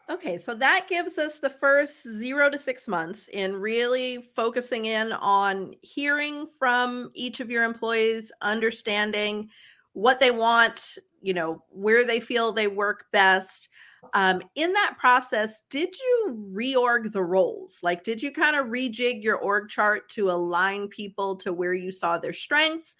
Okay, 0.09 0.38
so 0.38 0.55
that 0.55 0.87
gives 0.88 1.19
us 1.19 1.40
the 1.40 1.51
first 1.51 2.05
zero 2.05 2.49
to 2.49 2.59
six 2.59 2.87
months 2.87 3.29
in 3.33 3.57
really 3.57 4.19
focusing 4.37 4.85
in 4.85 5.12
on 5.12 5.75
hearing 5.83 6.47
from 6.47 7.11
each 7.14 7.40
of 7.40 7.51
your 7.51 7.64
employees, 7.64 8.31
understanding 8.40 9.51
what 9.95 10.21
they 10.21 10.31
want, 10.31 10.97
you 11.23 11.35
know, 11.35 11.64
where 11.71 12.07
they 12.07 12.21
feel 12.21 12.53
they 12.53 12.69
work 12.69 13.07
best. 13.11 13.69
Um, 14.14 14.42
in 14.55 14.73
that 14.75 14.95
process, 14.97 15.62
did 15.71 15.92
you 15.99 16.53
reorg 16.53 17.11
the 17.11 17.25
roles? 17.25 17.81
Like, 17.83 18.05
did 18.05 18.23
you 18.23 18.31
kind 18.31 18.55
of 18.55 18.66
rejig 18.66 19.25
your 19.25 19.38
org 19.38 19.69
chart 19.69 20.09
to 20.11 20.31
align 20.31 20.87
people 20.87 21.35
to 21.38 21.53
where 21.53 21.75
you 21.75 21.90
saw 21.90 22.16
their 22.16 22.33
strengths? 22.33 22.95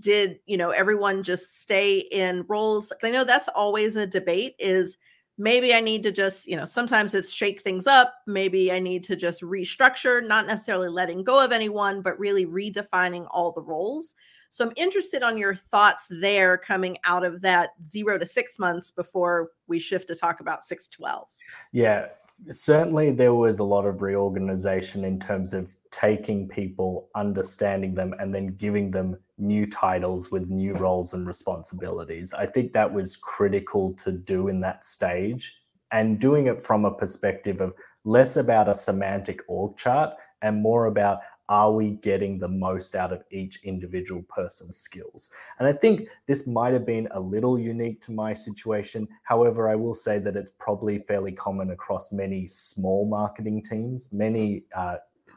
Did 0.00 0.40
you 0.46 0.56
know 0.56 0.70
everyone 0.70 1.22
just 1.22 1.60
stay 1.60 1.98
in 1.98 2.46
roles? 2.48 2.92
I 3.02 3.10
know 3.10 3.24
that's 3.24 3.48
always 3.48 3.96
a 3.96 4.06
debate. 4.06 4.54
Is 4.58 4.96
maybe 5.38 5.74
I 5.74 5.80
need 5.80 6.02
to 6.04 6.12
just, 6.12 6.46
you 6.46 6.56
know, 6.56 6.64
sometimes 6.64 7.14
it's 7.14 7.32
shake 7.32 7.62
things 7.62 7.86
up. 7.86 8.14
Maybe 8.26 8.72
I 8.72 8.78
need 8.78 9.04
to 9.04 9.16
just 9.16 9.42
restructure, 9.42 10.26
not 10.26 10.46
necessarily 10.46 10.88
letting 10.88 11.24
go 11.24 11.44
of 11.44 11.52
anyone, 11.52 12.02
but 12.02 12.18
really 12.18 12.46
redefining 12.46 13.26
all 13.30 13.52
the 13.52 13.62
roles. 13.62 14.14
So 14.50 14.64
I'm 14.64 14.72
interested 14.76 15.22
on 15.22 15.36
your 15.36 15.54
thoughts 15.54 16.08
there 16.10 16.56
coming 16.56 16.96
out 17.04 17.24
of 17.24 17.42
that 17.42 17.70
zero 17.84 18.16
to 18.16 18.24
six 18.24 18.58
months 18.58 18.90
before 18.90 19.50
we 19.66 19.78
shift 19.78 20.08
to 20.08 20.14
talk 20.14 20.40
about 20.40 20.64
six 20.64 20.86
to 20.86 20.96
12. 20.96 21.28
Yeah, 21.72 22.06
certainly 22.50 23.10
there 23.12 23.34
was 23.34 23.58
a 23.58 23.64
lot 23.64 23.84
of 23.84 24.00
reorganization 24.00 25.04
in 25.04 25.20
terms 25.20 25.52
of 25.52 25.75
taking 25.90 26.48
people, 26.48 27.08
understanding 27.14 27.94
them, 27.94 28.14
and 28.18 28.34
then 28.34 28.56
giving 28.56 28.90
them 28.90 29.16
new 29.38 29.66
titles 29.66 30.30
with 30.30 30.48
new 30.48 30.74
roles 30.74 31.12
and 31.12 31.26
responsibilities. 31.26 32.32
I 32.32 32.46
think 32.46 32.72
that 32.72 32.92
was 32.92 33.16
critical 33.16 33.92
to 33.94 34.12
do 34.12 34.48
in 34.48 34.60
that 34.60 34.84
stage 34.84 35.54
and 35.92 36.18
doing 36.18 36.46
it 36.46 36.62
from 36.62 36.84
a 36.84 36.94
perspective 36.94 37.60
of 37.60 37.74
less 38.04 38.36
about 38.36 38.68
a 38.68 38.74
semantic 38.74 39.40
org 39.48 39.76
chart 39.76 40.14
and 40.42 40.62
more 40.62 40.86
about 40.86 41.20
are 41.48 41.72
we 41.72 41.90
getting 41.90 42.38
the 42.38 42.48
most 42.48 42.96
out 42.96 43.12
of 43.12 43.22
each 43.30 43.62
individual 43.62 44.22
person's 44.28 44.76
skills? 44.78 45.30
And 45.58 45.68
I 45.68 45.72
think 45.72 46.08
this 46.26 46.46
might 46.46 46.72
have 46.72 46.84
been 46.84 47.08
a 47.12 47.20
little 47.20 47.58
unique 47.58 48.00
to 48.02 48.12
my 48.12 48.32
situation. 48.32 49.06
However, 49.22 49.68
I 49.68 49.76
will 49.76 49.94
say 49.94 50.18
that 50.18 50.36
it's 50.36 50.50
probably 50.50 50.98
fairly 50.98 51.32
common 51.32 51.70
across 51.70 52.10
many 52.10 52.48
small 52.48 53.06
marketing 53.06 53.62
teams. 53.62 54.12
Many, 54.12 54.64
uh, 54.74 54.96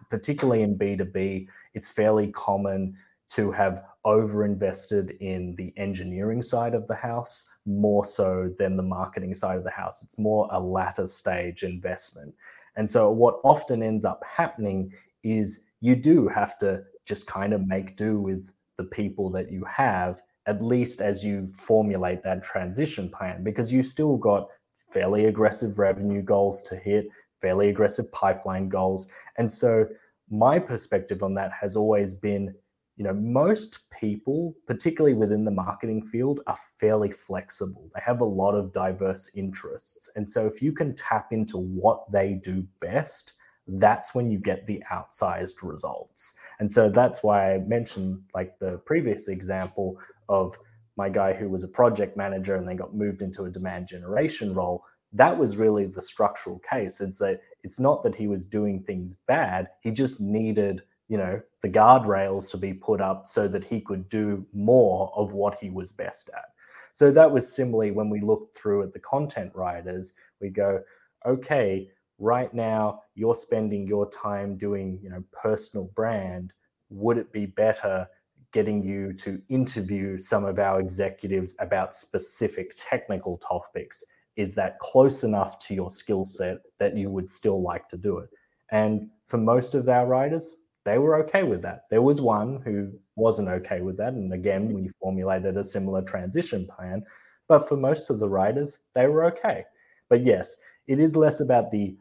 particularly 0.09 0.63
in 0.63 0.77
B2B, 0.77 1.47
it's 1.73 1.89
fairly 1.89 2.31
common 2.31 2.95
to 3.29 3.51
have 3.51 3.83
over-invested 4.05 5.11
in 5.19 5.55
the 5.55 5.73
engineering 5.77 6.41
side 6.41 6.73
of 6.73 6.87
the 6.87 6.95
house 6.95 7.47
more 7.65 8.03
so 8.03 8.51
than 8.57 8.75
the 8.75 8.83
marketing 8.83 9.33
side 9.33 9.57
of 9.57 9.63
the 9.63 9.69
house. 9.69 10.03
It's 10.03 10.17
more 10.17 10.47
a 10.51 10.59
latter 10.59 11.05
stage 11.05 11.63
investment. 11.63 12.33
And 12.75 12.89
so 12.89 13.11
what 13.11 13.39
often 13.43 13.83
ends 13.83 14.05
up 14.05 14.23
happening 14.25 14.91
is 15.23 15.63
you 15.81 15.95
do 15.95 16.27
have 16.27 16.57
to 16.59 16.83
just 17.05 17.27
kind 17.27 17.53
of 17.53 17.67
make 17.67 17.97
do 17.97 18.19
with 18.19 18.51
the 18.77 18.85
people 18.85 19.29
that 19.31 19.51
you 19.51 19.65
have, 19.65 20.21
at 20.47 20.61
least 20.61 21.01
as 21.01 21.23
you 21.23 21.51
formulate 21.53 22.23
that 22.23 22.43
transition 22.43 23.09
plan, 23.09 23.43
because 23.43 23.71
you've 23.71 23.85
still 23.85 24.17
got 24.17 24.47
fairly 24.91 25.25
aggressive 25.25 25.77
revenue 25.77 26.21
goals 26.21 26.63
to 26.63 26.75
hit, 26.75 27.09
fairly 27.41 27.69
aggressive 27.69 28.11
pipeline 28.11 28.69
goals. 28.69 29.07
And 29.37 29.49
so 29.51 29.87
my 30.29 30.59
perspective 30.59 31.23
on 31.23 31.33
that 31.35 31.51
has 31.59 31.75
always 31.75 32.15
been 32.15 32.53
you 32.99 33.05
know, 33.05 33.13
most 33.13 33.89
people, 33.97 34.53
particularly 34.67 35.15
within 35.15 35.45
the 35.45 35.51
marketing 35.51 36.05
field, 36.05 36.41
are 36.47 36.57
fairly 36.81 37.09
flexible. 37.09 37.89
They 37.95 38.01
have 38.03 38.19
a 38.19 38.25
lot 38.25 38.55
of 38.55 38.73
diverse 38.73 39.31
interests. 39.35 40.09
And 40.17 40.29
so 40.29 40.45
if 40.45 40.61
you 40.61 40.73
can 40.73 40.93
tap 40.95 41.31
into 41.31 41.57
what 41.57 42.11
they 42.11 42.33
do 42.33 42.67
best, 42.81 43.35
that's 43.67 44.13
when 44.13 44.29
you 44.29 44.37
get 44.37 44.65
the 44.65 44.83
outsized 44.91 45.63
results. 45.63 46.33
And 46.59 46.69
so 46.69 46.89
that's 46.89 47.23
why 47.23 47.53
I 47.53 47.59
mentioned 47.59 48.21
like 48.35 48.59
the 48.59 48.79
previous 48.79 49.29
example 49.29 49.97
of 50.27 50.57
my 50.97 51.07
guy 51.07 51.31
who 51.31 51.47
was 51.47 51.63
a 51.63 51.69
project 51.69 52.17
manager 52.17 52.55
and 52.55 52.67
then 52.67 52.75
got 52.75 52.93
moved 52.93 53.21
into 53.21 53.45
a 53.45 53.49
demand 53.49 53.87
generation 53.87 54.53
role. 54.53 54.83
That 55.13 55.37
was 55.37 55.57
really 55.57 55.85
the 55.85 56.01
structural 56.01 56.59
case. 56.59 57.01
It's 57.01 57.19
that 57.19 57.41
it's 57.63 57.79
not 57.79 58.03
that 58.03 58.15
he 58.15 58.27
was 58.27 58.45
doing 58.45 58.83
things 58.83 59.15
bad, 59.15 59.69
he 59.81 59.91
just 59.91 60.21
needed 60.21 60.83
you 61.09 61.17
know 61.17 61.41
the 61.61 61.69
guardrails 61.69 62.49
to 62.51 62.57
be 62.57 62.73
put 62.73 63.01
up 63.01 63.27
so 63.27 63.47
that 63.47 63.63
he 63.63 63.81
could 63.81 64.07
do 64.07 64.45
more 64.53 65.11
of 65.15 65.33
what 65.33 65.57
he 65.59 65.69
was 65.69 65.91
best 65.91 66.29
at 66.33 66.45
so 66.93 67.11
that 67.11 67.29
was 67.29 67.53
similarly 67.53 67.91
when 67.91 68.09
we 68.09 68.21
looked 68.21 68.55
through 68.55 68.83
at 68.83 68.93
the 68.93 68.99
content 68.99 69.51
writers 69.53 70.13
we 70.39 70.49
go 70.49 70.79
okay 71.25 71.89
right 72.19 72.53
now 72.53 73.01
you're 73.15 73.35
spending 73.35 73.87
your 73.87 74.09
time 74.11 74.55
doing 74.55 74.99
you 75.01 75.09
know 75.09 75.23
personal 75.33 75.91
brand 75.95 76.53
would 76.89 77.17
it 77.17 77.33
be 77.33 77.45
better 77.45 78.07
getting 78.51 78.83
you 78.83 79.13
to 79.13 79.41
interview 79.49 80.17
some 80.17 80.43
of 80.43 80.57
our 80.57 80.79
executives 80.79 81.53
about 81.59 81.93
specific 81.93 82.73
technical 82.75 83.37
topics 83.37 84.03
is 84.39 84.55
that 84.55 84.79
close 84.79 85.23
enough 85.23 85.59
to 85.59 85.73
your 85.73 85.91
skill 85.91 86.25
set 86.25 86.57
that 86.79 86.95
you 86.97 87.09
would 87.09 87.29
still 87.29 87.61
like 87.61 87.87
to 87.89 87.97
do 87.97 88.17
it 88.17 88.29
and 88.71 89.09
for 89.27 89.37
most 89.37 89.75
of 89.75 89.87
our 89.89 90.07
writers 90.07 90.57
they 90.85 90.97
were 90.97 91.15
okay 91.23 91.43
with 91.43 91.61
that. 91.61 91.83
There 91.89 92.01
was 92.01 92.21
one 92.21 92.61
who 92.63 92.91
wasn't 93.15 93.49
okay 93.49 93.81
with 93.81 93.97
that. 93.97 94.13
And 94.13 94.33
again, 94.33 94.73
we 94.73 94.89
formulated 94.99 95.57
a 95.57 95.63
similar 95.63 96.01
transition 96.01 96.67
plan. 96.67 97.03
But 97.47 97.67
for 97.67 97.77
most 97.77 98.09
of 98.09 98.19
the 98.19 98.29
writers, 98.29 98.79
they 98.93 99.07
were 99.07 99.25
okay. 99.25 99.65
But 100.09 100.25
yes, 100.25 100.55
it 100.87 100.99
is 100.99 101.15
less 101.15 101.41
about 101.41 101.69
the 101.69 101.95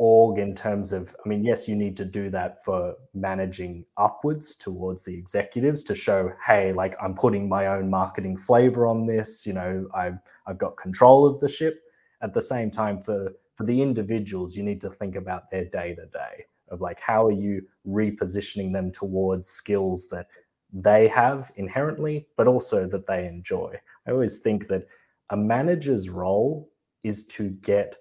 org 0.00 0.38
in 0.38 0.54
terms 0.54 0.92
of, 0.92 1.14
I 1.22 1.28
mean, 1.28 1.44
yes, 1.44 1.68
you 1.68 1.76
need 1.76 1.94
to 1.98 2.06
do 2.06 2.30
that 2.30 2.64
for 2.64 2.94
managing 3.12 3.84
upwards 3.98 4.54
towards 4.54 5.02
the 5.02 5.14
executives 5.14 5.82
to 5.84 5.94
show, 5.94 6.32
hey, 6.44 6.72
like 6.72 6.96
I'm 7.02 7.14
putting 7.14 7.50
my 7.50 7.66
own 7.66 7.90
marketing 7.90 8.38
flavor 8.38 8.86
on 8.86 9.06
this. 9.06 9.46
You 9.46 9.52
know, 9.52 9.86
I've 9.94 10.18
I've 10.46 10.56
got 10.56 10.78
control 10.78 11.26
of 11.26 11.38
the 11.38 11.50
ship. 11.50 11.82
At 12.22 12.32
the 12.32 12.40
same 12.40 12.70
time, 12.70 13.02
for 13.02 13.32
for 13.54 13.64
the 13.64 13.82
individuals, 13.82 14.56
you 14.56 14.62
need 14.62 14.80
to 14.80 14.88
think 14.88 15.16
about 15.16 15.50
their 15.50 15.66
day 15.66 15.94
to 15.94 16.06
day 16.06 16.46
of 16.70 16.80
like 16.80 16.98
how 16.98 17.26
are 17.26 17.32
you 17.32 17.62
repositioning 17.86 18.72
them 18.72 18.90
towards 18.90 19.48
skills 19.48 20.08
that 20.08 20.28
they 20.72 21.08
have 21.08 21.50
inherently 21.56 22.28
but 22.36 22.46
also 22.46 22.86
that 22.86 23.04
they 23.08 23.26
enjoy 23.26 23.74
i 24.06 24.10
always 24.12 24.38
think 24.38 24.68
that 24.68 24.86
a 25.30 25.36
manager's 25.36 26.08
role 26.08 26.70
is 27.02 27.26
to 27.26 27.50
get 27.62 27.96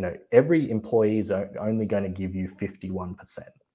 you 0.00 0.06
know 0.06 0.16
every 0.32 0.70
employee 0.70 1.18
is 1.18 1.30
only 1.30 1.84
going 1.84 2.04
to 2.04 2.08
give 2.08 2.34
you 2.34 2.48
51% 2.48 3.16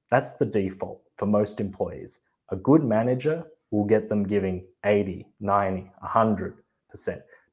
that's 0.10 0.34
the 0.36 0.46
default 0.46 1.02
for 1.18 1.26
most 1.26 1.60
employees. 1.60 2.22
A 2.50 2.56
good 2.56 2.84
manager 2.84 3.46
will 3.72 3.86
get 3.86 4.10
them 4.10 4.24
giving 4.24 4.66
80 4.84 5.28
90 5.40 5.92
100% 6.04 6.56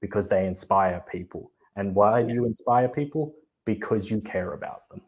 because 0.01 0.29
they 0.29 0.47
inspire 0.47 1.05
people. 1.11 1.51
And 1.77 1.95
why 1.95 2.23
do 2.23 2.35
you 2.35 2.45
inspire 2.45 2.89
people? 2.89 3.35
Because 3.65 4.11
you 4.11 4.21
care 4.21 4.53
about 4.53 4.89
them. 4.91 5.01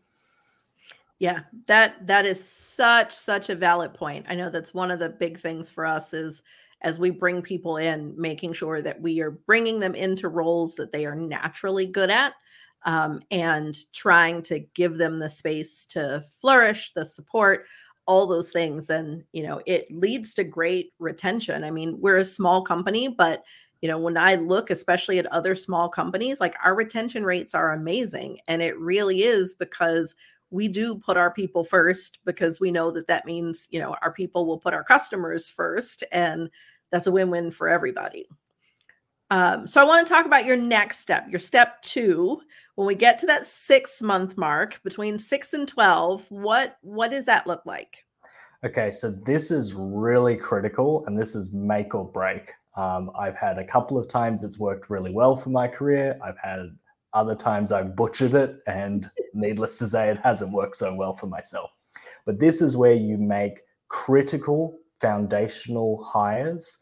Yeah, 1.18 1.40
that 1.66 2.07
that 2.07 2.27
is 2.27 2.42
such 2.42 3.12
such 3.12 3.48
a 3.48 3.55
valid 3.55 3.94
point. 3.94 4.27
I 4.29 4.35
know 4.35 4.50
that's 4.50 4.74
one 4.74 4.90
of 4.90 4.98
the 4.98 5.09
big 5.09 5.38
things 5.38 5.70
for 5.70 5.87
us 5.87 6.12
is 6.12 6.42
as 6.83 6.98
we 6.98 7.11
bring 7.11 7.40
people 7.40 7.77
in, 7.77 8.14
making 8.16 8.53
sure 8.53 8.83
that 8.83 9.00
we 9.00 9.20
are 9.20 9.31
bringing 9.31 9.81
them 9.81 9.94
into 9.94 10.29
roles 10.29 10.74
that 10.74 10.92
they 10.92 11.07
are 11.07 11.14
naturally 11.14 11.87
good 11.87 12.11
at, 12.11 12.35
um, 12.85 13.20
and 13.31 13.77
trying 13.92 14.42
to 14.42 14.61
give 14.75 14.99
them 14.99 15.18
the 15.18 15.29
space 15.31 15.87
to 15.87 16.23
flourish, 16.40 16.92
the 16.92 17.05
support, 17.05 17.66
all 18.07 18.27
those 18.27 18.51
things, 18.51 18.90
and 18.90 19.25
you 19.33 19.42
know 19.42 19.61
it 19.66 19.90
leads 19.90 20.35
to 20.35 20.44
great 20.44 20.92
retention. 20.99 21.64
I 21.64 21.70
mean, 21.70 21.99
we're 22.01 22.18
a 22.18 22.25
small 22.25 22.62
company, 22.62 23.09
but 23.09 23.42
you 23.81 23.88
know 23.88 23.99
when 23.99 24.16
i 24.16 24.35
look 24.37 24.70
especially 24.70 25.18
at 25.18 25.27
other 25.27 25.55
small 25.55 25.90
companies 25.90 26.40
like 26.40 26.55
our 26.64 26.75
retention 26.75 27.25
rates 27.25 27.55
are 27.55 27.73
amazing. 27.73 28.38
And 28.49 28.62
it 28.62 28.79
really 28.79 29.23
is 29.23 29.55
because 29.55 30.14
we 30.51 30.68
do 30.68 30.94
put 30.94 31.16
our 31.16 31.33
people 31.33 31.64
first 31.64 32.18
because 32.25 32.61
we 32.61 32.70
know 32.70 32.90
that 32.92 33.09
that 33.09 33.27
means 33.27 33.66
you 33.70 33.81
know 33.81 33.97
our 34.03 34.12
people 34.12 34.47
will 34.47 34.59
put 34.59 34.73
our 34.73 34.85
customers 34.85 35.51
first 35.51 36.05
and 36.12 36.49
that's 36.90 37.07
a 37.07 37.12
win-win 37.12 37.51
for 37.51 37.68
everybody 37.68 38.27
um, 39.31 39.67
so 39.67 39.81
i 39.81 39.85
want 39.85 40.07
to 40.07 40.13
talk 40.13 40.27
about 40.27 40.45
your 40.45 40.57
next 40.57 40.99
step 41.01 41.27
your 41.29 41.41
step 41.41 41.81
two. 41.83 42.41
When 42.77 42.89
we 42.89 42.97
get 42.97 43.19
to 43.21 43.27
that 43.27 43.47
six 43.47 44.03
month 44.03 44.37
mark 44.37 44.81
between 44.83 45.17
six 45.17 45.55
and 45.55 45.67
12 45.69 46.27
what 46.29 46.77
what 46.81 47.11
does 47.11 47.27
that 47.27 47.47
look 47.47 47.65
like? 47.65 48.05
Okay 48.65 48.91
so 48.91 49.11
this 49.11 49.51
is 49.51 49.75
really 49.75 50.37
critical 50.37 51.05
and 51.07 51.19
this 51.19 51.35
is 51.35 51.53
make 51.53 51.95
or 51.95 52.11
break. 52.11 52.51
Um, 52.77 53.11
i've 53.17 53.37
had 53.37 53.59
a 53.59 53.65
couple 53.65 53.97
of 53.97 54.09
times 54.09 54.43
it's 54.43 54.59
worked 54.59 54.91
really 54.91 55.13
well 55.13 55.37
for 55.37 55.51
my 55.51 55.69
career. 55.69 56.19
I've 56.25 56.39
had 56.43 56.77
other 57.15 57.37
times 57.37 57.73
I've 57.73 57.97
butchered 57.97 58.35
it, 58.35 58.59
and 58.67 59.09
needless 59.35 59.79
to 59.79 59.87
say, 59.87 60.11
it 60.11 60.19
hasn't 60.19 60.53
worked 60.53 60.77
so 60.77 60.95
well 60.95 61.15
for 61.15 61.29
myself. 61.29 61.71
But 62.27 62.41
this 62.41 62.61
is 62.61 62.77
where 62.77 62.93
you 62.93 63.17
make 63.17 63.61
critical 63.89 64.79
foundational 65.01 66.03
hires 66.05 66.77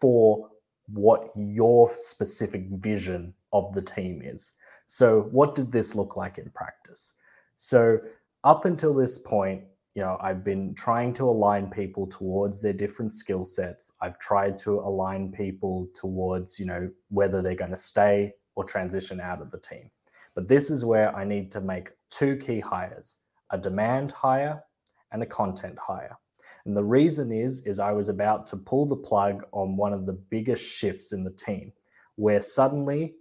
for 0.00 0.50
what 0.92 1.30
your 1.36 1.94
specific 1.98 2.68
vision 2.70 3.34
of 3.52 3.74
the 3.74 3.82
team 3.82 4.20
is. 4.22 4.54
So, 4.86 5.28
what 5.30 5.54
did 5.54 5.70
this 5.70 5.94
look 5.94 6.16
like 6.16 6.38
in 6.38 6.50
practice? 6.50 7.14
So, 7.56 7.98
up 8.44 8.64
until 8.64 8.94
this 8.94 9.18
point, 9.18 9.62
you 9.94 10.02
know, 10.02 10.16
I've 10.20 10.44
been 10.44 10.74
trying 10.74 11.12
to 11.14 11.24
align 11.24 11.70
people 11.70 12.06
towards 12.06 12.60
their 12.60 12.72
different 12.72 13.12
skill 13.12 13.44
sets. 13.44 13.92
I've 14.00 14.18
tried 14.18 14.58
to 14.60 14.78
align 14.78 15.32
people 15.32 15.88
towards, 15.94 16.58
you 16.58 16.66
know, 16.66 16.88
whether 17.08 17.42
they're 17.42 17.54
going 17.54 17.72
to 17.72 17.76
stay 17.76 18.34
or 18.54 18.64
transition 18.64 19.20
out 19.20 19.42
of 19.42 19.50
the 19.50 19.58
team. 19.58 19.90
But 20.34 20.46
this 20.46 20.70
is 20.70 20.84
where 20.84 21.14
I 21.16 21.24
need 21.24 21.50
to 21.52 21.60
make 21.60 21.90
two 22.10 22.36
key 22.36 22.60
hires 22.60 23.18
a 23.50 23.58
demand 23.58 24.12
hire 24.12 24.62
and 25.10 25.22
a 25.22 25.26
content 25.26 25.78
hire. 25.78 26.16
And 26.68 26.76
the 26.76 26.84
reason 26.84 27.32
is, 27.32 27.64
is 27.64 27.78
I 27.78 27.92
was 27.92 28.10
about 28.10 28.44
to 28.48 28.56
pull 28.58 28.84
the 28.84 28.94
plug 28.94 29.42
on 29.52 29.78
one 29.78 29.94
of 29.94 30.04
the 30.04 30.12
biggest 30.12 30.62
shifts 30.62 31.14
in 31.14 31.24
the 31.24 31.30
team, 31.30 31.72
where 32.16 32.42
suddenly 32.42 33.14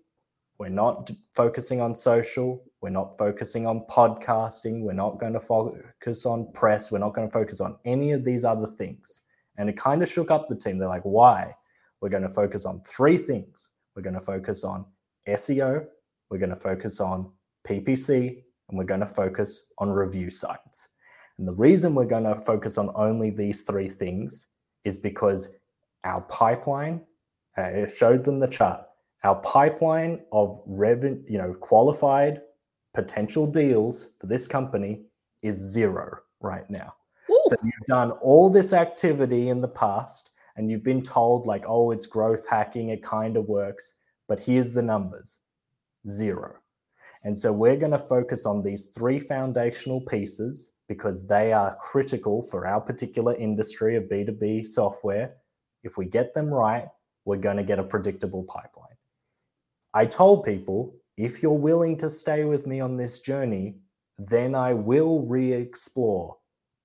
we're 0.60 0.68
not 0.68 1.10
focusing 1.34 1.80
on 1.80 1.96
social, 1.96 2.62
we're 2.82 2.90
not 2.90 3.18
focusing 3.18 3.66
on 3.66 3.86
podcasting, 3.90 4.82
we're 4.82 4.92
not 4.92 5.18
going 5.18 5.32
to 5.32 5.40
focus 5.40 6.26
on 6.26 6.52
press, 6.52 6.92
we're 6.92 7.00
not 7.00 7.14
going 7.14 7.26
to 7.26 7.32
focus 7.32 7.62
on 7.62 7.78
any 7.86 8.12
of 8.12 8.26
these 8.26 8.44
other 8.44 8.68
things. 8.68 9.22
And 9.58 9.70
it 9.70 9.78
kind 9.78 10.04
of 10.04 10.10
shook 10.10 10.30
up 10.30 10.48
the 10.50 10.56
team. 10.58 10.78
They're 10.78 10.90
like, 10.90 11.04
why? 11.04 11.56
We're 12.02 12.10
going 12.10 12.24
to 12.24 12.30
focus 12.30 12.66
on 12.66 12.82
three 12.82 13.18
things. 13.18 13.72
We're 13.96 14.04
going 14.04 14.16
to 14.16 14.20
focus 14.20 14.66
on 14.66 14.86
SEO, 15.26 15.86
we're 16.30 16.38
going 16.38 16.50
to 16.50 16.58
focus 16.58 17.00
on 17.00 17.32
PPC, 17.66 18.44
and 18.68 18.78
we're 18.78 18.84
going 18.84 19.00
to 19.00 19.08
focus 19.08 19.72
on 19.78 19.90
review 19.90 20.32
sites. 20.32 20.90
And 21.38 21.48
the 21.48 21.54
reason 21.54 21.94
we're 21.94 22.06
going 22.06 22.24
to 22.24 22.42
focus 22.42 22.78
on 22.78 22.92
only 22.96 23.30
these 23.30 23.64
three 23.64 23.90
things 23.90 24.48
is 24.84 24.98
because 24.98 25.50
our 26.04 26.22
pipeline, 26.22 27.02
uh, 27.58 27.88
showed 27.88 28.24
them 28.24 28.40
the 28.40 28.48
chart, 28.48 28.82
our 29.24 29.36
pipeline 29.42 30.22
of 30.32 30.62
revenue, 30.66 31.22
you 31.28 31.38
know, 31.38 31.54
qualified 31.54 32.42
potential 32.94 33.46
deals 33.46 34.10
for 34.20 34.28
this 34.28 34.48
company 34.48 35.04
is 35.42 35.56
zero 35.56 36.18
right 36.42 36.70
now. 36.70 36.94
Ooh. 37.30 37.42
So 37.46 37.56
you've 37.64 37.88
done 37.88 38.12
all 38.12 38.50
this 38.50 38.74
activity 38.74 39.50
in 39.50 39.62
the 39.62 39.68
past 39.68 40.32
and 40.56 40.72
you've 40.72 40.84
been 40.84 41.04
told 41.04 41.46
like, 41.46 41.66
oh, 41.68 41.92
it's 41.92 42.08
growth 42.08 42.48
hacking, 42.48 42.90
it 42.90 43.04
kind 43.04 43.38
of 43.38 43.48
works, 43.48 44.00
but 44.28 44.40
here's 44.40 44.72
the 44.72 44.82
numbers. 44.82 45.40
Zero. 46.08 46.56
And 47.24 47.38
so 47.38 47.52
we're 47.52 47.76
going 47.76 47.92
to 47.92 48.00
focus 48.00 48.46
on 48.46 48.64
these 48.64 48.86
three 48.86 49.20
foundational 49.20 50.02
pieces 50.02 50.74
because 50.88 51.28
they 51.28 51.52
are 51.52 51.78
critical 51.82 52.44
for 52.44 52.66
our 52.66 52.80
particular 52.80 53.36
industry 53.36 53.96
of 53.96 54.06
B2B 54.06 54.68
software. 54.68 55.36
If 55.84 55.98
we 55.98 56.06
get 56.06 56.34
them 56.34 56.48
right, 56.48 56.88
we're 57.26 57.38
going 57.38 57.58
to 57.58 57.64
get 57.64 57.80
a 57.80 57.84
predictable 57.84 58.44
pipeline. 58.44 58.96
I 59.94 60.06
told 60.06 60.46
people 60.46 60.96
if 61.18 61.42
you're 61.42 61.52
willing 61.52 61.98
to 61.98 62.10
stay 62.10 62.46
with 62.46 62.68
me 62.68 62.80
on 62.80 62.96
this 62.96 63.20
journey, 63.20 63.76
then 64.18 64.56
I 64.56 64.74
will 64.74 65.26
re 65.26 65.52
explore 65.52 66.38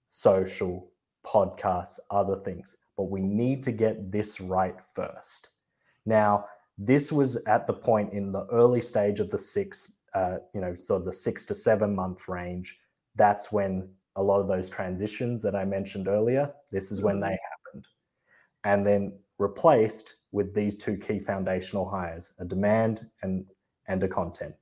social, 0.09 0.91
podcasts, 1.27 1.99
other 2.11 2.37
things. 2.37 2.77
But 2.97 3.11
we 3.11 3.23
need 3.23 3.63
to 3.65 3.73
get 3.73 4.11
this 4.11 4.41
right 4.41 4.77
first. 4.95 5.51
Now, 6.05 6.47
this 6.79 7.13
was 7.13 7.37
at 7.47 7.67
the 7.67 7.73
point 7.73 8.13
in 8.13 8.33
the 8.33 8.47
early 8.47 8.81
stage 8.81 9.21
of 9.21 9.31
the 9.31 9.39
six, 9.39 10.01
uh, 10.15 10.39
you 10.55 10.61
know, 10.61 10.75
so 10.75 10.99
the 10.99 11.13
six 11.13 11.45
to 11.47 11.55
seven 11.55 11.95
month 11.95 12.29
range. 12.29 12.79
That's 13.17 13.53
when 13.53 13.89
a 14.17 14.23
lot 14.23 14.41
of 14.41 14.49
those 14.49 14.69
transitions 14.69 15.43
that 15.43 15.55
I 15.55 15.65
mentioned 15.65 16.09
earlier, 16.09 16.53
this 16.71 16.93
is 16.93 17.03
when 17.03 17.21
they 17.21 17.29
mm-hmm. 17.29 17.67
happened. 17.67 17.87
And 18.65 18.87
then 18.87 19.19
replaced 19.39 20.17
with 20.33 20.55
these 20.55 20.77
two 20.77 20.97
key 20.97 21.19
foundational 21.19 21.89
hires 21.89 22.33
a 22.39 22.45
demand 22.45 23.07
and, 23.23 23.45
and 23.89 24.03
a 24.03 24.09
content. 24.09 24.55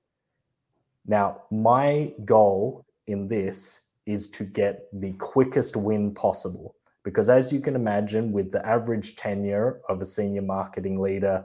Now, 1.07 1.43
my 1.51 2.13
goal 2.25 2.87
in 3.07 3.29
this 3.29 3.89
is 4.07 4.29
to 4.31 4.45
get 4.45 4.89
the 4.93 5.13
quickest 5.15 5.77
win 5.77 6.15
possible. 6.15 6.75
Because 7.03 7.29
as 7.29 7.53
you 7.53 7.61
can 7.61 7.75
imagine, 7.75 8.33
with 8.33 8.53
the 8.53 8.65
average 8.67 9.17
tenure 9.17 9.81
of 9.89 10.01
a 10.01 10.05
senior 10.05 10.43
marketing 10.43 11.01
leader, 11.01 11.45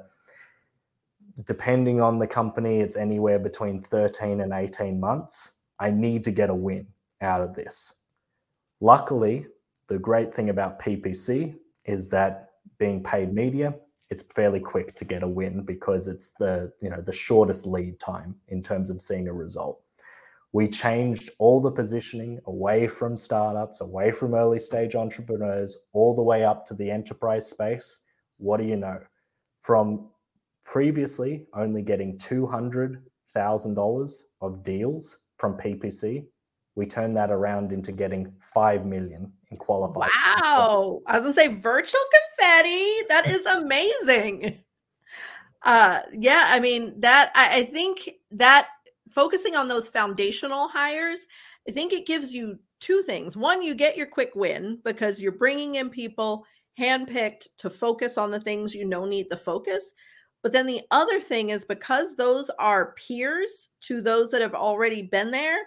depending 1.46 2.02
on 2.02 2.20
the 2.20 2.28
company, 2.28 2.80
it's 2.80 2.98
anywhere 2.98 3.40
between 3.40 3.80
13 3.80 4.42
and 4.42 4.52
18 4.52 5.00
months. 5.00 5.60
I 5.80 5.92
need 5.92 6.24
to 6.26 6.32
get 6.32 6.50
a 6.50 6.56
win 6.56 6.88
out 7.22 7.42
of 7.42 7.56
this. 7.56 7.94
Luckily, 8.82 9.48
the 9.88 10.00
great 10.00 10.34
thing 10.34 10.50
about 10.50 10.80
PPC 10.80 11.56
is 11.86 12.10
that 12.10 12.50
being 12.78 13.04
paid 13.04 13.34
media, 13.34 13.76
it's 14.10 14.22
fairly 14.22 14.60
quick 14.60 14.94
to 14.96 15.06
get 15.06 15.24
a 15.24 15.28
win 15.28 15.64
because 15.64 16.08
it's 16.08 16.30
the 16.40 16.72
you 16.82 16.90
know 16.90 17.02
the 17.02 17.14
shortest 17.14 17.66
lead 17.66 18.00
time 18.00 18.36
in 18.50 18.62
terms 18.62 18.90
of 18.90 19.02
seeing 19.02 19.28
a 19.28 19.34
result. 19.34 19.82
We 20.52 20.68
changed 20.70 21.32
all 21.38 21.60
the 21.60 21.72
positioning 21.72 22.40
away 22.46 22.88
from 22.88 23.18
startups, 23.18 23.82
away 23.82 24.12
from 24.12 24.36
early 24.36 24.60
stage 24.60 24.96
entrepreneurs, 24.96 25.78
all 25.92 26.16
the 26.16 26.24
way 26.24 26.46
up 26.46 26.66
to 26.68 26.74
the 26.74 26.90
enterprise 26.90 27.50
space. 27.50 28.00
What 28.38 28.62
do 28.62 28.66
you 28.66 28.78
know? 28.78 29.00
From 29.62 30.08
previously 30.64 31.48
only 31.54 31.82
getting 31.82 32.18
$200,000 32.18 34.22
of 34.42 34.64
deals 34.64 35.18
from 35.38 35.58
PPC, 35.58 36.26
we 36.76 36.86
turned 36.86 37.16
that 37.18 37.32
around 37.32 37.72
into 37.72 37.92
getting 37.92 38.34
5 38.54 38.86
million 38.86 39.32
in 39.50 39.58
qualified. 39.58 40.10
Wow. 40.42 41.02
I 41.08 41.18
was 41.18 41.24
going 41.24 41.34
to 41.34 41.42
say 41.56 41.62
virtual 41.62 42.02
confetti. 42.38 42.92
That 43.10 43.28
is 43.28 43.46
amazing. 43.46 44.60
Uh, 45.68 46.02
yeah, 46.14 46.46
I 46.50 46.60
mean, 46.60 46.94
that, 47.00 47.32
I, 47.34 47.62
I 47.62 47.64
think 47.64 48.12
that 48.30 48.68
focusing 49.10 49.56
on 49.56 49.68
those 49.68 49.88
foundational 49.88 50.68
hires, 50.68 51.26
I 51.68 51.72
think 51.72 51.92
it 51.92 52.06
gives 52.06 52.32
you 52.32 52.60
two 52.80 53.02
things. 53.02 53.36
One, 53.36 53.64
you 53.64 53.74
get 53.74 53.98
your 53.98 54.06
quick 54.06 54.30
win 54.36 54.80
because 54.84 55.20
you're 55.20 55.32
bringing 55.32 55.74
in 55.74 55.90
people 55.90 56.46
handpicked 56.80 57.48
to 57.58 57.72
focus 57.72 58.16
on 58.18 58.30
the 58.30 58.40
things 58.40 58.76
you 58.76 58.86
know 58.86 59.06
need 59.06 59.28
the 59.32 59.38
focus. 59.38 59.94
But 60.44 60.52
then 60.52 60.68
the 60.68 60.82
other 60.92 61.20
thing 61.20 61.50
is 61.50 61.66
because 61.66 62.16
those 62.16 62.52
are 62.60 62.94
peers 62.94 63.70
to 63.82 64.02
those 64.02 64.30
that 64.30 64.44
have 64.44 64.54
already 64.54 65.02
been 65.02 65.32
there, 65.32 65.58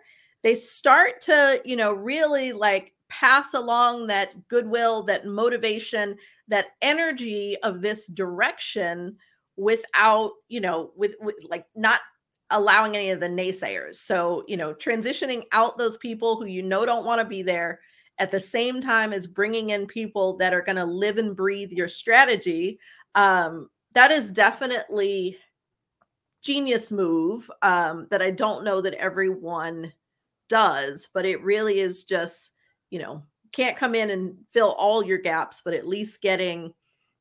they 0.49 0.55
start 0.55 1.21
to, 1.21 1.61
you 1.67 1.77
know, 1.77 1.93
really 1.93 2.53
like 2.53 2.95
pass 3.11 3.53
along 3.53 4.07
that 4.07 4.49
goodwill, 4.49 5.03
that 5.03 5.27
motivation, 5.27 6.17
that 6.49 6.69
energy 6.81 7.55
of 7.63 7.83
this 7.83 8.07
direction 8.07 9.15
without, 9.59 10.31
you 10.49 10.59
know, 10.59 10.91
with, 10.97 11.17
with 11.21 11.35
like 11.51 11.67
not 11.77 12.01
allowing 12.49 12.97
any 12.97 13.11
of 13.11 13.21
the 13.21 13.29
naysayers. 13.29 13.97
So, 13.97 14.43
you 14.49 14.57
know, 14.57 14.73
transitioning 14.73 15.43
out 15.53 15.77
those 15.77 15.99
people 15.99 16.37
who 16.37 16.47
you 16.47 16.63
know 16.63 16.87
don't 16.87 17.05
want 17.05 17.21
to 17.21 17.29
be 17.29 17.43
there 17.43 17.81
at 18.19 18.31
the 18.31 18.41
same 18.41 18.81
time 18.81 19.13
as 19.13 19.27
bringing 19.27 19.69
in 19.69 19.87
people 19.87 20.39
that 20.39 20.55
are 20.55 20.63
going 20.63 20.77
to 20.77 20.87
live 20.87 21.19
and 21.19 21.37
breathe 21.37 21.73
your 21.73 21.89
strategy. 21.89 22.79
Um, 23.15 23.69
that 23.93 24.11
is 24.11 24.33
definitely 24.33 25.37
genius 26.43 26.91
move 26.91 27.51
um, 27.61 28.07
that 28.11 28.23
I 28.23 28.31
don't 28.31 28.65
know 28.65 28.81
that 28.81 28.95
everyone 28.95 29.93
does, 30.49 31.09
but 31.13 31.25
it 31.25 31.43
really 31.43 31.81
is 31.81 32.05
just, 32.05 32.53
you 32.91 32.99
know, 32.99 33.25
can't 33.53 33.77
come 33.77 33.95
in 33.95 34.11
and 34.11 34.37
fill 34.51 34.73
all 34.73 35.05
your 35.05 35.19
gaps, 35.19 35.63
but 35.65 35.75
at 35.75 35.87
least 35.87 36.23
getting, 36.23 36.73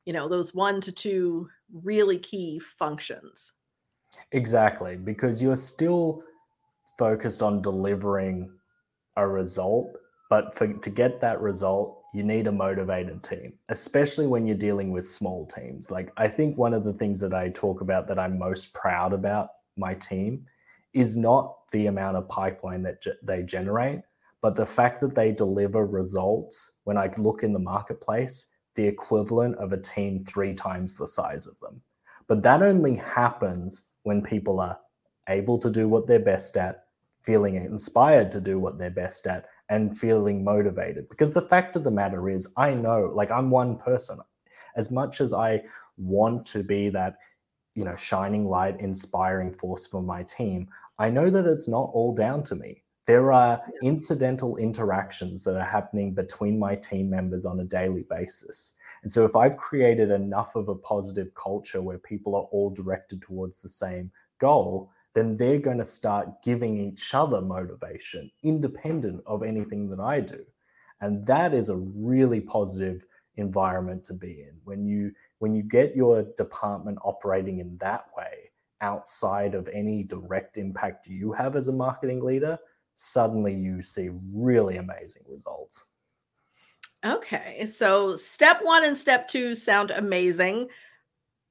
you 0.04 0.12
know, 0.12 0.28
those 0.28 0.54
one 0.54 0.80
to 0.82 0.92
two 0.92 1.48
really 1.72 2.18
key 2.18 2.58
functions. 2.58 3.52
Exactly, 4.32 4.96
because 4.96 5.42
you're 5.42 5.56
still 5.56 6.22
focused 6.98 7.42
on 7.42 7.62
delivering 7.62 8.50
a 9.16 9.26
result, 9.26 9.96
but 10.30 10.54
for 10.54 10.72
to 10.72 10.90
get 10.90 11.20
that 11.20 11.40
result, 11.40 12.02
you 12.14 12.22
need 12.22 12.46
a 12.46 12.52
motivated 12.52 13.22
team, 13.22 13.52
especially 13.68 14.26
when 14.26 14.46
you're 14.46 14.56
dealing 14.56 14.90
with 14.90 15.06
small 15.06 15.46
teams. 15.46 15.90
Like 15.90 16.10
I 16.16 16.28
think 16.28 16.56
one 16.56 16.74
of 16.74 16.84
the 16.84 16.92
things 16.92 17.20
that 17.20 17.34
I 17.34 17.50
talk 17.50 17.80
about 17.80 18.06
that 18.08 18.18
I'm 18.18 18.38
most 18.38 18.72
proud 18.72 19.12
about 19.12 19.50
my 19.76 19.94
team 19.94 20.46
is 20.92 21.16
not 21.16 21.56
the 21.72 21.86
amount 21.86 22.16
of 22.16 22.28
pipeline 22.28 22.82
that 22.82 23.02
ge- 23.02 23.18
they 23.22 23.42
generate, 23.42 24.00
but 24.40 24.54
the 24.54 24.66
fact 24.66 25.00
that 25.00 25.14
they 25.14 25.32
deliver 25.32 25.86
results 25.86 26.80
when 26.84 26.96
I 26.96 27.10
look 27.16 27.42
in 27.42 27.52
the 27.52 27.58
marketplace, 27.58 28.48
the 28.74 28.86
equivalent 28.86 29.56
of 29.56 29.72
a 29.72 29.80
team 29.80 30.24
three 30.24 30.54
times 30.54 30.96
the 30.96 31.06
size 31.06 31.46
of 31.46 31.58
them. 31.60 31.82
But 32.28 32.42
that 32.42 32.62
only 32.62 32.94
happens 32.96 33.84
when 34.04 34.22
people 34.22 34.60
are 34.60 34.78
able 35.28 35.58
to 35.58 35.70
do 35.70 35.88
what 35.88 36.06
they're 36.06 36.20
best 36.20 36.56
at, 36.56 36.84
feeling 37.22 37.56
inspired 37.56 38.30
to 38.30 38.40
do 38.40 38.58
what 38.58 38.78
they're 38.78 38.90
best 38.90 39.26
at, 39.26 39.46
and 39.68 39.98
feeling 39.98 40.44
motivated. 40.44 41.08
Because 41.08 41.32
the 41.32 41.48
fact 41.48 41.76
of 41.76 41.84
the 41.84 41.90
matter 41.90 42.28
is, 42.28 42.48
I 42.56 42.72
know, 42.72 43.10
like, 43.14 43.30
I'm 43.30 43.50
one 43.50 43.76
person. 43.76 44.18
As 44.76 44.90
much 44.90 45.20
as 45.20 45.34
I 45.34 45.62
want 45.96 46.46
to 46.46 46.62
be 46.62 46.88
that 46.90 47.16
you 47.78 47.84
know 47.84 47.96
shining 47.96 48.44
light 48.48 48.80
inspiring 48.80 49.52
force 49.52 49.86
for 49.86 50.02
my 50.02 50.24
team 50.24 50.68
i 50.98 51.08
know 51.08 51.30
that 51.30 51.46
it's 51.46 51.68
not 51.68 51.90
all 51.92 52.12
down 52.12 52.42
to 52.42 52.56
me. 52.56 52.82
There 53.06 53.32
are 53.32 53.62
incidental 53.82 54.58
interactions 54.58 55.42
that 55.44 55.56
are 55.56 55.64
happening 55.64 56.12
between 56.12 56.58
my 56.58 56.74
team 56.76 57.08
members 57.08 57.46
on 57.46 57.60
a 57.60 57.64
daily 57.64 58.04
basis. 58.10 58.74
And 59.02 59.10
so 59.10 59.24
if 59.24 59.36
i've 59.36 59.56
created 59.56 60.10
enough 60.10 60.56
of 60.56 60.68
a 60.68 60.74
positive 60.74 61.32
culture 61.34 61.80
where 61.80 61.98
people 61.98 62.34
are 62.34 62.48
all 62.54 62.70
directed 62.70 63.22
towards 63.22 63.60
the 63.60 63.68
same 63.68 64.10
goal 64.38 64.90
then 65.14 65.36
they're 65.36 65.58
going 65.68 65.78
to 65.78 65.84
start 65.84 66.42
giving 66.42 66.78
each 66.78 67.14
other 67.14 67.40
motivation 67.40 68.30
independent 68.42 69.20
of 69.26 69.42
anything 69.42 69.88
that 69.90 70.00
I 70.00 70.20
do. 70.20 70.44
And 71.00 71.26
that 71.26 71.54
is 71.54 71.70
a 71.70 71.76
really 71.76 72.40
positive 72.40 73.04
environment 73.36 74.04
to 74.04 74.14
be 74.14 74.42
in. 74.42 74.54
When 74.64 74.84
you 74.84 75.12
when 75.38 75.54
you 75.54 75.62
get 75.62 75.96
your 75.96 76.22
department 76.36 76.98
operating 77.02 77.60
in 77.60 77.76
that 77.78 78.06
way 78.16 78.50
outside 78.80 79.54
of 79.54 79.68
any 79.68 80.02
direct 80.02 80.56
impact 80.56 81.08
you 81.08 81.32
have 81.32 81.56
as 81.56 81.68
a 81.68 81.72
marketing 81.72 82.24
leader 82.24 82.58
suddenly 82.94 83.54
you 83.54 83.80
see 83.80 84.10
really 84.32 84.76
amazing 84.76 85.22
results. 85.28 85.84
Okay 87.04 87.64
so 87.64 88.14
step 88.14 88.60
1 88.62 88.84
and 88.84 88.98
step 88.98 89.28
2 89.28 89.54
sound 89.54 89.90
amazing. 89.92 90.68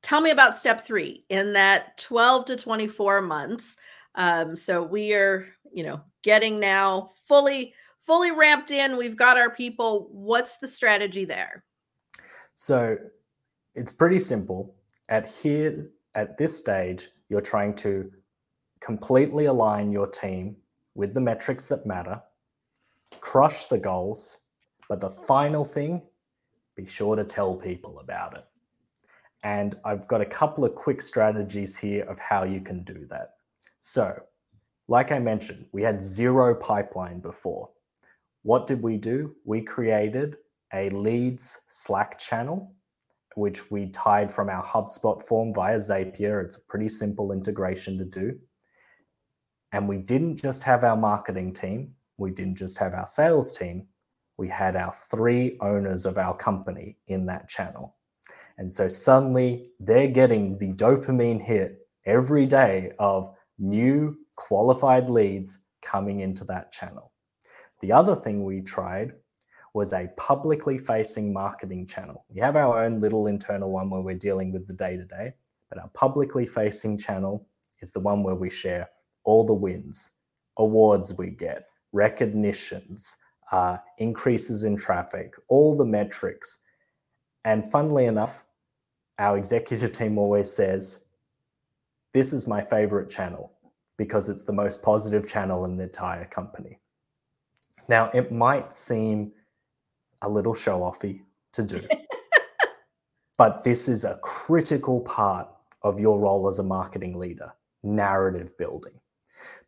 Tell 0.04 0.21
me 0.21 0.32
about 0.32 0.56
step 0.56 0.86
3 0.86 1.26
in 1.30 1.54
that 1.54 1.97
12 1.97 2.45
to 2.45 2.56
24 2.58 3.21
months 3.21 3.78
um, 4.15 4.56
so 4.56 4.84
we 4.84 5.13
are 5.13 5.47
you 5.71 5.84
know 5.84 6.02
getting 6.23 6.60
now 6.60 7.12
fully 7.28 7.73
fully 8.08 8.32
ramped 8.32 8.71
in. 8.71 8.97
We've 8.97 9.17
got 9.17 9.38
our 9.38 9.50
people. 9.50 10.08
What's 10.12 10.58
the 10.58 10.67
strategy 10.67 11.26
there? 11.26 11.63
So 12.56 12.97
it's 13.78 13.92
pretty 13.92 14.20
simple. 14.20 14.76
At 15.08 15.30
here, 15.30 15.90
at 16.16 16.38
this 16.38 16.58
stage, 16.58 17.10
you're 17.30 17.42
trying 17.42 17.76
to 17.76 18.12
completely 18.82 19.46
align 19.46 19.92
your 19.92 20.08
team 20.08 20.58
with 20.96 21.13
the 21.13 21.22
metrics 21.22 21.68
that 21.68 21.86
matter, 21.86 22.20
crush 23.22 23.66
the 23.66 23.78
goals, 23.78 24.40
but 24.90 25.00
the 25.00 25.10
final 25.10 25.63
thing, 25.63 26.02
be 26.76 26.88
sure 26.88 27.16
to 27.16 27.24
tell 27.24 27.56
people 27.56 28.00
about 28.00 28.36
it. 28.36 28.46
And 29.44 29.76
I've 29.86 30.08
got 30.08 30.22
a 30.22 30.26
couple 30.26 30.66
of 30.66 30.74
quick 30.74 31.00
strategies 31.00 31.78
here 31.78 32.04
of 32.06 32.18
how 32.20 32.44
you 32.44 32.62
can 32.62 32.84
do 32.84 33.06
that. 33.12 33.36
So, 33.80 34.20
like 34.88 35.12
I 35.12 35.20
mentioned, 35.20 35.66
we 35.72 35.84
had 35.84 36.02
zero 36.02 36.56
pipeline 36.56 37.20
before. 37.20 37.70
What 38.42 38.66
did 38.66 38.82
we 38.82 38.98
do? 38.98 39.36
We 39.46 39.62
created 39.62 40.38
a 40.74 40.90
leads 40.90 41.60
Slack 41.70 42.18
channel, 42.18 42.74
which 43.38 43.69
we 43.69 43.86
tied 43.89 44.32
from 44.32 44.50
our 44.50 44.63
HubSpot 44.63 45.21
form 45.21 45.54
via 45.54 45.78
Zapier. 45.78 46.43
It's 46.43 46.58
a 46.58 46.62
pretty 46.62 46.89
simple 46.89 47.32
integration 47.32 47.95
to 48.00 48.04
do. 48.04 48.36
And 49.71 49.88
we 49.88 49.97
didn't 49.97 50.38
just 50.38 50.63
have 50.63 50.84
our 50.84 50.97
marketing 50.97 51.54
team, 51.54 51.93
we 52.17 52.32
didn't 52.32 52.56
just 52.56 52.80
have 52.80 52.95
our 52.95 53.06
sales 53.06 53.56
team, 53.56 53.86
we 54.38 54.47
had 54.47 54.76
our 54.76 54.91
three 54.91 55.56
owners 55.62 56.08
of 56.08 56.17
our 56.17 56.36
company 56.36 56.97
in 57.08 57.28
that 57.28 57.47
channel. 57.47 57.95
And 58.58 58.73
so 58.73 58.89
suddenly 58.89 59.69
they're 59.80 60.08
getting 60.08 60.58
the 60.58 60.73
dopamine 60.73 61.41
hit 61.41 61.88
every 62.08 62.47
day 62.47 62.93
of 62.97 63.36
new 63.60 64.17
qualified 64.36 65.10
leads 65.10 65.60
coming 65.84 66.21
into 66.21 66.43
that 66.45 66.71
channel. 66.71 67.12
The 67.82 67.91
other 67.91 68.15
thing 68.15 68.43
we 68.43 68.62
tried 68.62 69.13
was 69.78 69.94
a 69.94 70.10
publicly 70.18 70.80
facing 70.80 71.32
marketing 71.32 71.86
channel. 71.86 72.26
We 72.30 72.42
have 72.42 72.56
our 72.56 72.84
own 72.84 73.00
little 73.00 73.28
internal 73.28 73.72
one 73.72 73.92
where 73.92 74.02
we're 74.02 74.16
dealing 74.16 74.52
with 74.52 74.66
the 74.66 74.74
day 74.74 74.98
to 74.98 75.06
day, 75.06 75.34
but 75.70 75.78
our 75.78 75.88
publicly 75.90 76.48
facing 76.48 76.98
channel 76.98 77.48
is 77.82 77.92
the 77.92 78.00
one 78.00 78.24
where 78.24 78.34
we 78.34 78.50
share 78.50 78.90
all 79.24 79.46
the 79.46 79.54
wins, 79.54 80.10
awards 80.58 81.16
we 81.16 81.30
get, 81.30 81.68
recognitions, 81.92 83.18
uh, 83.52 83.78
increases 84.00 84.63
in 84.63 84.78
traffic, 84.78 85.36
all 85.48 85.78
the 85.78 85.86
metrics. 85.86 86.58
And 87.46 87.72
funnily 87.72 88.06
enough, 88.06 88.46
our 89.20 89.38
executive 89.38 89.92
team 89.92 90.18
always 90.18 90.52
says, 90.52 91.06
This 92.16 92.34
is 92.34 92.48
my 92.48 92.63
favorite 92.63 93.12
channel 93.12 93.52
because 93.96 94.28
it's 94.28 94.44
the 94.44 94.54
most 94.54 94.82
positive 94.82 95.28
channel 95.28 95.66
in 95.66 95.78
the 95.78 95.84
entire 95.84 96.26
company. 96.26 96.80
Now, 97.88 98.10
it 98.16 98.32
might 98.32 98.74
seem 98.74 99.34
a 100.21 100.30
little 100.30 100.53
show 100.53 100.80
offy 100.80 101.21
to 101.53 101.63
do. 101.63 101.82
but 103.38 103.63
this 103.63 103.88
is 103.88 104.03
a 104.03 104.19
critical 104.23 105.01
part 105.01 105.47
of 105.84 105.99
your 105.99 106.19
role 106.19 106.47
as 106.47 106.60
a 106.60 106.63
marketing 106.63 107.17
leader 107.17 107.53
narrative 107.84 108.58
building. 108.58 108.93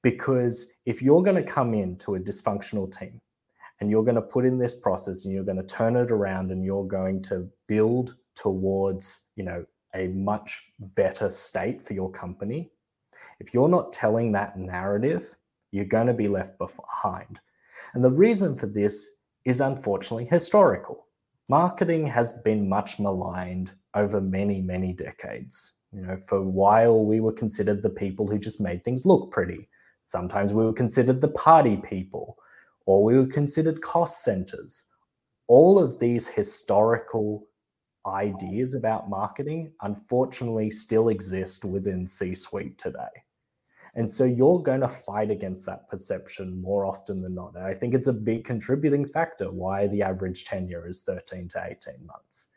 Because 0.02 0.72
if 0.86 1.02
you're 1.02 1.24
going 1.24 1.36
to 1.36 1.44
come 1.44 1.74
into 1.74 2.16
a 2.16 2.20
dysfunctional 2.20 2.92
team 2.92 3.20
and 3.80 3.90
you're 3.90 4.04
going 4.04 4.16
to 4.16 4.22
put 4.22 4.46
in 4.46 4.58
this 4.58 4.74
process 4.74 5.26
and 5.26 5.34
you're 5.34 5.44
going 5.44 5.58
to 5.58 5.64
turn 5.64 5.96
it 5.96 6.12
around 6.12 6.52
and 6.52 6.64
you're 6.64 6.88
going 6.88 7.22
to 7.24 7.48
build 7.68 8.16
towards, 8.36 9.28
you 9.36 9.44
know, 9.44 9.66
a 9.96 10.08
much 10.08 10.64
better 10.80 11.30
state 11.30 11.86
for 11.86 11.94
your 11.94 12.12
company, 12.12 12.70
if 13.40 13.54
you're 13.54 13.70
not 13.70 13.92
telling 13.92 14.32
that 14.32 14.58
narrative, 14.58 15.36
you're 15.72 15.86
going 15.86 16.08
to 16.08 16.14
be 16.14 16.28
left 16.28 16.58
behind. 16.58 17.40
And 17.94 18.04
the 18.04 18.12
reason 18.12 18.56
for 18.58 18.68
this 18.68 19.10
is 19.50 19.62
unfortunately 19.62 20.26
historical. 20.26 21.08
Marketing 21.48 22.06
has 22.06 22.34
been 22.44 22.70
much 22.70 23.00
maligned 23.00 23.72
over 23.96 24.22
many, 24.22 24.62
many 24.62 24.94
decades. 24.94 25.74
You 25.92 26.02
know, 26.02 26.18
for 26.28 26.38
a 26.38 26.42
while 26.44 27.04
we 27.04 27.20
were 27.20 27.34
considered 27.34 27.82
the 27.82 27.90
people 27.90 28.28
who 28.28 28.38
just 28.38 28.62
made 28.62 28.84
things 28.84 29.06
look 29.06 29.32
pretty. 29.32 29.68
Sometimes 30.02 30.54
we 30.54 30.64
were 30.64 30.74
considered 30.74 31.20
the 31.20 31.30
party 31.30 31.78
people, 31.78 32.38
or 32.86 33.04
we 33.04 33.18
were 33.18 33.26
considered 33.26 33.82
cost 33.82 34.24
centers. 34.24 34.86
All 35.48 35.80
of 35.80 36.00
these 36.00 36.28
historical 36.28 37.48
ideas 38.06 38.76
about 38.76 39.10
marketing 39.10 39.72
unfortunately 39.82 40.70
still 40.70 41.10
exist 41.10 41.66
within 41.66 42.06
C 42.06 42.36
suite 42.36 42.78
today. 42.78 43.24
And 43.96 44.10
so 44.10 44.24
you're 44.24 44.62
going 44.62 44.82
to 44.82 44.88
fight 44.88 45.32
against 45.32 45.66
that 45.66 45.90
perception 45.90 46.62
more 46.62 46.86
often 46.86 47.22
than 47.22 47.36
not. 47.36 47.56
And 47.56 47.66
I 47.66 47.74
think 47.74 47.94
it's 47.94 48.08
a 48.08 48.14
big 48.14 48.46
contributing 48.46 49.06
factor 49.06 49.52
why 49.52 49.88
the 49.88 50.02
average 50.02 50.46
tenure 50.46 50.88
is 50.88 51.02
13 51.02 51.48
to 51.50 51.66
18 51.66 52.06
months. 52.06 52.48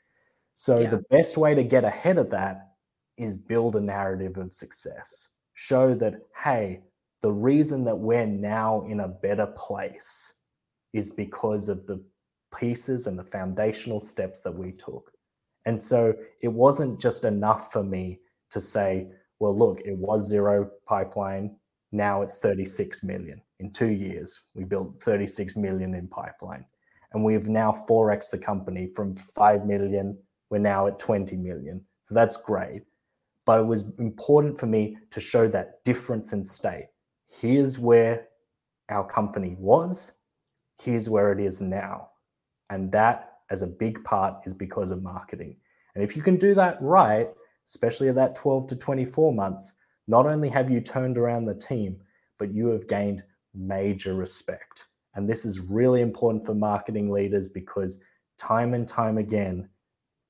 So 0.53 0.81
yeah. 0.81 0.91
the 0.91 1.05
best 1.11 1.37
way 1.37 1.55
to 1.55 1.65
get 1.65 1.85
ahead 1.85 2.19
of 2.19 2.31
that 2.31 2.73
is 3.17 3.37
build 3.37 3.77
a 3.77 3.81
narrative 3.81 4.37
of 4.37 4.53
success. 4.53 5.29
Show 5.55 5.95
that, 5.95 6.15
hey, 6.37 6.81
the 7.23 7.33
reason 7.33 7.85
that 7.85 7.97
we're 7.97 8.27
now 8.27 8.83
in 8.83 9.01
a 9.01 9.09
better 9.09 9.47
place 9.47 10.35
is 10.93 11.11
because 11.11 11.69
of 11.69 11.87
the 11.87 12.05
pieces 12.59 13.07
and 13.07 13.19
the 13.19 13.25
foundational 13.25 14.01
steps 14.01 14.41
that 14.41 14.55
we 14.55 14.73
took. 14.73 15.13
And 15.65 15.83
so 15.83 16.15
it 16.41 16.49
wasn't 16.49 17.01
just 17.01 17.25
enough 17.25 17.73
for 17.73 17.83
me 17.83 18.21
to 18.51 18.61
say, 18.61 19.09
well, 19.43 19.59
look, 19.59 19.81
it 19.85 19.99
was 19.99 20.29
zero 20.29 20.71
pipeline. 20.87 21.57
Now 21.91 22.23
it's 22.23 22.39
36 22.39 23.03
million. 23.03 23.43
In 23.59 23.73
two 23.73 23.89
years, 23.91 24.39
we 24.55 24.63
built 24.63 25.03
36 25.03 25.57
million 25.57 25.95
in 25.97 26.07
pipeline. 26.07 26.65
And 27.13 27.25
we've 27.25 27.49
now 27.49 27.73
4x 27.89 28.31
the 28.31 28.39
company 28.39 28.93
from 28.95 29.17
5 29.17 29.67
million. 29.67 30.17
We're 30.49 30.59
now 30.59 30.87
at 30.87 31.01
20 31.01 31.35
million. 31.39 31.85
So 32.05 32.15
that's 32.15 32.37
great. 32.37 32.83
But 33.45 33.59
it 33.59 33.67
was 33.67 33.83
important 33.99 34.61
for 34.61 34.67
me 34.67 34.97
to 35.11 35.19
show 35.19 35.49
that 35.49 35.83
difference 35.83 36.33
in 36.33 36.45
state. 36.45 36.91
Here's 37.29 37.81
where 37.81 38.29
our 38.91 39.05
company 39.05 39.57
was, 39.59 40.13
here's 40.81 41.11
where 41.11 41.33
it 41.33 41.41
is 41.41 41.61
now. 41.61 42.11
And 42.71 42.93
that, 42.93 43.39
as 43.51 43.63
a 43.63 43.67
big 43.67 44.05
part, 44.05 44.47
is 44.47 44.55
because 44.55 44.93
of 44.93 45.03
marketing. 45.03 45.57
And 45.97 46.05
if 46.05 46.15
you 46.17 46.23
can 46.23 46.37
do 46.37 46.55
that 46.55 46.79
right, 46.81 47.29
especially 47.67 48.09
at 48.09 48.15
that 48.17 48.35
12 48.35 48.67
to 48.69 48.77
24 48.77 49.33
months, 49.33 49.75
not 50.09 50.27
only 50.27 50.49
have 50.49 50.71
you 50.71 50.81
turned 50.81 51.17
around 51.17 51.45
the 51.45 51.55
team, 51.55 51.97
but 52.39 52.53
you 52.53 52.69
have 52.69 52.89
gained 52.89 53.23
major 53.55 54.15
respect. 54.15 54.87
And 55.15 55.29
this 55.29 55.45
is 55.45 55.61
really 55.61 56.01
important 56.01 56.45
for 56.45 56.55
marketing 56.55 57.11
leaders 57.11 57.49
because 57.49 58.03
time 58.39 58.75
and 58.75 58.89
time 58.89 59.19
again, 59.19 59.69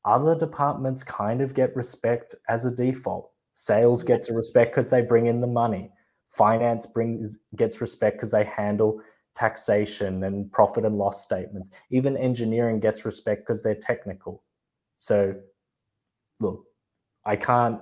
other 0.05 0.37
departments 0.37 1.05
kind 1.05 1.41
of 1.41 1.55
get 1.55 1.75
respect 1.77 2.35
as 2.49 2.67
a 2.67 2.71
default. 2.71 3.31
Sales 3.55 4.03
gets 4.03 4.29
a 4.29 4.35
respect 4.35 4.73
because 4.73 4.91
they 4.91 5.03
bring 5.03 5.27
in 5.27 5.41
the 5.41 5.47
money. 5.47 5.93
Finance 6.31 6.87
brings 6.87 7.39
gets 7.57 7.81
respect 7.81 8.17
because 8.17 8.31
they 8.31 8.45
handle 8.45 9.01
taxation 9.35 10.25
and 10.25 10.51
profit 10.51 10.85
and 10.85 10.97
loss 10.97 11.23
statements. 11.23 11.71
Even 11.91 12.17
engineering 12.17 12.81
gets 12.81 13.05
respect 13.05 13.43
because 13.43 13.63
they're 13.63 13.75
technical. 13.75 14.43
So, 14.97 15.35
look, 16.41 16.65
I 17.25 17.37
can't 17.37 17.81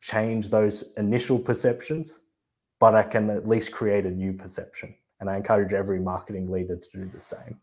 change 0.00 0.48
those 0.48 0.84
initial 0.96 1.38
perceptions, 1.38 2.20
but 2.78 2.94
I 2.94 3.02
can 3.02 3.30
at 3.30 3.48
least 3.48 3.72
create 3.72 4.06
a 4.06 4.10
new 4.10 4.32
perception. 4.32 4.94
And 5.20 5.28
I 5.28 5.36
encourage 5.36 5.72
every 5.72 5.98
marketing 5.98 6.50
leader 6.50 6.76
to 6.76 6.88
do 6.92 7.10
the 7.12 7.20
same. 7.20 7.58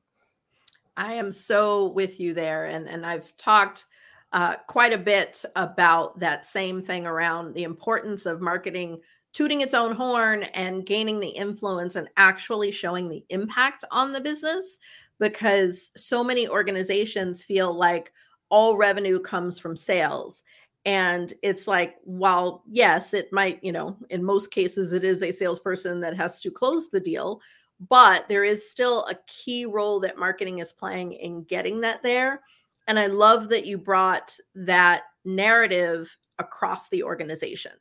I 0.98 1.14
am 1.14 1.32
so 1.32 1.88
with 1.88 2.20
you 2.20 2.34
there. 2.34 2.66
And, 2.66 2.88
and 2.88 3.06
I've 3.06 3.36
talked 3.38 3.86
uh, 4.34 4.56
quite 4.68 4.92
a 4.92 4.98
bit 4.98 5.44
about 5.56 6.20
that 6.20 6.46
same 6.46 6.82
thing 6.82 7.06
around 7.06 7.54
the 7.54 7.64
importance 7.64 8.26
of 8.26 8.42
marketing 8.42 9.00
tooting 9.36 9.60
its 9.60 9.74
own 9.74 9.94
horn 9.94 10.44
and 10.54 10.86
gaining 10.86 11.20
the 11.20 11.28
influence 11.28 11.98
and 11.98 12.08
actually 12.16 12.72
showing 12.72 13.10
the 13.10 13.26
impact 13.30 13.84
on 13.92 14.14
the 14.14 14.22
business 14.22 14.78
because 15.20 15.92
so 15.98 16.24
many 16.24 16.48
organizations 16.48 17.44
feel 17.44 17.74
like 17.74 18.14
all 18.50 18.78
revenue 18.78 19.20
comes 19.20 19.60
from 19.60 19.76
sales 19.76 20.42
And 20.86 21.34
it's 21.42 21.68
like, 21.68 21.96
while 22.04 22.64
yes, 22.70 23.14
it 23.16 23.34
might, 23.34 23.64
you 23.64 23.72
know, 23.72 23.98
in 24.12 24.24
most 24.24 24.52
cases, 24.52 24.94
it 24.94 25.04
is 25.04 25.24
a 25.24 25.32
salesperson 25.32 26.00
that 26.02 26.16
has 26.16 26.40
to 26.42 26.52
close 26.52 26.90
the 26.90 27.00
deal, 27.00 27.42
but 27.90 28.30
there 28.30 28.44
is 28.44 28.70
still 28.70 29.06
a 29.06 29.18
key 29.26 29.66
role 29.66 30.00
that 30.02 30.20
marketing 30.20 30.60
is 30.60 30.72
playing 30.72 31.14
in 31.14 31.44
getting 31.44 31.82
that 31.82 32.04
there. 32.04 32.42
And 32.88 33.00
I 33.00 33.08
love 33.08 33.50
that 33.50 33.66
you 33.66 33.80
brought 33.80 34.38
that 34.54 35.04
narrative 35.24 36.16
across 36.38 36.88
the 36.90 37.02
organization. 37.02 37.72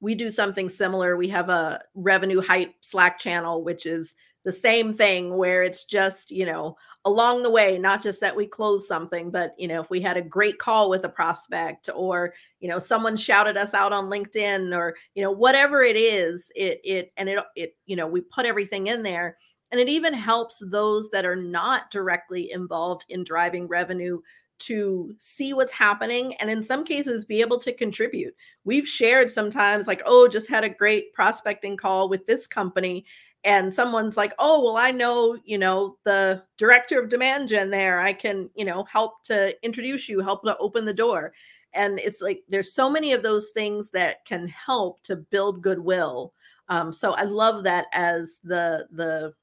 We 0.00 0.14
do 0.14 0.30
something 0.30 0.68
similar. 0.68 1.16
We 1.16 1.28
have 1.28 1.48
a 1.48 1.80
revenue 1.94 2.40
hype 2.40 2.74
Slack 2.80 3.18
channel, 3.18 3.64
which 3.64 3.86
is 3.86 4.14
the 4.44 4.52
same 4.52 4.94
thing 4.94 5.36
where 5.36 5.62
it's 5.62 5.84
just, 5.84 6.30
you 6.30 6.46
know, 6.46 6.76
along 7.04 7.42
the 7.42 7.50
way, 7.50 7.76
not 7.78 8.02
just 8.02 8.20
that 8.20 8.36
we 8.36 8.46
close 8.46 8.86
something, 8.86 9.30
but, 9.30 9.54
you 9.58 9.68
know, 9.68 9.80
if 9.80 9.90
we 9.90 10.00
had 10.00 10.16
a 10.16 10.22
great 10.22 10.58
call 10.58 10.88
with 10.88 11.04
a 11.04 11.08
prospect 11.08 11.90
or, 11.94 12.32
you 12.60 12.68
know, 12.68 12.78
someone 12.78 13.16
shouted 13.16 13.56
us 13.56 13.74
out 13.74 13.92
on 13.92 14.08
LinkedIn 14.08 14.74
or, 14.74 14.96
you 15.14 15.22
know, 15.22 15.32
whatever 15.32 15.82
it 15.82 15.96
is, 15.96 16.50
it, 16.54 16.80
it, 16.84 17.12
and 17.16 17.28
it, 17.28 17.44
it, 17.56 17.76
you 17.86 17.96
know, 17.96 18.06
we 18.06 18.20
put 18.20 18.46
everything 18.46 18.86
in 18.86 19.02
there. 19.02 19.36
And 19.70 19.80
it 19.80 19.88
even 19.88 20.14
helps 20.14 20.62
those 20.70 21.10
that 21.10 21.26
are 21.26 21.36
not 21.36 21.90
directly 21.90 22.52
involved 22.52 23.04
in 23.10 23.24
driving 23.24 23.68
revenue 23.68 24.20
to 24.60 25.14
see 25.18 25.52
what's 25.52 25.72
happening 25.72 26.34
and 26.34 26.50
in 26.50 26.62
some 26.62 26.84
cases 26.84 27.24
be 27.24 27.40
able 27.40 27.58
to 27.60 27.72
contribute. 27.72 28.34
We've 28.64 28.88
shared 28.88 29.30
sometimes 29.30 29.86
like, 29.86 30.02
oh, 30.04 30.28
just 30.28 30.48
had 30.48 30.64
a 30.64 30.68
great 30.68 31.12
prospecting 31.12 31.76
call 31.76 32.08
with 32.08 32.26
this 32.26 32.46
company 32.46 33.04
and 33.44 33.72
someone's 33.72 34.16
like, 34.16 34.34
"Oh, 34.38 34.62
well 34.64 34.76
I 34.76 34.90
know, 34.90 35.38
you 35.44 35.58
know, 35.58 35.96
the 36.04 36.42
director 36.56 37.00
of 37.00 37.08
demand 37.08 37.48
gen 37.48 37.70
there. 37.70 38.00
I 38.00 38.12
can, 38.12 38.50
you 38.54 38.64
know, 38.64 38.84
help 38.84 39.22
to 39.24 39.54
introduce 39.64 40.08
you, 40.08 40.20
help 40.20 40.42
to 40.44 40.56
open 40.58 40.84
the 40.84 40.94
door." 40.94 41.32
And 41.72 41.98
it's 42.00 42.20
like 42.20 42.42
there's 42.48 42.72
so 42.74 42.90
many 42.90 43.12
of 43.12 43.22
those 43.22 43.50
things 43.50 43.90
that 43.90 44.24
can 44.24 44.48
help 44.48 45.02
to 45.02 45.16
build 45.16 45.62
goodwill. 45.62 46.32
Um, 46.68 46.92
so 46.92 47.12
I 47.12 47.22
love 47.22 47.64
that 47.64 47.86
as 47.92 48.40
the 48.42 48.88
the 48.92 49.34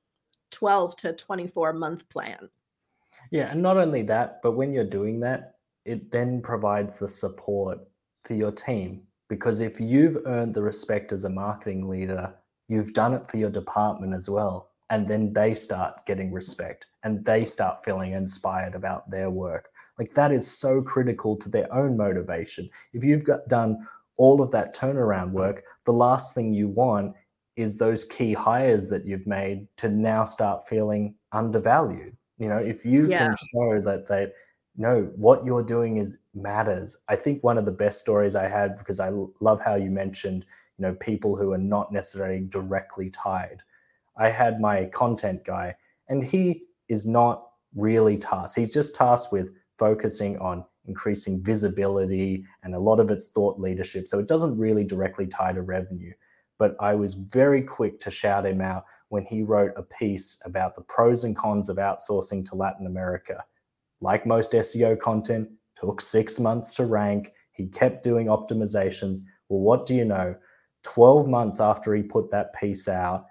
12 0.51 0.95
to 0.97 1.13
24 1.13 1.73
month 1.73 2.07
plan. 2.09 2.49
Yeah, 3.35 3.51
and 3.51 3.61
not 3.61 3.75
only 3.75 4.01
that, 4.03 4.41
but 4.41 4.53
when 4.53 4.71
you're 4.71 4.85
doing 4.85 5.19
that, 5.19 5.55
it 5.83 6.09
then 6.09 6.41
provides 6.41 6.95
the 6.95 7.09
support 7.09 7.79
for 8.23 8.33
your 8.33 8.53
team. 8.53 9.01
Because 9.27 9.59
if 9.59 9.77
you've 9.81 10.19
earned 10.25 10.53
the 10.53 10.63
respect 10.63 11.11
as 11.11 11.25
a 11.25 11.29
marketing 11.29 11.85
leader, 11.89 12.33
you've 12.69 12.93
done 12.93 13.13
it 13.13 13.29
for 13.29 13.35
your 13.35 13.49
department 13.49 14.13
as 14.13 14.29
well. 14.29 14.69
And 14.89 15.05
then 15.05 15.33
they 15.33 15.53
start 15.53 16.05
getting 16.05 16.31
respect 16.31 16.85
and 17.03 17.25
they 17.25 17.43
start 17.43 17.83
feeling 17.83 18.13
inspired 18.13 18.73
about 18.73 19.11
their 19.11 19.29
work. 19.29 19.67
Like 19.99 20.13
that 20.13 20.31
is 20.31 20.49
so 20.49 20.81
critical 20.81 21.35
to 21.35 21.49
their 21.49 21.67
own 21.73 21.97
motivation. 21.97 22.69
If 22.93 23.03
you've 23.03 23.25
got 23.25 23.49
done 23.49 23.85
all 24.15 24.41
of 24.41 24.49
that 24.51 24.73
turnaround 24.73 25.31
work, 25.31 25.65
the 25.83 25.91
last 25.91 26.35
thing 26.35 26.53
you 26.53 26.69
want 26.69 27.13
is 27.57 27.75
those 27.75 28.05
key 28.05 28.31
hires 28.31 28.87
that 28.87 29.05
you've 29.05 29.27
made 29.27 29.67
to 29.75 29.89
now 29.89 30.23
start 30.23 30.69
feeling 30.69 31.15
undervalued 31.33 32.15
you 32.37 32.49
know, 32.49 32.57
if 32.57 32.85
you 32.85 33.07
yeah. 33.07 33.27
can 33.27 33.35
show 33.53 33.79
that 33.81 34.07
they 34.07 34.27
know 34.77 35.09
what 35.15 35.45
you're 35.45 35.63
doing 35.63 35.97
is 35.97 36.17
matters. 36.33 36.97
I 37.07 37.15
think 37.15 37.43
one 37.43 37.57
of 37.57 37.65
the 37.65 37.71
best 37.71 38.01
stories 38.01 38.35
I 38.35 38.47
had 38.47 38.77
because 38.77 38.99
I 38.99 39.11
love 39.39 39.61
how 39.61 39.75
you 39.75 39.89
mentioned, 39.89 40.45
you 40.77 40.83
know, 40.83 40.93
people 40.95 41.35
who 41.35 41.53
are 41.53 41.57
not 41.57 41.91
necessarily 41.91 42.41
directly 42.41 43.09
tied. 43.09 43.61
I 44.17 44.29
had 44.29 44.59
my 44.59 44.85
content 44.85 45.43
guy, 45.43 45.75
and 46.09 46.23
he 46.23 46.63
is 46.89 47.05
not 47.05 47.49
really 47.75 48.17
tasked. 48.17 48.57
He's 48.57 48.73
just 48.73 48.95
tasked 48.95 49.31
with 49.31 49.53
focusing 49.77 50.37
on 50.39 50.63
increasing 50.87 51.41
visibility, 51.41 52.45
and 52.63 52.75
a 52.75 52.79
lot 52.79 52.99
of 52.99 53.09
it's 53.09 53.27
thought 53.27 53.59
leadership. 53.59 54.07
So 54.07 54.19
it 54.19 54.27
doesn't 54.27 54.57
really 54.57 54.83
directly 54.83 55.27
tie 55.27 55.53
to 55.53 55.61
revenue. 55.61 56.13
But 56.57 56.75
I 56.79 56.95
was 56.95 57.13
very 57.13 57.61
quick 57.61 57.99
to 58.01 58.11
shout 58.11 58.45
him 58.45 58.61
out 58.61 58.85
when 59.09 59.25
he 59.25 59.43
wrote 59.43 59.73
a 59.75 59.83
piece 59.83 60.39
about 60.45 60.75
the 60.75 60.81
pros 60.81 61.23
and 61.23 61.35
cons 61.35 61.69
of 61.69 61.77
outsourcing 61.77 62.47
to 62.49 62.55
Latin 62.55 62.87
America. 62.87 63.43
Like 64.01 64.25
most 64.25 64.51
SEO 64.51 64.99
content, 64.99 65.49
took 65.79 66.01
six 66.01 66.39
months 66.39 66.73
to 66.75 66.85
rank. 66.85 67.33
He 67.51 67.67
kept 67.67 68.03
doing 68.03 68.27
optimizations. 68.27 69.19
Well, 69.49 69.59
what 69.59 69.85
do 69.85 69.95
you 69.95 70.05
know? 70.05 70.35
12 70.83 71.27
months 71.27 71.59
after 71.59 71.93
he 71.93 72.03
put 72.03 72.31
that 72.31 72.53
piece 72.53 72.87
out, 72.87 73.25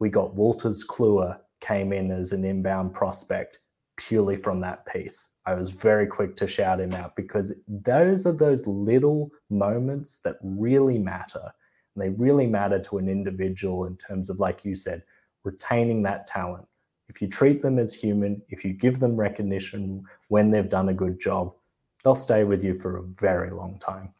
we 0.00 0.08
got 0.08 0.34
Wolters 0.34 0.84
Kluwer 0.86 1.38
came 1.60 1.92
in 1.92 2.10
as 2.10 2.32
an 2.32 2.44
inbound 2.44 2.92
prospect 2.94 3.60
purely 3.96 4.36
from 4.36 4.60
that 4.60 4.84
piece. 4.86 5.28
I 5.46 5.54
was 5.54 5.70
very 5.70 6.06
quick 6.06 6.36
to 6.36 6.46
shout 6.46 6.80
him 6.80 6.94
out 6.94 7.14
because 7.16 7.54
those 7.68 8.26
are 8.26 8.32
those 8.32 8.66
little 8.66 9.30
moments 9.50 10.18
that 10.18 10.36
really 10.42 10.98
matter. 10.98 11.52
And 11.94 12.02
they 12.04 12.10
really 12.10 12.46
matter 12.46 12.78
to 12.80 12.98
an 12.98 13.08
individual 13.08 13.86
in 13.86 13.96
terms 13.96 14.28
of, 14.30 14.40
like 14.40 14.64
you 14.64 14.74
said, 14.74 15.02
retaining 15.44 16.02
that 16.02 16.26
talent. 16.26 16.66
If 17.08 17.20
you 17.20 17.28
treat 17.28 17.62
them 17.62 17.78
as 17.78 17.94
human, 17.94 18.42
if 18.48 18.64
you 18.64 18.72
give 18.72 18.98
them 18.98 19.16
recognition 19.16 20.04
when 20.28 20.50
they've 20.50 20.68
done 20.68 20.88
a 20.88 20.94
good 20.94 21.20
job, 21.20 21.54
they'll 22.02 22.14
stay 22.14 22.44
with 22.44 22.64
you 22.64 22.78
for 22.78 22.96
a 22.96 23.02
very 23.02 23.50
long 23.50 23.78
time. 23.78 24.12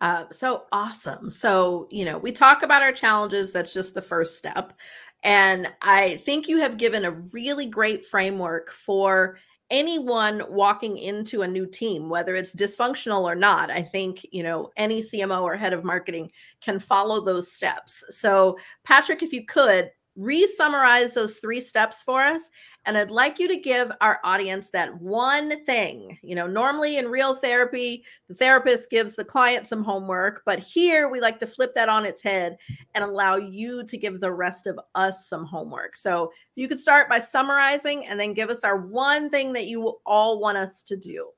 Uh, 0.00 0.24
so 0.30 0.64
awesome. 0.72 1.30
So, 1.30 1.88
you 1.90 2.04
know, 2.04 2.18
we 2.18 2.32
talk 2.32 2.62
about 2.62 2.82
our 2.82 2.92
challenges. 2.92 3.52
That's 3.52 3.72
just 3.72 3.94
the 3.94 4.02
first 4.02 4.36
step. 4.36 4.74
And 5.22 5.72
I 5.80 6.16
think 6.18 6.48
you 6.48 6.58
have 6.58 6.76
given 6.76 7.04
a 7.04 7.12
really 7.12 7.66
great 7.66 8.04
framework 8.04 8.70
for 8.70 9.38
anyone 9.70 10.42
walking 10.48 10.96
into 10.98 11.42
a 11.42 11.48
new 11.48 11.66
team, 11.66 12.08
whether 12.08 12.36
it's 12.36 12.54
dysfunctional 12.54 13.22
or 13.22 13.34
not, 13.34 13.70
I 13.70 13.82
think, 13.82 14.24
you 14.30 14.42
know, 14.42 14.70
any 14.76 15.02
CMO 15.02 15.42
or 15.42 15.56
head 15.56 15.72
of 15.72 15.84
marketing 15.84 16.30
can 16.60 16.78
follow 16.78 17.24
those 17.24 17.50
steps. 17.50 18.04
So, 18.10 18.58
Patrick, 18.84 19.22
if 19.22 19.32
you 19.32 19.44
could 19.44 19.90
re 20.16 20.46
summarize 20.46 21.14
those 21.14 21.38
three 21.38 21.60
steps 21.60 22.02
for 22.02 22.22
us 22.22 22.50
and 22.86 22.96
I'd 22.96 23.10
like 23.10 23.40
you 23.40 23.48
to 23.48 23.56
give 23.56 23.90
our 24.00 24.20
audience 24.22 24.70
that 24.70 24.94
one 25.00 25.64
thing. 25.64 26.18
You 26.22 26.36
know, 26.36 26.46
normally 26.46 26.98
in 26.98 27.08
real 27.08 27.34
therapy, 27.34 28.04
the 28.28 28.34
therapist 28.34 28.90
gives 28.90 29.16
the 29.16 29.24
client 29.24 29.66
some 29.66 29.82
homework, 29.82 30.42
but 30.46 30.60
here 30.60 31.08
we 31.08 31.20
like 31.20 31.40
to 31.40 31.48
flip 31.48 31.74
that 31.74 31.88
on 31.88 32.06
its 32.06 32.22
head 32.22 32.56
and 32.94 33.02
allow 33.02 33.34
you 33.36 33.84
to 33.84 33.98
give 33.98 34.20
the 34.20 34.32
rest 34.32 34.68
of 34.68 34.78
us 34.94 35.28
some 35.28 35.44
homework. 35.44 35.96
So 35.96 36.32
you 36.54 36.68
could 36.68 36.78
start 36.78 37.08
by 37.08 37.18
summarizing 37.18 38.06
and 38.06 38.20
then 38.20 38.34
give 38.34 38.50
us 38.50 38.62
our 38.62 38.76
one 38.86 39.30
thing 39.30 39.52
that 39.54 39.66
you 39.66 39.96
all 40.06 40.38
want 40.38 40.56
us 40.56 40.84
to 40.84 40.96
do. 40.96 41.30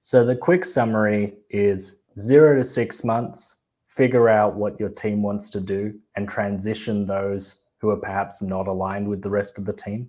So 0.00 0.24
the 0.24 0.36
quick 0.36 0.64
summary 0.64 1.34
is 1.50 2.00
zero 2.18 2.56
to 2.56 2.64
six 2.64 3.04
months, 3.04 3.64
figure 3.86 4.30
out 4.30 4.54
what 4.54 4.80
your 4.80 4.88
team 4.88 5.22
wants 5.22 5.50
to 5.50 5.60
do 5.60 5.98
and 6.14 6.26
transition 6.26 7.04
those 7.04 7.65
who 7.78 7.90
are 7.90 7.96
perhaps 7.96 8.42
not 8.42 8.66
aligned 8.66 9.08
with 9.08 9.22
the 9.22 9.30
rest 9.30 9.58
of 9.58 9.64
the 9.64 9.72
team 9.72 10.08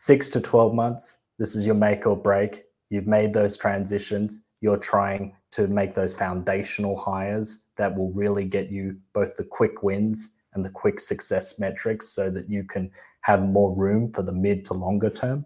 six 0.00 0.30
to 0.30 0.40
12 0.40 0.74
months, 0.74 1.24
this 1.38 1.54
is 1.54 1.66
your 1.66 1.74
make 1.74 2.06
or 2.06 2.16
break. 2.16 2.64
You've 2.88 3.06
made 3.06 3.34
those 3.34 3.58
transitions. 3.58 4.46
You're 4.62 4.78
trying 4.78 5.36
to 5.52 5.66
make 5.66 5.94
those 5.94 6.14
foundational 6.14 6.96
hires 6.96 7.66
that 7.76 7.94
will 7.94 8.10
really 8.12 8.46
get 8.46 8.70
you 8.70 8.96
both 9.12 9.36
the 9.36 9.44
quick 9.44 9.82
wins 9.82 10.36
and 10.54 10.64
the 10.64 10.70
quick 10.70 11.00
success 11.00 11.58
metrics 11.58 12.08
so 12.08 12.30
that 12.30 12.48
you 12.48 12.64
can 12.64 12.90
have 13.20 13.42
more 13.42 13.76
room 13.76 14.10
for 14.10 14.22
the 14.22 14.32
mid 14.32 14.64
to 14.66 14.74
longer 14.74 15.10
term. 15.10 15.44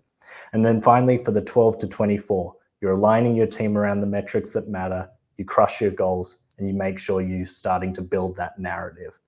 And 0.52 0.64
then 0.64 0.80
finally, 0.80 1.18
for 1.24 1.32
the 1.32 1.42
12 1.42 1.78
to 1.78 1.88
24, 1.88 2.54
you're 2.80 2.92
aligning 2.92 3.34
your 3.34 3.48
team 3.48 3.76
around 3.76 4.00
the 4.00 4.06
metrics 4.06 4.52
that 4.52 4.68
matter, 4.68 5.08
you 5.36 5.44
crush 5.44 5.80
your 5.80 5.90
goals, 5.90 6.38
and 6.58 6.68
you 6.68 6.74
make 6.74 7.00
sure 7.00 7.20
you're 7.20 7.44
starting 7.44 7.92
to 7.94 8.02
build 8.02 8.36
that 8.36 8.56
narrative. 8.56 9.18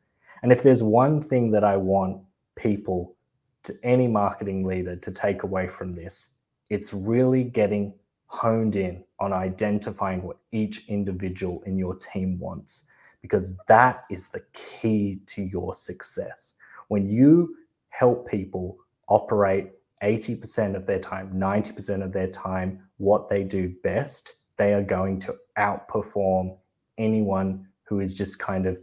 And 0.42 0.52
if 0.52 0.62
there's 0.62 0.84
one 0.84 1.20
thing 1.20 1.50
that 1.50 1.64
I 1.64 1.76
want 1.76 2.22
people 2.56 3.16
to 3.62 3.76
any 3.82 4.08
marketing 4.08 4.64
leader 4.64 4.96
to 4.96 5.10
take 5.10 5.42
away 5.42 5.68
from 5.68 5.94
this. 5.94 6.34
It's 6.70 6.92
really 6.92 7.44
getting 7.44 7.94
honed 8.26 8.76
in 8.76 9.04
on 9.20 9.32
identifying 9.32 10.22
what 10.22 10.38
each 10.52 10.86
individual 10.88 11.62
in 11.64 11.78
your 11.78 11.94
team 11.96 12.38
wants, 12.38 12.84
because 13.22 13.54
that 13.68 14.04
is 14.10 14.28
the 14.28 14.42
key 14.52 15.20
to 15.26 15.42
your 15.42 15.74
success. 15.74 16.54
When 16.88 17.08
you 17.08 17.56
help 17.88 18.28
people 18.28 18.78
operate 19.08 19.70
80% 20.02 20.76
of 20.76 20.86
their 20.86 20.98
time, 20.98 21.32
90% 21.34 22.04
of 22.04 22.12
their 22.12 22.28
time, 22.28 22.80
what 22.98 23.28
they 23.28 23.42
do 23.42 23.74
best, 23.82 24.34
they 24.56 24.74
are 24.74 24.82
going 24.82 25.20
to 25.20 25.36
outperform 25.58 26.56
anyone 26.98 27.66
who 27.84 28.00
is 28.00 28.14
just 28.14 28.38
kind 28.38 28.66
of 28.66 28.78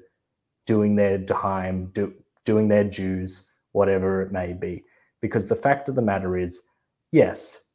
doing 0.66 0.96
their 0.96 1.20
time, 1.20 1.92
do, 1.94 2.14
doing 2.46 2.68
their 2.68 2.84
dues 2.84 3.46
whatever 3.74 4.22
it 4.22 4.32
may 4.32 4.54
be. 4.54 4.84
Because 5.22 5.48
the 5.48 5.56
fact 5.56 5.90
of 5.90 5.96
the 5.96 6.02
matter 6.02 6.38
is, 6.38 6.64
yes, 7.12 7.66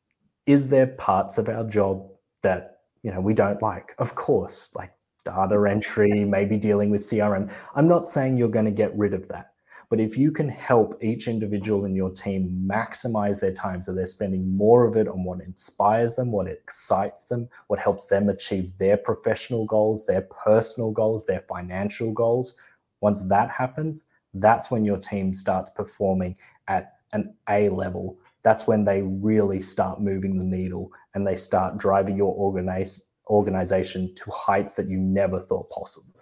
is 0.47 0.69
there 0.69 0.87
parts 0.87 1.39
of 1.39 1.49
our 1.49 1.65
job 1.65 2.09
that 2.43 2.79
you 3.03 3.13
know 3.13 3.21
we 3.21 3.35
don't 3.35 3.63
like? 3.63 3.95
Of 3.99 4.15
course, 4.15 4.75
like 4.75 4.93
data 5.25 5.63
entry, 5.69 6.25
maybe 6.25 6.57
dealing 6.57 6.91
with 6.91 7.03
CRM. 7.03 7.51
I'm 7.75 7.89
not 7.89 8.09
saying 8.09 8.37
you're 8.37 8.49
going 8.49 8.65
to 8.65 8.71
get 8.71 8.97
rid 8.97 9.15
of 9.15 9.29
that. 9.29 9.53
But 9.91 10.01
if 10.01 10.19
you 10.19 10.31
can 10.31 10.51
help 10.51 11.03
each 11.03 11.29
individual 11.29 11.87
in 11.87 11.95
your 11.95 12.11
team 12.11 12.67
maximize 12.71 13.41
their 13.41 13.55
time 13.55 13.83
so 13.83 13.95
they're 13.95 14.05
spending 14.05 14.55
more 14.55 14.87
of 14.87 14.97
it 14.97 15.09
on 15.09 15.25
what 15.25 15.41
inspires 15.41 16.15
them, 16.15 16.31
what 16.31 16.47
excites 16.47 17.25
them, 17.25 17.49
what 17.69 17.79
helps 17.79 18.07
them 18.07 18.29
achieve 18.29 18.77
their 18.79 18.99
professional 18.99 19.65
goals, 19.65 20.05
their 20.05 20.29
personal 20.45 20.91
goals, 20.91 21.25
their 21.25 21.45
financial 21.49 22.13
goals, 22.13 22.55
once 23.01 23.23
that 23.23 23.51
happens, 23.51 24.05
that's 24.43 24.71
when 24.71 24.85
your 24.85 24.99
team 24.99 25.33
starts 25.33 25.71
performing 25.71 26.37
at 26.67 26.95
an 27.13 27.35
A 27.49 27.69
level. 27.69 28.19
That's 28.43 28.67
when 28.67 28.85
they 28.85 29.03
really 29.03 29.61
start 29.61 30.01
moving 30.01 30.37
the 30.37 30.45
needle 30.45 30.91
and 31.15 31.27
they 31.27 31.37
start 31.37 31.79
driving 31.79 32.17
your 32.17 32.35
organize, 32.35 33.09
organization 33.29 34.15
to 34.15 34.31
heights 34.31 34.75
that 34.75 34.89
you 34.89 34.99
never 34.99 35.41
thought 35.41 35.71
possible. 35.71 36.19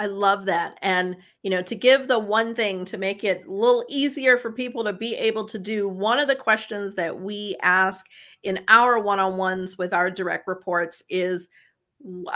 I 0.00 0.06
love 0.06 0.44
that. 0.44 0.78
And, 0.80 1.16
you 1.42 1.50
know, 1.50 1.62
to 1.62 1.74
give 1.74 2.06
the 2.06 2.20
one 2.20 2.54
thing 2.54 2.84
to 2.84 2.98
make 2.98 3.24
it 3.24 3.44
a 3.46 3.50
little 3.50 3.84
easier 3.88 4.36
for 4.36 4.52
people 4.52 4.84
to 4.84 4.92
be 4.92 5.16
able 5.16 5.44
to 5.46 5.58
do, 5.58 5.88
one 5.88 6.20
of 6.20 6.28
the 6.28 6.36
questions 6.36 6.94
that 6.94 7.20
we 7.20 7.56
ask 7.62 8.06
in 8.44 8.60
our 8.68 9.00
one 9.00 9.18
on 9.18 9.36
ones 9.36 9.76
with 9.76 9.92
our 9.92 10.08
direct 10.08 10.46
reports 10.46 11.02
is 11.08 11.48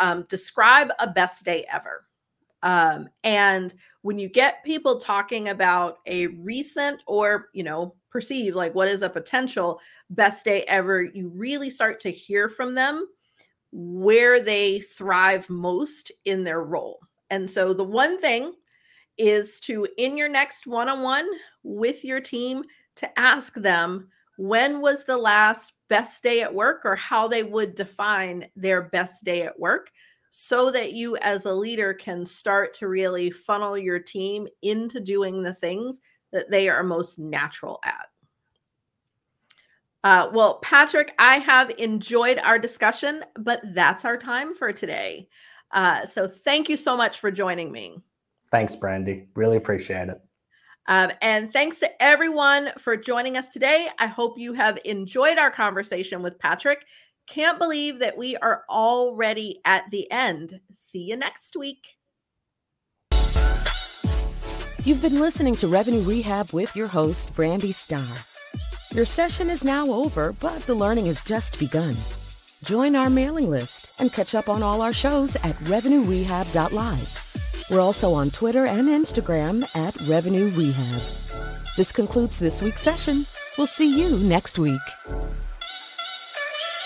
um, 0.01 0.27
describe 0.29 0.91
a 0.99 1.09
best 1.09 1.45
day 1.45 1.65
ever. 1.73 2.05
Um, 2.63 3.09
and 3.25 3.75
when 4.03 4.19
you 4.19 4.29
get 4.29 4.65
people 4.65 4.99
talking 4.99 5.49
about 5.49 5.99
a 6.07 6.29
recent 6.29 7.01
or, 7.07 7.49
you 7.53 7.63
know, 7.63 7.95
perceived, 8.11 8.57
like 8.57 8.75
what 8.75 8.89
is 8.89 9.03
a 9.03 9.09
potential 9.09 9.81
best 10.11 10.45
day 10.45 10.63
ever, 10.69 11.03
you 11.03 11.29
really 11.29 11.71
start 11.71 11.99
to 12.01 12.11
hear 12.11 12.49
from 12.49 12.75
them 12.75 13.07
where 13.73 14.41
they 14.41 14.81
thrive 14.81 15.49
most 15.49 16.13
in 16.25 16.45
their 16.45 16.63
role. 16.63 17.01
And 17.31 17.49
so 17.49 17.73
the 17.73 17.85
one 17.85 18.21
thing 18.21 18.53
is 19.17 19.61
to, 19.61 19.87
in 19.97 20.17
your 20.17 20.29
next 20.29 20.67
one 20.67 20.89
on 20.89 21.03
one 21.03 21.29
with 21.63 22.05
your 22.05 22.21
team, 22.21 22.63
to 22.97 23.19
ask 23.19 23.55
them 23.55 24.09
when 24.37 24.81
was 24.81 25.05
the 25.05 25.17
last 25.17 25.73
best 25.89 26.23
day 26.23 26.43
at 26.43 26.55
work 26.55 26.83
or 26.85 26.97
how 26.97 27.29
they 27.29 27.43
would 27.43 27.75
define 27.75 28.47
their 28.57 28.83
best 28.83 29.25
day 29.25 29.43
at 29.43 29.59
work 29.59 29.91
so 30.35 30.71
that 30.71 30.95
you 30.95 31.15
as 31.19 31.45
a 31.45 31.53
leader 31.53 31.93
can 31.93 32.25
start 32.25 32.73
to 32.73 32.89
really 32.89 33.31
funnel 33.31 33.77
your 33.77 33.99
team 33.99 34.49
into 34.63 34.99
doing 34.99 35.43
the 35.43 35.53
things 35.53 36.01
that 36.33 36.51
they 36.51 36.71
are 36.71 36.83
most 36.83 37.19
natural 37.19 37.79
at. 37.85 38.07
Uh, 40.03 40.31
well, 40.33 40.59
Patrick, 40.61 41.13
I 41.19 41.37
have 41.37 41.69
enjoyed 41.77 42.39
our 42.39 42.59
discussion, 42.59 43.23
but 43.41 43.61
that's 43.75 44.07
our 44.07 44.17
time 44.17 44.55
for 44.55 44.73
today. 44.73 45.29
Uh, 45.71 46.07
so 46.07 46.27
thank 46.27 46.71
you 46.71 46.79
so 46.79 46.97
much 46.97 47.21
for 47.21 47.31
joining 47.31 47.71
me. 47.71 47.99
Thanks, 48.51 48.75
Brandi. 48.75 49.27
Really 49.35 49.59
appreciate 49.59 50.09
it. 50.09 50.19
Um, 50.89 51.13
and 51.21 51.53
thanks 51.53 51.79
to 51.81 52.03
everyone 52.03 52.71
for 52.79 52.97
joining 52.97 53.37
us 53.37 53.51
today. 53.51 53.89
I 53.99 54.07
hope 54.07 54.39
you 54.39 54.55
have 54.55 54.79
enjoyed 54.87 55.37
our 55.37 55.51
conversation 55.51 56.23
with 56.23 56.39
Patrick 56.39 56.87
can't 57.33 57.59
believe 57.59 58.01
that 58.01 58.19
we 58.19 58.37
are 58.37 58.63
already 58.69 59.61
at 59.65 59.91
the 59.91 60.11
end. 60.11 60.61
See 60.71 61.05
you 61.05 61.17
next 61.17 61.57
week. 61.57 61.97
You've 64.85 65.01
been 65.01 65.19
listening 65.19 65.57
to 65.57 65.69
Revenue 65.69 66.03
Rehab 66.03 66.53
with 66.53 66.77
your 66.77 66.89
host, 66.89 67.35
Brandi 67.35 67.73
Starr. 67.73 68.19
Your 68.93 69.07
session 69.07 69.49
is 69.49 69.65
now 69.65 69.91
over, 69.91 70.35
but 70.35 70.61
the 70.67 70.75
learning 70.75 71.07
has 71.07 71.23
just 71.23 71.59
begun. 71.59 71.97
Join 72.65 72.97
our 72.97 73.09
mailing 73.09 73.49
list 73.49 73.93
and 73.99 74.13
catch 74.13 74.35
up 74.35 74.51
on 74.51 74.63
all 74.63 74.83
our 74.83 74.93
shows 74.93 75.37
at 75.37 75.57
revenuerehab.live. 75.61 77.65
We're 77.71 77.81
also 77.81 78.13
on 78.13 78.31
Twitter 78.31 78.67
and 78.67 78.89
Instagram 78.89 79.65
at 79.75 79.99
Revenue 80.03 80.51
Rehab. 80.51 81.01
This 81.79 81.93
concludes 81.93 82.39
this 82.39 82.61
week's 82.61 82.83
session. 82.83 83.27
We'll 83.57 83.67
see 83.67 83.99
you 83.99 84.19
next 84.19 84.59
week. 84.59 84.81